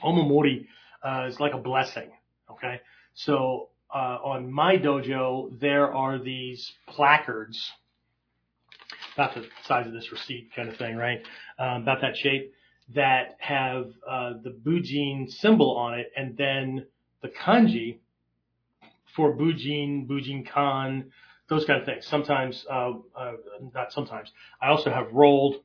[0.03, 0.67] Omamori
[1.03, 2.11] uh, is like a blessing.
[2.49, 2.79] Okay.
[3.15, 7.71] So uh, on my dojo, there are these placards
[9.15, 11.21] about the size of this receipt kind of thing, right?
[11.57, 12.53] Um, about that shape
[12.93, 16.85] that have uh, the Bujin symbol on it, and then
[17.21, 17.99] the kanji
[19.15, 21.11] for Bujin, Bujin Kan,
[21.47, 22.05] those kind of things.
[22.05, 23.31] Sometimes, uh, uh,
[23.73, 24.31] not sometimes.
[24.61, 25.55] I also have rolled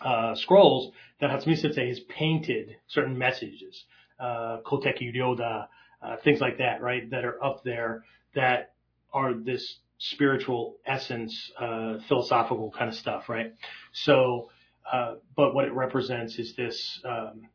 [0.00, 3.84] uh, scrolls that Hatsumi Sensei has painted certain messages,
[4.20, 5.66] uh, Koteki Ryoda,
[6.00, 7.10] uh, things like that, right?
[7.10, 8.74] That are up there that
[9.12, 13.54] are this spiritual essence, uh, philosophical kind of stuff, right?
[13.92, 14.50] So,
[14.90, 17.48] uh, but what it represents is this, um,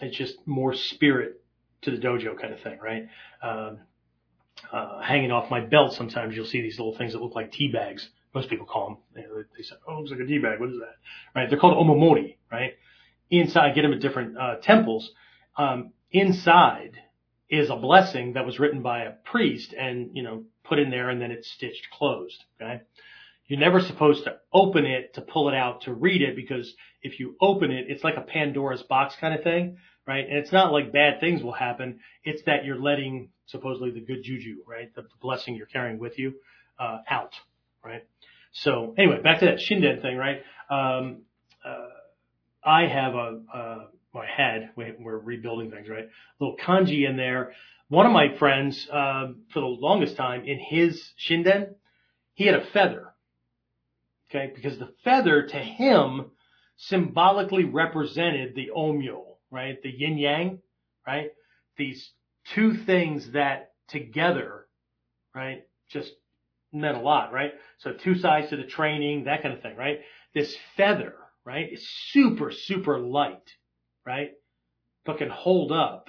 [0.00, 1.42] it's just more spirit
[1.82, 3.06] to the dojo kind of thing, right?
[3.42, 3.80] Um,
[4.72, 7.68] uh, hanging off my belt, sometimes you'll see these little things that look like tea
[7.72, 8.08] bags.
[8.34, 9.22] Most people call them.
[9.22, 10.60] You know, they say, "Oh, it looks like a tea bag.
[10.60, 10.96] What is that?"
[11.34, 11.50] Right?
[11.50, 12.74] They're called omamori, right?
[13.30, 15.12] Inside, get them at different uh, temples.
[15.56, 16.98] Um, inside
[17.48, 21.10] is a blessing that was written by a priest, and you know, put in there
[21.10, 22.44] and then it's stitched closed.
[22.60, 22.80] Okay.
[23.46, 26.72] You're never supposed to open it to pull it out to read it because
[27.02, 30.24] if you open it, it's like a Pandora's box kind of thing, right?
[30.24, 31.98] And it's not like bad things will happen.
[32.22, 34.94] It's that you're letting supposedly the good juju, right?
[34.94, 36.34] The blessing you're carrying with you,
[36.78, 37.32] uh, out,
[37.84, 38.06] right?
[38.52, 40.42] So anyway, back to that Shinden thing, right?
[40.70, 41.22] Um,
[41.64, 41.88] uh,
[42.64, 43.84] I have a, uh,
[44.14, 46.04] I had, we're rebuilding things, right?
[46.04, 47.52] A little kanji in there
[47.90, 51.74] one of my friends, uh, for the longest time in his shinden,
[52.34, 53.12] he had a feather.
[54.30, 54.52] Okay.
[54.54, 56.30] Because the feather to him
[56.76, 59.82] symbolically represented the omyo, right?
[59.82, 60.60] The yin yang,
[61.04, 61.30] right?
[61.76, 62.12] These
[62.54, 64.66] two things that together,
[65.34, 65.64] right?
[65.90, 66.12] Just
[66.72, 67.54] meant a lot, right?
[67.78, 69.98] So two sides to the training, that kind of thing, right?
[70.32, 71.72] This feather, right?
[71.72, 73.50] is super, super light,
[74.06, 74.30] right?
[75.04, 76.08] But can hold up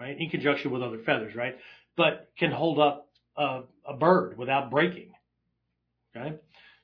[0.00, 0.16] right?
[0.18, 1.56] In conjunction with other feathers, right?
[1.96, 5.12] But can hold up a, a bird without breaking.
[6.16, 6.36] Okay.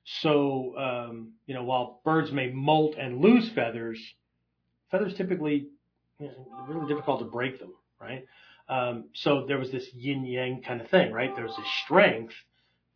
[0.05, 3.99] So, um, you know, while birds may molt and lose feathers,
[4.91, 5.69] feathers typically,
[6.21, 8.25] you know, really difficult to break them, right?
[8.69, 11.35] Um, so there was this yin yang kind of thing, right?
[11.35, 12.35] There was this strength,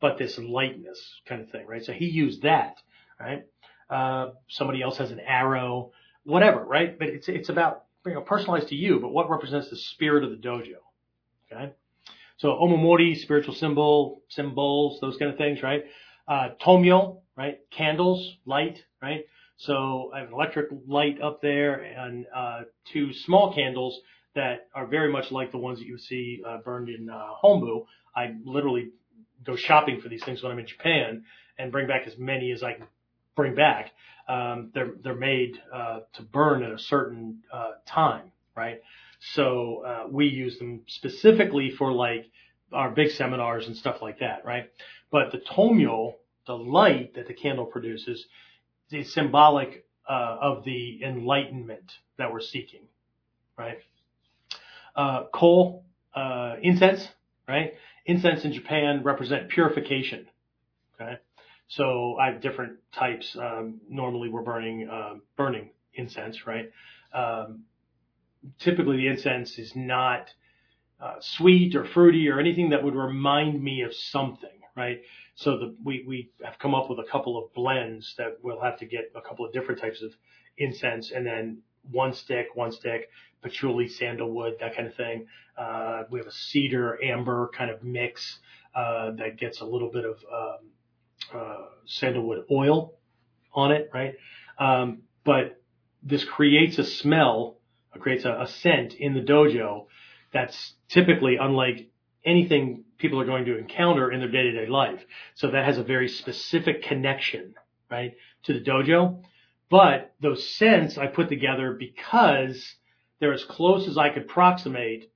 [0.00, 1.84] but this lightness kind of thing, right?
[1.84, 2.76] So he used that,
[3.18, 3.44] right?
[3.88, 5.90] Uh, somebody else has an arrow,
[6.22, 6.96] whatever, right?
[6.96, 10.30] But it's, it's about you know, personalized to you, but what represents the spirit of
[10.30, 10.80] the dojo.
[11.52, 11.72] Okay.
[12.38, 15.84] So omamori, spiritual symbol, symbols, those kind of things, right?
[16.26, 17.58] Uh, tomyo, right?
[17.70, 19.24] Candles, light, right?
[19.56, 22.62] So I have an electric light up there and, uh,
[22.92, 24.00] two small candles
[24.34, 27.84] that are very much like the ones that you see, uh, burned in, uh, Hombu.
[28.16, 28.90] I literally
[29.44, 31.24] go shopping for these things when I'm in Japan
[31.58, 32.86] and bring back as many as I can
[33.36, 33.92] bring back.
[34.28, 38.80] Um, they're they're made uh, to burn at a certain uh, time, right?
[39.34, 42.26] So uh, we use them specifically for like
[42.72, 44.70] our big seminars and stuff like that, right?
[45.10, 46.14] But the tomyo,
[46.46, 48.26] the light that the candle produces,
[48.90, 52.82] is symbolic uh, of the enlightenment that we're seeking,
[53.56, 53.78] right?
[54.96, 55.84] Uh, coal,
[56.14, 57.08] uh, incense,
[57.48, 57.74] right?
[58.06, 60.26] Incense in Japan represent purification,
[60.94, 61.18] okay?
[61.70, 63.36] So I have different types.
[63.36, 66.68] Um, normally we're burning um, burning incense, right?
[67.14, 67.62] Um,
[68.58, 70.30] typically the incense is not
[71.00, 75.02] uh, sweet or fruity or anything that would remind me of something, right?
[75.36, 78.76] So the, we, we have come up with a couple of blends that we'll have
[78.80, 80.12] to get a couple of different types of
[80.58, 83.10] incense and then one stick, one stick,
[83.42, 85.26] patchouli, sandalwood, that kind of thing.
[85.56, 88.40] Uh, we have a cedar amber kind of mix,
[88.74, 90.70] uh, that gets a little bit of, um,
[91.34, 92.94] uh, sandalwood oil
[93.52, 94.14] on it, right?
[94.58, 95.60] Um, but
[96.02, 97.58] this creates a smell,
[97.98, 99.86] creates a, a scent in the dojo
[100.32, 101.90] that's typically unlike
[102.24, 105.00] anything people are going to encounter in their day to day life.
[105.34, 107.54] So that has a very specific connection,
[107.90, 108.14] right,
[108.44, 109.22] to the dojo.
[109.70, 112.74] But those scents I put together because
[113.18, 115.10] they're as close as I could approximate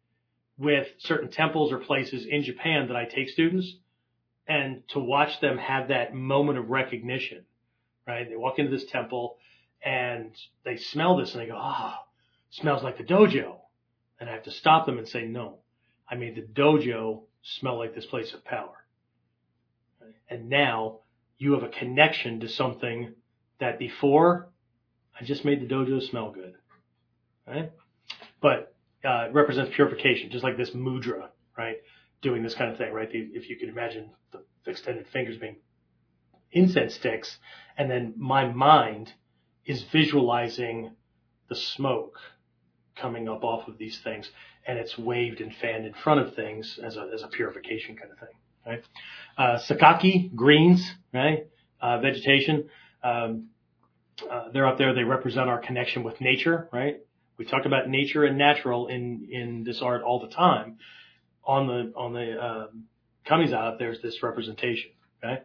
[0.58, 3.76] with certain temples or places in Japan that I take students
[4.46, 7.44] and to watch them have that moment of recognition,
[8.06, 8.28] right?
[8.28, 9.36] They walk into this temple
[9.82, 10.32] and
[10.64, 11.94] they smell this and they go, oh,
[12.50, 13.56] smells like the dojo.
[14.20, 15.58] And I have to stop them and say, no,
[16.08, 18.84] I made the dojo smell like this place of power.
[20.28, 21.00] And now
[21.38, 23.14] you have a connection to something
[23.60, 24.48] that before
[25.18, 26.54] I just made the dojo smell good.
[27.46, 27.72] Right?
[28.40, 31.76] But uh, it represents purification, just like this mudra, right?
[32.24, 33.08] Doing this kind of thing, right?
[33.12, 35.56] If you can imagine the extended fingers being
[36.52, 37.36] incense sticks,
[37.76, 39.12] and then my mind
[39.66, 40.92] is visualizing
[41.50, 42.16] the smoke
[42.96, 44.30] coming up off of these things,
[44.66, 48.10] and it's waved and fanned in front of things as a as a purification kind
[48.10, 48.36] of thing,
[48.66, 48.82] right?
[49.36, 50.82] Uh, sakaki greens,
[51.12, 51.46] right?
[51.82, 52.70] Uh, vegetation.
[53.02, 53.48] Um,
[54.30, 54.94] uh, they're up there.
[54.94, 57.00] They represent our connection with nature, right?
[57.36, 60.78] We talk about nature and natural in in this art all the time.
[61.46, 62.84] On the on the um,
[63.26, 64.90] kamiza, there's this representation.
[65.22, 65.42] Okay,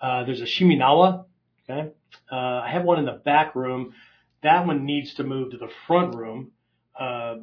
[0.00, 1.26] uh, there's a shiminawa.
[1.68, 1.90] Okay,
[2.30, 3.94] uh, I have one in the back room.
[4.42, 6.52] That one needs to move to the front room.
[6.98, 7.36] Uh,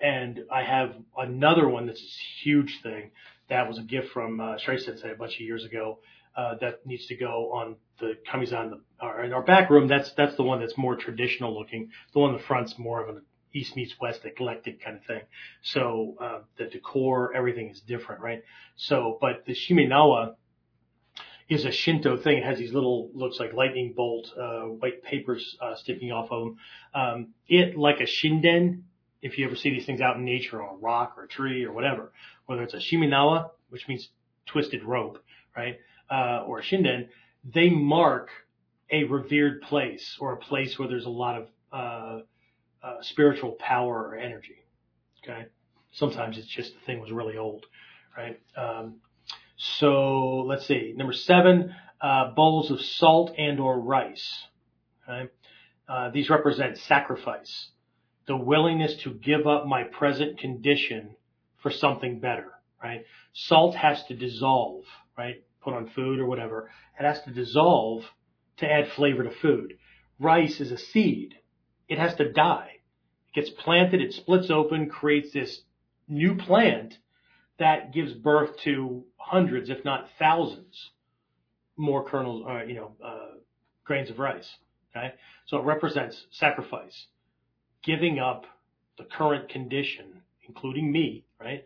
[0.00, 3.12] and I have another one that's a huge thing.
[3.48, 6.00] That was a gift from uh, Sensei a bunch of years ago.
[6.36, 9.88] Uh, that needs to go on the Kamiza in, the, in our back room.
[9.88, 11.90] That's that's the one that's more traditional looking.
[12.12, 13.22] The one in the front's more of an
[13.52, 15.22] East meets West eclectic kind of thing.
[15.62, 18.42] So uh, the decor, everything is different, right?
[18.76, 20.34] So, but the Shiminawa
[21.48, 22.38] is a Shinto thing.
[22.38, 26.44] It has these little, looks like lightning bolt, uh, white papers, uh, sticking off of
[26.44, 26.58] them.
[26.94, 28.82] Um, it, like a shinden,
[29.22, 31.64] if you ever see these things out in nature on a rock or a tree
[31.64, 32.12] or whatever,
[32.46, 34.08] whether it's a shiminawa, which means
[34.46, 35.22] twisted rope,
[35.56, 35.78] right?
[36.10, 37.08] Uh, or a shinden,
[37.44, 38.28] they mark
[38.90, 42.22] a revered place or a place where there's a lot of,
[42.86, 44.64] uh, spiritual power or energy.
[45.22, 45.46] Okay.
[45.92, 47.66] Sometimes it's just the thing was really old,
[48.16, 48.38] right?
[48.56, 48.96] Um,
[49.56, 50.94] so let's see.
[50.96, 54.46] Number seven, uh, bowls of salt and or rice.
[55.08, 55.30] Okay.
[55.88, 57.70] Uh, these represent sacrifice,
[58.26, 61.16] the willingness to give up my present condition
[61.62, 62.52] for something better,
[62.82, 63.04] right?
[63.32, 64.84] Salt has to dissolve,
[65.16, 65.42] right?
[65.62, 66.70] Put on food or whatever.
[66.98, 68.04] It has to dissolve
[68.58, 69.74] to add flavor to food.
[70.18, 71.34] Rice is a seed.
[71.88, 72.75] It has to die.
[73.36, 75.60] Gets planted, it splits open, creates this
[76.08, 76.94] new plant
[77.58, 80.90] that gives birth to hundreds, if not thousands,
[81.76, 83.36] more kernels, uh, you know, uh,
[83.84, 84.48] grains of rice.
[84.90, 85.12] Okay,
[85.44, 87.08] so it represents sacrifice,
[87.84, 88.46] giving up
[88.96, 91.64] the current condition, including me, right,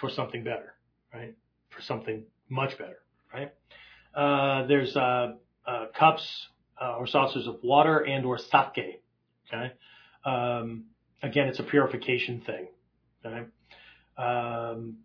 [0.00, 0.72] for something better,
[1.12, 1.34] right,
[1.68, 3.00] for something much better,
[3.34, 3.52] right.
[4.14, 5.34] Uh, there's uh,
[5.66, 6.48] uh, cups
[6.80, 9.02] uh, or saucers of water and or sake.
[9.52, 9.72] Okay,
[10.26, 10.86] um,
[11.22, 12.68] again, it's a purification thing.
[13.24, 13.46] Okay.
[14.18, 14.98] Um,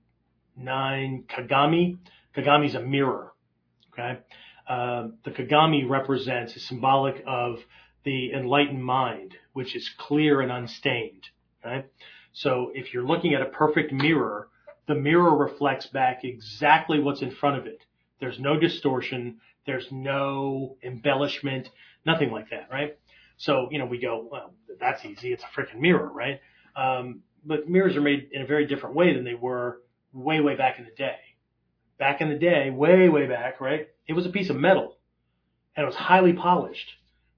[0.58, 1.98] nine, Kagami.
[2.36, 3.32] Kagami is a mirror.
[3.94, 4.20] Okay.
[4.68, 7.60] Uh, the Kagami represents, is symbolic of
[8.04, 11.30] the enlightened mind, which is clear and unstained.
[11.64, 11.86] Okay.
[12.34, 14.50] So if you're looking at a perfect mirror,
[14.88, 17.84] the mirror reflects back exactly what's in front of it.
[18.20, 19.38] There's no distortion.
[19.66, 21.70] There's no embellishment,
[22.06, 22.98] nothing like that, right?
[23.42, 25.34] So, you know, we go, well, that's easy.
[25.34, 26.40] It's a freaking mirror, right?
[26.76, 29.82] Um, but mirrors are made in a very different way than they were
[30.14, 31.18] way, way back in the day.
[32.00, 33.88] Back in the day, way, way back, right?
[34.08, 34.98] It was a piece of metal.
[35.76, 36.88] and it was highly polished,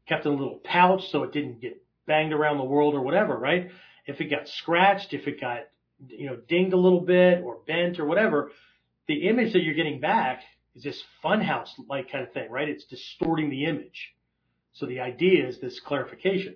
[0.07, 3.37] kept in a little pouch so it didn't get banged around the world or whatever,
[3.37, 3.71] right?
[4.07, 5.61] If it got scratched, if it got,
[6.07, 8.51] you know, dinged a little bit or bent or whatever,
[9.07, 10.41] the image that you're getting back
[10.75, 12.69] is this funhouse like kind of thing, right?
[12.69, 14.13] It's distorting the image.
[14.73, 16.55] So the idea is this clarification.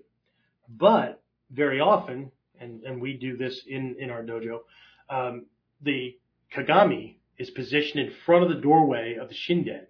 [0.68, 1.22] But
[1.52, 4.60] very often, and, and we do this in, in our dojo,
[5.10, 5.46] um,
[5.82, 6.18] the
[6.56, 9.86] Kagami is positioned in front of the doorway of the Shinden,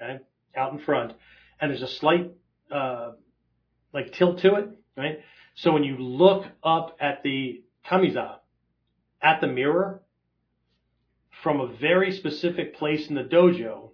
[0.00, 0.20] okay,
[0.56, 1.12] out in front,
[1.60, 2.32] and there's a slight
[2.70, 3.12] uh,
[3.92, 5.20] like tilt to it, right?
[5.54, 8.36] So when you look up at the Kamiza,
[9.22, 10.02] at the mirror,
[11.42, 13.90] from a very specific place in the dojo,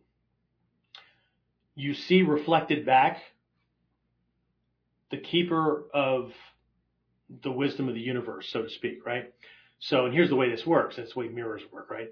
[1.74, 3.18] you see reflected back
[5.10, 6.32] the keeper of
[7.42, 9.32] the wisdom of the universe, so to speak, right?
[9.78, 10.96] So, and here's the way this works.
[10.96, 12.10] That's the way mirrors work, right?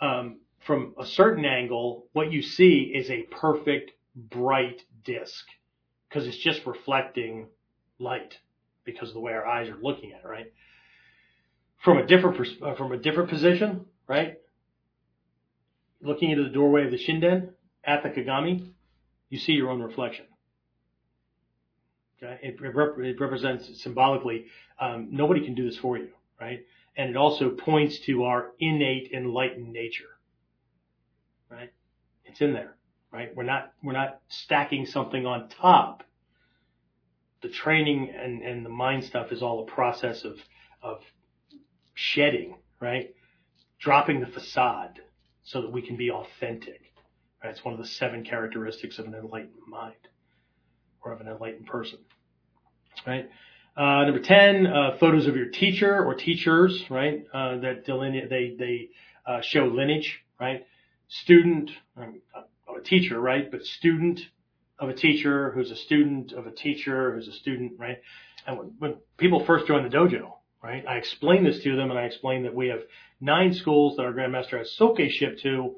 [0.00, 5.44] Um, from a certain angle, what you see is a perfect bright disk
[6.08, 7.46] because it's just reflecting
[7.98, 8.38] light
[8.84, 10.52] because of the way our eyes are looking at it, right?
[11.78, 14.38] From a different uh, from a different position, right?
[16.00, 17.50] Looking into the doorway of the Shinden
[17.84, 18.72] at the Kagami,
[19.30, 20.26] you see your own reflection.
[22.20, 24.46] It, rep- it represents symbolically
[24.80, 26.08] um, nobody can do this for you,
[26.40, 26.64] right?
[26.96, 30.18] And it also points to our innate enlightened nature,
[31.48, 31.72] right?
[32.24, 32.76] It's in there,
[33.12, 33.34] right?
[33.34, 36.02] We're not we're not stacking something on top
[37.40, 40.38] the training and, and the mind stuff is all a process of,
[40.82, 41.02] of
[41.94, 43.14] shedding, right?
[43.78, 45.00] Dropping the facade
[45.44, 46.80] so that we can be authentic.
[47.42, 47.50] Right?
[47.50, 49.94] It's one of the seven characteristics of an enlightened mind
[51.02, 51.98] or of an enlightened person.
[53.06, 53.28] Right?
[53.76, 57.24] Uh, number 10, uh, photos of your teacher or teachers, right?
[57.32, 58.88] Uh, that delineate, they, they,
[59.26, 60.66] uh, show lineage, right?
[61.08, 63.50] Student, um, a teacher, right?
[63.50, 64.20] But student,
[64.78, 67.98] of a teacher who's a student of a teacher who's a student, right?
[68.46, 71.98] And when, when people first join the dojo, right, I explain this to them and
[71.98, 72.80] I explain that we have
[73.20, 75.76] nine schools that our Grandmaster has soke shipped to,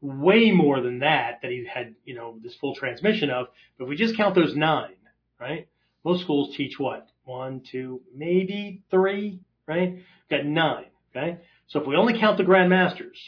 [0.00, 3.46] way more than that, that he had, you know, this full transmission of.
[3.78, 4.96] But if we just count those nine,
[5.38, 5.68] right?
[6.04, 7.08] Most schools teach what?
[7.24, 10.02] One, two, maybe three, right?
[10.30, 11.38] Got nine, okay?
[11.68, 13.18] So if we only count the Grandmasters,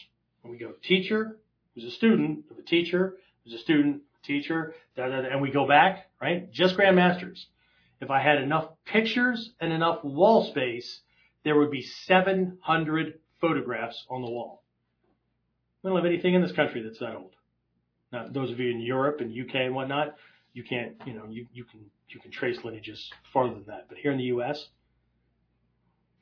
[0.40, 1.39] when we go teacher,
[1.74, 5.51] who's a student of a teacher, who's a student teacher, da, da, da, and we
[5.51, 6.51] go back, right?
[6.53, 7.44] Just grandmasters.
[8.01, 11.01] If I had enough pictures and enough wall space,
[11.44, 14.61] there would be 700 photographs on the wall.
[15.82, 17.34] We don't have anything in this country that's that old.
[18.12, 20.14] Now, those of you in Europe and UK and whatnot,
[20.52, 23.86] you can't, you know, you, you can, you can trace lineages farther than that.
[23.88, 24.68] But here in the US,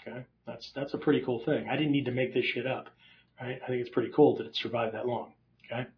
[0.00, 1.68] okay, that's, that's a pretty cool thing.
[1.68, 2.88] I didn't need to make this shit up,
[3.40, 3.60] right?
[3.62, 5.32] I think it's pretty cool that it survived that long,
[5.66, 5.88] okay?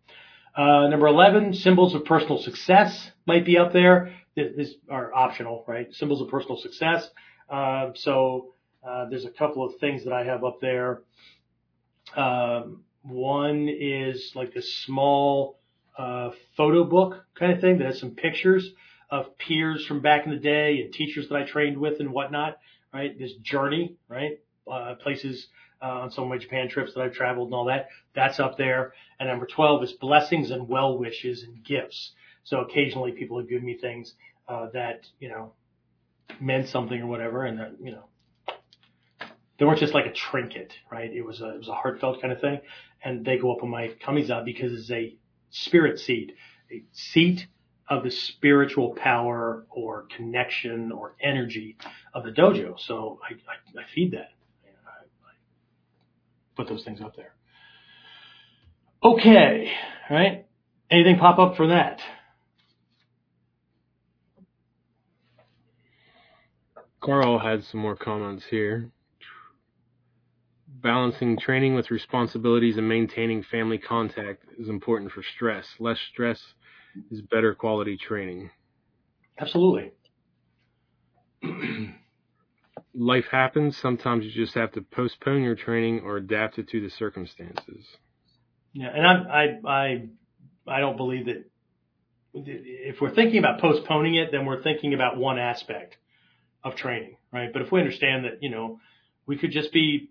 [0.56, 4.14] Uh, number 11, symbols of personal success might be up there.
[4.34, 5.92] These are optional, right?
[5.92, 7.08] Symbols of personal success.
[7.48, 8.54] Uh, so
[8.86, 11.02] uh, there's a couple of things that I have up there.
[12.16, 15.58] Um, one is like this small
[15.98, 18.70] uh, photo book kind of thing that has some pictures
[19.10, 22.58] of peers from back in the day and teachers that I trained with and whatnot,
[22.94, 23.16] right?
[23.18, 24.40] This journey, right?
[24.70, 25.48] Uh, places
[25.82, 27.88] uh, on some of my Japan trips that I've traveled and all that.
[28.14, 28.94] That's up there.
[29.18, 32.12] And number 12 is blessings and well wishes and gifts.
[32.44, 34.14] So occasionally people have given me things,
[34.48, 35.52] uh, that, you know,
[36.40, 37.44] meant something or whatever.
[37.44, 38.04] And that, you know,
[39.62, 41.08] they weren't just like a trinket, right?
[41.12, 42.58] It was a, it was a heartfelt kind of thing.
[43.04, 45.16] And they go up on my kamiza because it's a
[45.50, 46.32] spirit seed,
[46.72, 47.46] a seat
[47.88, 51.76] of the spiritual power or connection or energy
[52.12, 52.74] of the dojo.
[52.76, 54.30] So I, I, I feed that
[54.84, 55.04] I
[56.56, 57.36] put those things up there.
[59.04, 59.70] Okay,
[60.10, 60.44] right?
[60.90, 62.00] Anything pop up for that?
[67.00, 68.90] Carl had some more comments here.
[70.82, 75.66] Balancing training with responsibilities and maintaining family contact is important for stress.
[75.78, 76.40] Less stress
[77.10, 78.50] is better quality training.
[79.38, 79.92] Absolutely.
[82.94, 83.76] life happens.
[83.76, 87.86] Sometimes you just have to postpone your training or adapt it to the circumstances.
[88.72, 90.08] Yeah, and I I I
[90.66, 91.44] I don't believe that
[92.34, 95.96] if we're thinking about postponing it, then we're thinking about one aspect
[96.64, 97.52] of training, right?
[97.52, 98.80] But if we understand that, you know,
[99.26, 100.10] we could just be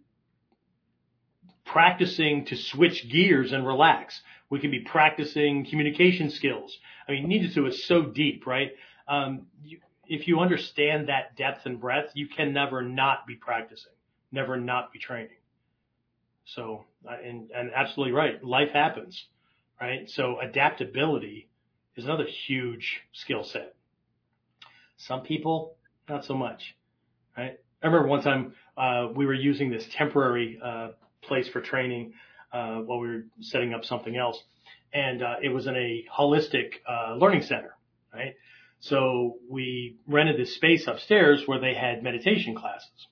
[1.71, 4.21] practicing to switch gears and relax.
[4.49, 6.77] We could be practicing communication skills.
[7.07, 8.71] I mean, to is so deep, right?
[9.07, 13.93] Um, you, if you understand that depth and breadth, you can never not be practicing,
[14.31, 15.37] never not be training.
[16.45, 18.43] So, and, and absolutely right.
[18.43, 19.25] Life happens,
[19.79, 20.09] right?
[20.09, 21.47] So adaptability
[21.95, 23.75] is another huge skill set.
[24.97, 25.75] Some people,
[26.09, 26.75] not so much,
[27.37, 27.57] right?
[27.81, 30.89] I remember one time, uh, we were using this temporary, uh,
[31.23, 32.13] place for training,
[32.51, 34.41] uh, while we were setting up something else.
[34.93, 37.75] And, uh, it was in a holistic, uh, learning center,
[38.13, 38.35] right?
[38.79, 43.07] So we rented this space upstairs where they had meditation classes.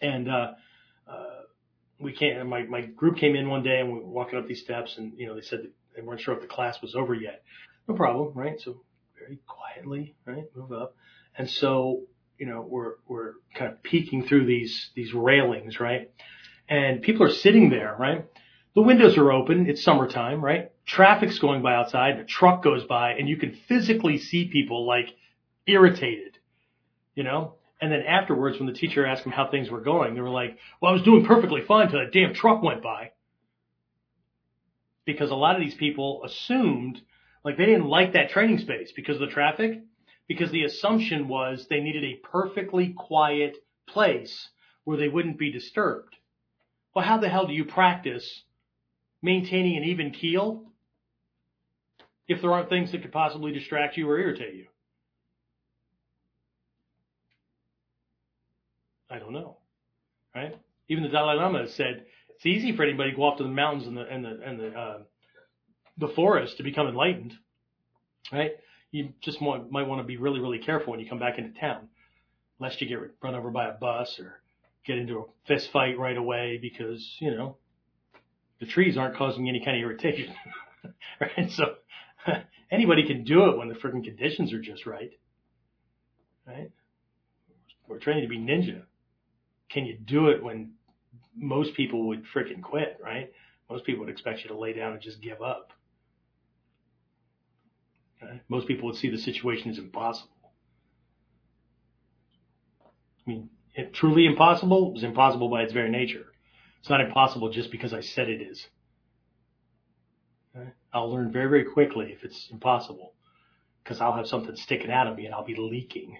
[0.00, 0.28] And,
[2.00, 4.62] we came, my, my group came in one day and we were walking up these
[4.62, 5.60] steps and, you know, they said
[5.94, 7.42] they weren't sure if the class was over yet.
[7.86, 8.58] No problem, right?
[8.58, 8.80] So
[9.18, 10.44] very quietly, right?
[10.56, 10.96] Move up.
[11.36, 12.02] And so,
[12.38, 16.10] you know, we're, we're kind of peeking through these, these railings, right?
[16.70, 18.24] And people are sitting there, right?
[18.76, 19.68] The windows are open.
[19.68, 20.70] It's summertime, right?
[20.86, 22.18] Traffic's going by outside.
[22.18, 25.08] A truck goes by and you can physically see people like
[25.66, 26.38] irritated,
[27.16, 27.54] you know?
[27.80, 30.58] And then afterwards, when the teacher asked them how things were going, they were like,
[30.80, 33.10] well, I was doing perfectly fine until that damn truck went by.
[35.04, 37.00] Because a lot of these people assumed,
[37.44, 39.80] like they didn't like that training space because of the traffic,
[40.28, 43.56] because the assumption was they needed a perfectly quiet
[43.88, 44.50] place
[44.84, 46.14] where they wouldn't be disturbed.
[46.94, 48.42] Well, how the hell do you practice
[49.22, 50.64] maintaining an even keel
[52.26, 54.66] if there aren't things that could possibly distract you or irritate you?
[59.10, 59.56] I don't know,
[60.34, 60.56] right?
[60.88, 63.86] Even the Dalai Lama said it's easy for anybody to go off to the mountains
[63.86, 64.98] and the and the and the uh,
[65.98, 67.34] the forest to become enlightened,
[68.32, 68.52] right?
[68.92, 71.58] You just want, might want to be really really careful when you come back into
[71.58, 71.88] town,
[72.60, 74.40] lest you get run over by a bus or
[74.86, 77.56] get into a fist fight right away because you know
[78.60, 80.34] the trees aren't causing any kind of irritation,
[81.20, 81.50] right?
[81.50, 81.74] So
[82.70, 85.12] anybody can do it when the freaking conditions are just right,
[86.46, 86.70] right?
[87.88, 88.82] We're training to be ninja
[89.70, 90.72] can you do it when
[91.36, 93.32] most people would freaking quit, right?
[93.70, 95.72] Most people would expect you to lay down and just give up.
[98.20, 98.40] Right?
[98.48, 100.28] Most people would see the situation as impossible.
[102.84, 103.50] I mean,
[103.92, 106.26] truly impossible is impossible by its very nature.
[106.80, 108.66] It's not impossible just because I said it is.
[110.92, 113.14] I'll learn very, very quickly if it's impossible
[113.82, 116.18] because I'll have something sticking out of me and I'll be leaking.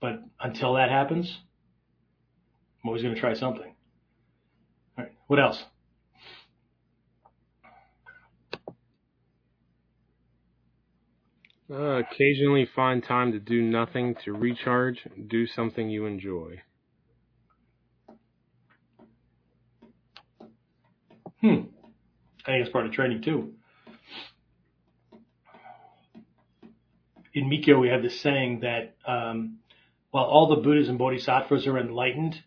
[0.00, 1.38] But until that happens,
[2.82, 3.74] I'm always going to try something.
[4.96, 5.12] All right.
[5.26, 5.62] What else?
[11.70, 15.06] Uh, occasionally find time to do nothing to recharge.
[15.26, 16.62] Do something you enjoy.
[21.42, 21.64] Hmm.
[22.46, 23.52] I think it's part of training too.
[27.34, 29.58] In Mikkyo, we have this saying that um,
[30.10, 32.42] while all the Buddhas and Bodhisattvas are enlightened,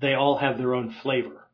[0.00, 1.46] they all have their own flavor.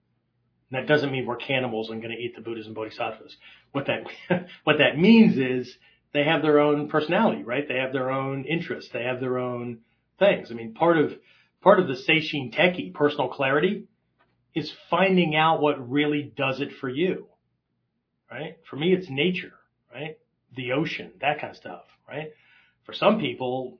[0.70, 3.36] And that doesn't mean we're cannibals and going to eat the Buddhas and Bodhisattvas.
[3.72, 5.76] What that, what that means is
[6.12, 7.66] they have their own personality, right?
[7.66, 8.90] They have their own interests.
[8.92, 9.80] They have their own
[10.18, 10.50] things.
[10.50, 11.12] I mean, part of,
[11.62, 13.84] part of the Seishin Teki, personal clarity,
[14.54, 17.26] is finding out what really does it for you,
[18.30, 18.56] right?
[18.68, 19.52] For me, it's nature,
[19.92, 20.18] right?
[20.56, 22.32] The ocean, that kind of stuff, right?
[22.84, 23.78] For some people,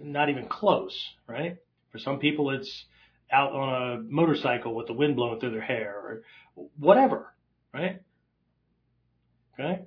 [0.00, 0.96] not even close,
[1.26, 1.58] right?
[1.90, 2.84] For some people, it's
[3.30, 6.22] out on a motorcycle with the wind blowing through their hair or
[6.78, 7.34] whatever,
[7.74, 8.02] right?
[9.54, 9.82] Okay.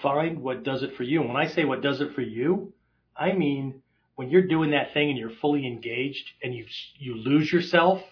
[0.00, 1.20] Find what does it for you.
[1.20, 2.72] And when I say what does it for you,
[3.16, 3.82] I mean
[4.14, 6.66] when you're doing that thing and you're fully engaged and you,
[6.98, 8.02] you lose yourself,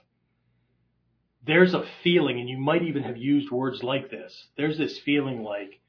[1.47, 4.48] there's a feeling, and you might even have used words like this.
[4.57, 5.81] There's this feeling like,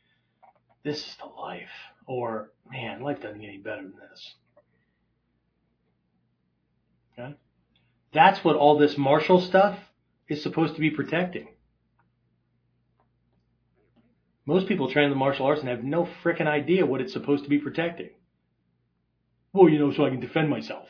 [0.84, 1.70] this is the life,
[2.06, 4.36] or man, life doesn't get any better than this.
[7.14, 7.36] Okay?
[8.14, 9.78] That's what all this martial stuff
[10.28, 11.50] is supposed to be protecting.
[14.46, 17.50] Most people train the martial arts and have no frickin' idea what it's supposed to
[17.50, 18.10] be protecting.
[19.54, 20.88] Well, you know, so I can defend myself.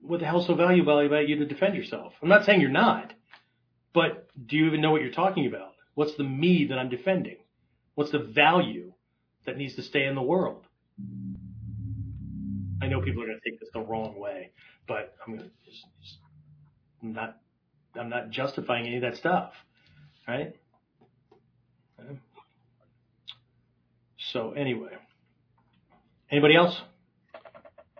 [0.00, 2.12] What the hell's so valuable about you to defend yourself?
[2.22, 3.12] I'm not saying you're not,
[3.94, 5.72] but do you even know what you're talking about?
[5.94, 7.36] What's the me that I'm defending?
[7.94, 8.92] What's the value
[9.46, 10.64] that needs to stay in the world?
[12.82, 14.50] I know people are going to take this the wrong way,
[14.88, 16.18] but I'm going to just, just
[17.02, 17.36] not
[17.98, 19.52] I'm not justifying any of that stuff,
[20.28, 20.54] right?
[24.32, 24.92] So anyway,
[26.30, 26.80] anybody else?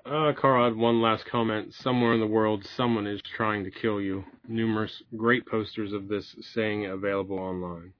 [0.06, 1.74] Uh, Carl had one last comment.
[1.74, 4.24] Somewhere in the world, someone is trying to kill you.
[4.48, 7.92] Numerous great posters of this saying available online.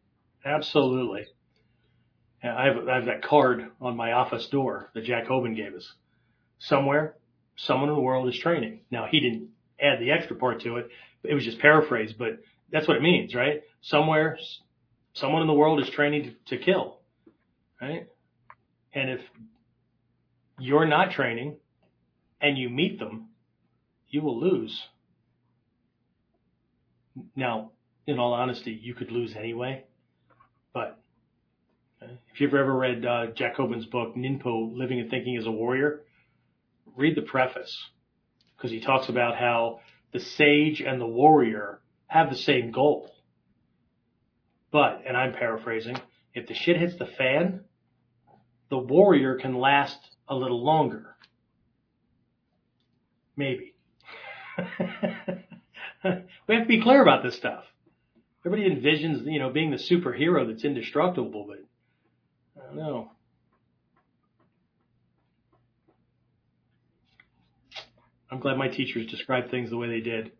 [0.44, 1.26] Absolutely.
[2.42, 5.92] I have, I have that card on my office door that Jack Hoban gave us
[6.58, 7.16] somewhere,
[7.56, 8.80] someone in the world is training.
[8.90, 9.48] Now he didn't
[9.80, 10.88] add the extra part to it.
[11.22, 12.38] It was just paraphrased, but
[12.72, 13.62] that's what it means, right?
[13.82, 14.38] Somewhere,
[15.12, 17.00] someone in the world is training to, to kill,
[17.80, 18.06] right?
[18.92, 19.20] And if
[20.58, 21.56] you're not training
[22.40, 23.28] and you meet them,
[24.08, 24.88] you will lose.
[27.36, 27.72] Now,
[28.06, 29.84] in all honesty, you could lose anyway,
[30.72, 30.98] but
[32.00, 36.00] if you've ever read uh, Jack Hoban's book, Ninpo, Living and Thinking as a Warrior,
[36.96, 37.76] read the preface
[38.56, 39.80] because he talks about how
[40.12, 43.10] the sage and the warrior have the same goal.
[44.72, 45.96] But, and I'm paraphrasing,
[46.34, 47.64] if the shit hits the fan,
[48.70, 49.98] the warrior can last
[50.28, 51.16] a little longer.
[53.36, 53.74] Maybe.
[56.04, 57.64] we have to be clear about this stuff.
[58.46, 61.58] Everybody envisions, you know, being the superhero that's indestructible, but
[62.62, 63.10] I don't know.
[68.30, 70.32] I'm glad my teachers described things the way they did.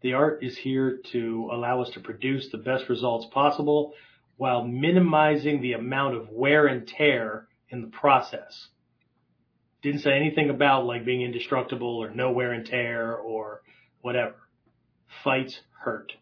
[0.00, 3.92] The art is here to allow us to produce the best results possible
[4.36, 8.68] while minimizing the amount of wear and tear in the process.
[9.82, 13.62] Didn't say anything about like being indestructible or no wear and tear or
[14.00, 14.34] whatever.
[15.22, 16.12] Fights hurt.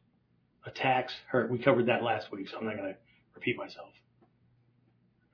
[0.67, 1.51] Attacks hurt.
[1.51, 2.99] We covered that last week, so I'm not going to
[3.35, 3.89] repeat myself.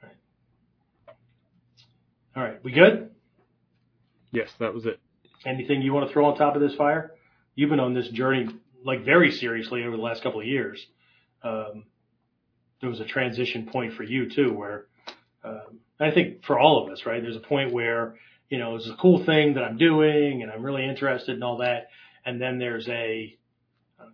[0.03, 1.17] All right.
[2.37, 2.65] All right.
[2.65, 3.11] We good?
[4.31, 5.01] Yes, that was it.
[5.47, 7.13] Anything you want to throw on top of this fire?
[7.55, 8.49] You've been on this journey
[8.85, 10.85] like very seriously over the last couple of years.
[11.43, 11.85] Um,
[12.81, 14.87] there was a transition point for you too, where
[15.45, 17.23] um, I think for all of us, right?
[17.23, 18.15] There's a point where
[18.49, 21.59] you know it's a cool thing that I'm doing and I'm really interested in all
[21.59, 21.89] that,
[22.25, 23.37] and then there's a
[24.01, 24.05] uh,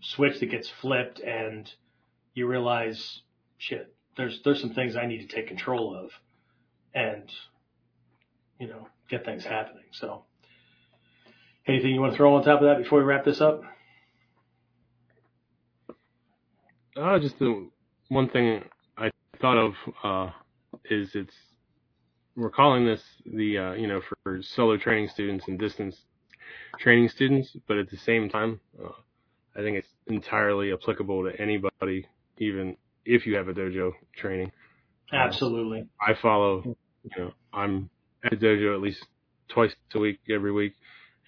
[0.00, 1.70] switch that gets flipped and
[2.34, 3.22] you realize,
[3.58, 6.10] shit, there's there's some things I need to take control of,
[6.94, 7.30] and
[8.58, 9.84] you know get things happening.
[9.92, 10.24] So,
[11.66, 13.62] anything you want to throw on top of that before we wrap this up?
[16.98, 17.68] Uh, just the
[18.08, 18.62] one thing
[18.96, 19.10] I
[19.40, 20.32] thought of uh,
[20.90, 21.34] is it's
[22.34, 25.96] we're calling this the uh, you know for solo training students and distance
[26.80, 28.90] training students, but at the same time, uh,
[29.54, 32.06] I think it's entirely applicable to anybody,
[32.38, 34.50] even if you have a dojo training.
[35.12, 35.86] Absolutely.
[36.00, 37.90] I follow, you know, I'm
[38.24, 39.04] at the dojo at least
[39.48, 40.74] twice a week, every week,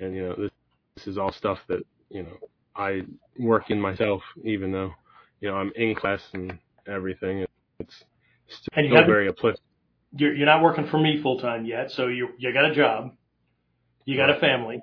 [0.01, 0.51] and you know this,
[0.97, 2.37] this is all stuff that you know
[2.75, 3.03] I
[3.39, 4.93] work in myself, even though
[5.41, 7.47] you know I'm in class and everything.
[7.79, 8.05] It's
[8.49, 9.61] still And you very applicable.
[10.17, 13.13] You're you're not working for me full time yet, so you you got a job,
[14.05, 14.81] you got a family,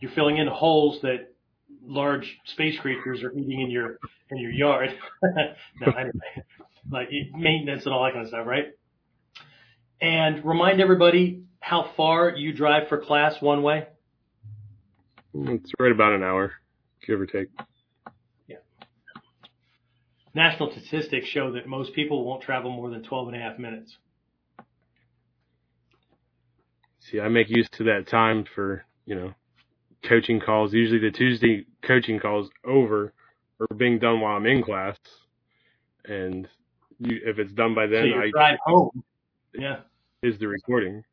[0.00, 1.32] you're filling in holes that
[1.84, 3.98] large space creatures are eating in your
[4.30, 4.90] in your yard.
[5.80, 6.44] no, anyway,
[6.90, 8.66] like maintenance and all that kind of stuff, right?
[10.00, 13.86] And remind everybody how far you drive for class one way.
[15.34, 16.52] It's right about an hour,
[17.06, 17.48] give or take.
[20.34, 23.96] National statistics show that most people won't travel more than 12 and a half minutes.
[27.00, 29.34] See, I make use to that time for you know
[30.08, 30.72] coaching calls.
[30.72, 33.12] Usually, the Tuesday coaching calls over
[33.60, 34.96] or being done while I'm in class,
[36.04, 36.48] and
[36.98, 39.04] you, if it's done by then, your I drive home.
[39.54, 39.80] Yeah.
[40.22, 41.04] is the recording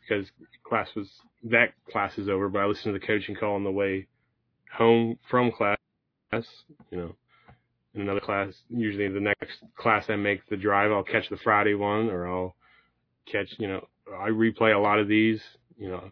[0.00, 0.30] because
[0.62, 1.08] class was
[1.44, 4.06] that class is over, but I listen to the coaching call on the way
[4.72, 5.76] home from class.
[6.32, 7.16] You know,
[7.94, 11.74] in another class, usually the next class I make the drive, I'll catch the Friday
[11.74, 12.54] one, or I'll
[13.30, 13.48] catch.
[13.58, 15.40] You know, I replay a lot of these.
[15.76, 16.10] You know,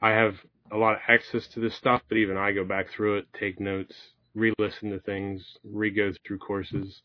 [0.00, 0.34] I have
[0.70, 3.60] a lot of access to this stuff, but even I go back through it, take
[3.60, 3.94] notes,
[4.34, 7.02] re-listen to things, re-go through courses,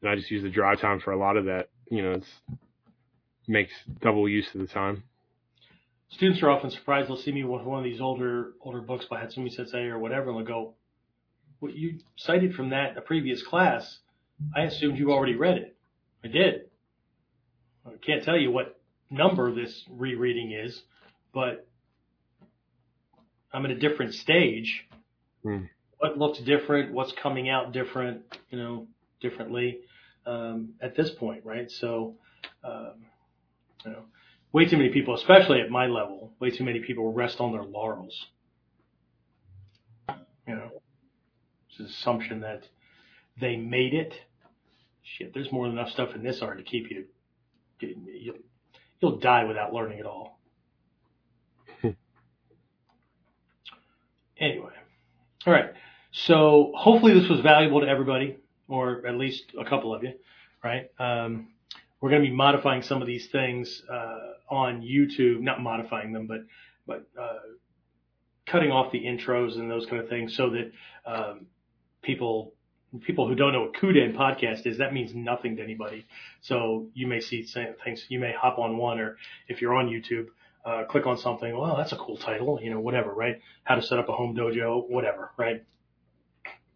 [0.00, 1.68] and I just use the drive time for a lot of that.
[1.90, 2.58] You know, it's
[3.46, 5.02] makes double use of the time.
[6.10, 7.08] Students are often surprised.
[7.08, 10.30] They'll see me with one of these older older books by Hatsumi Sensei or whatever,
[10.30, 10.74] and they'll go,
[11.60, 13.98] "What you cited from that in a previous class?
[14.54, 15.76] I assumed you already read it.
[16.24, 16.70] I did.
[17.86, 18.80] I can't tell you what
[19.10, 20.82] number this rereading is,
[21.32, 21.66] but
[23.52, 24.86] I'm at a different stage.
[25.42, 25.64] Hmm.
[25.98, 26.92] What looks different?
[26.92, 28.22] What's coming out different?
[28.50, 28.86] You know,
[29.20, 29.80] differently
[30.26, 31.70] um, at this point, right?
[31.70, 32.14] So,
[32.64, 32.92] um,
[33.84, 34.02] you know,
[34.52, 37.64] way too many people, especially at my level, way too many people rest on their
[37.64, 38.26] laurels.
[40.46, 40.82] You know,
[41.80, 42.66] assumption that
[43.40, 44.14] they made it.
[45.02, 47.06] Shit, there's more than enough stuff in this art to keep you.
[47.80, 48.36] You'll,
[49.00, 50.40] you'll die without learning it all.
[54.38, 54.72] anyway,
[55.46, 55.70] all right.
[56.10, 58.36] So hopefully this was valuable to everybody,
[58.68, 60.14] or at least a couple of you,
[60.64, 60.90] right?
[60.98, 61.48] Um,
[62.00, 66.26] we're going to be modifying some of these things uh, on YouTube, not modifying them,
[66.26, 66.40] but
[66.86, 67.38] but uh,
[68.46, 70.72] cutting off the intros and those kind of things so that
[71.06, 71.46] um,
[72.08, 72.54] people
[73.02, 76.06] people who don't know what Kuden podcast is, that means nothing to anybody.
[76.40, 77.46] So you may see
[77.84, 80.28] things, you may hop on one, or if you're on YouTube,
[80.64, 81.54] uh, click on something.
[81.54, 83.42] Well, that's a cool title, you know, whatever, right?
[83.62, 85.64] How to set up a home dojo, whatever, right?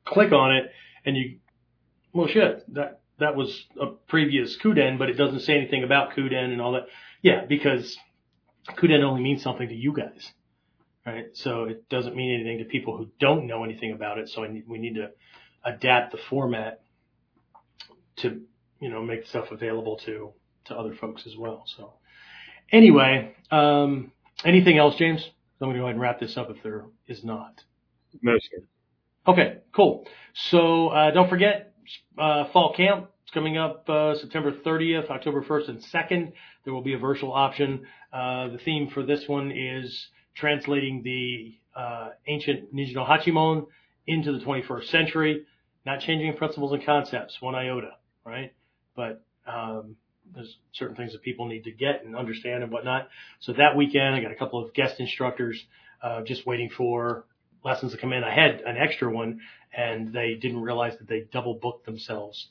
[0.05, 0.71] Click on it,
[1.07, 1.39] and you,
[2.13, 6.53] well, shit, that that was a previous Kuden, but it doesn't say anything about Kuden
[6.53, 6.89] and all that.
[7.23, 7.97] Yeah, because
[8.77, 10.31] Kuden only means something to you guys,
[11.07, 11.27] right?
[11.35, 14.29] So it doesn't mean anything to people who don't know anything about it.
[14.29, 15.11] So we need to
[15.65, 16.83] adapt the format
[18.17, 18.41] to,
[18.81, 20.33] you know, make stuff available to,
[20.67, 21.65] to other folks as well.
[21.77, 21.95] So
[22.71, 24.13] anyway, um,
[24.45, 25.29] anything else, James?
[25.61, 27.61] I'm going to go ahead and wrap this up if there is not.
[28.21, 28.65] No, sir.
[29.27, 30.07] Okay, cool.
[30.35, 31.75] So, uh, don't forget,
[32.19, 33.11] uh, fall camp.
[33.23, 36.33] It's coming up, uh, September 30th, October 1st and 2nd.
[36.65, 37.87] There will be a virtual option.
[38.13, 43.67] Uh, the theme for this one is translating the, uh, ancient Nijino Hachimon
[44.07, 45.47] into the 21st century
[45.85, 47.93] not changing principles and concepts one iota,
[48.25, 48.53] right?
[48.95, 49.97] But um,
[50.35, 53.09] there's certain things that people need to get and understand and whatnot.
[53.41, 55.61] So that weekend, I got a couple of guest instructors
[56.03, 57.25] uh, just waiting for
[57.65, 58.25] lessons to come in.
[58.25, 59.41] I had an extra one,
[59.77, 62.49] and they didn't realize that they double booked themselves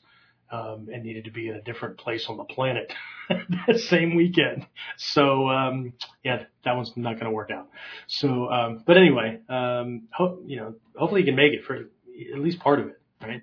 [0.52, 2.92] um, and needed to be in a different place on the planet
[3.28, 4.66] that same weekend.
[4.98, 7.68] So um, yeah, that one's not going to work out.
[8.08, 12.40] So, um, but anyway, um, ho- you know, hopefully you can make it for at
[12.40, 13.42] least part of it right?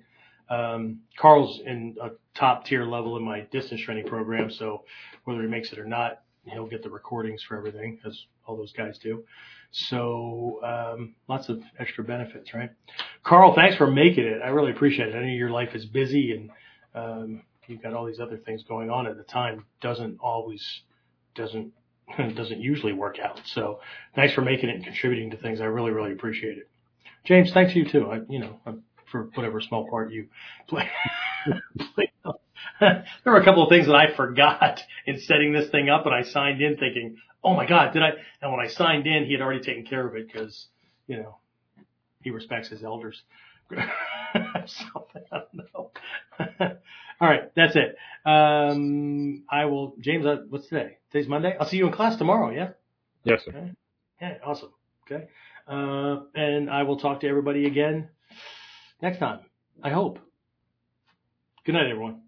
[0.50, 4.84] Um, Carl's in a top tier level in my distance training program, so
[5.24, 8.72] whether he makes it or not, he'll get the recordings for everything, as all those
[8.72, 9.24] guys do.
[9.72, 12.70] So um, lots of extra benefits, right?
[13.22, 14.40] Carl, thanks for making it.
[14.44, 15.14] I really appreciate it.
[15.16, 16.50] I know your life is busy and
[16.94, 19.64] Um, you've got all these other things going on at the time.
[19.80, 20.82] Doesn't always
[21.34, 21.72] doesn't
[22.34, 23.40] doesn't usually work out.
[23.46, 23.80] So
[24.14, 25.60] thanks for making it and contributing to things.
[25.60, 26.68] I really really appreciate it.
[27.24, 28.10] James, thanks to you too.
[28.10, 28.60] I you know
[29.10, 30.28] for whatever small part you
[30.68, 30.88] play
[32.80, 36.14] there were a couple of things that I forgot in setting this thing up and
[36.14, 38.10] I signed in thinking, oh my God, did I?
[38.40, 40.66] And when I signed in, he had already taken care of it because,
[41.06, 41.36] you know,
[42.22, 43.22] he respects his elders.
[44.66, 45.90] Something, I don't know.
[47.20, 47.96] All right, that's it.
[48.24, 50.98] Um, I will, James, uh, what's today?
[51.10, 51.56] Today's Monday.
[51.58, 52.70] I'll see you in class tomorrow, yeah?
[53.24, 53.50] Yes, sir.
[53.50, 53.72] Okay.
[54.20, 54.70] Yeah, awesome.
[55.10, 55.28] Okay.
[55.68, 58.08] Uh, and I will talk to everybody again
[59.02, 59.40] next time.
[59.82, 60.18] I hope.
[61.64, 62.22] Good night, everyone.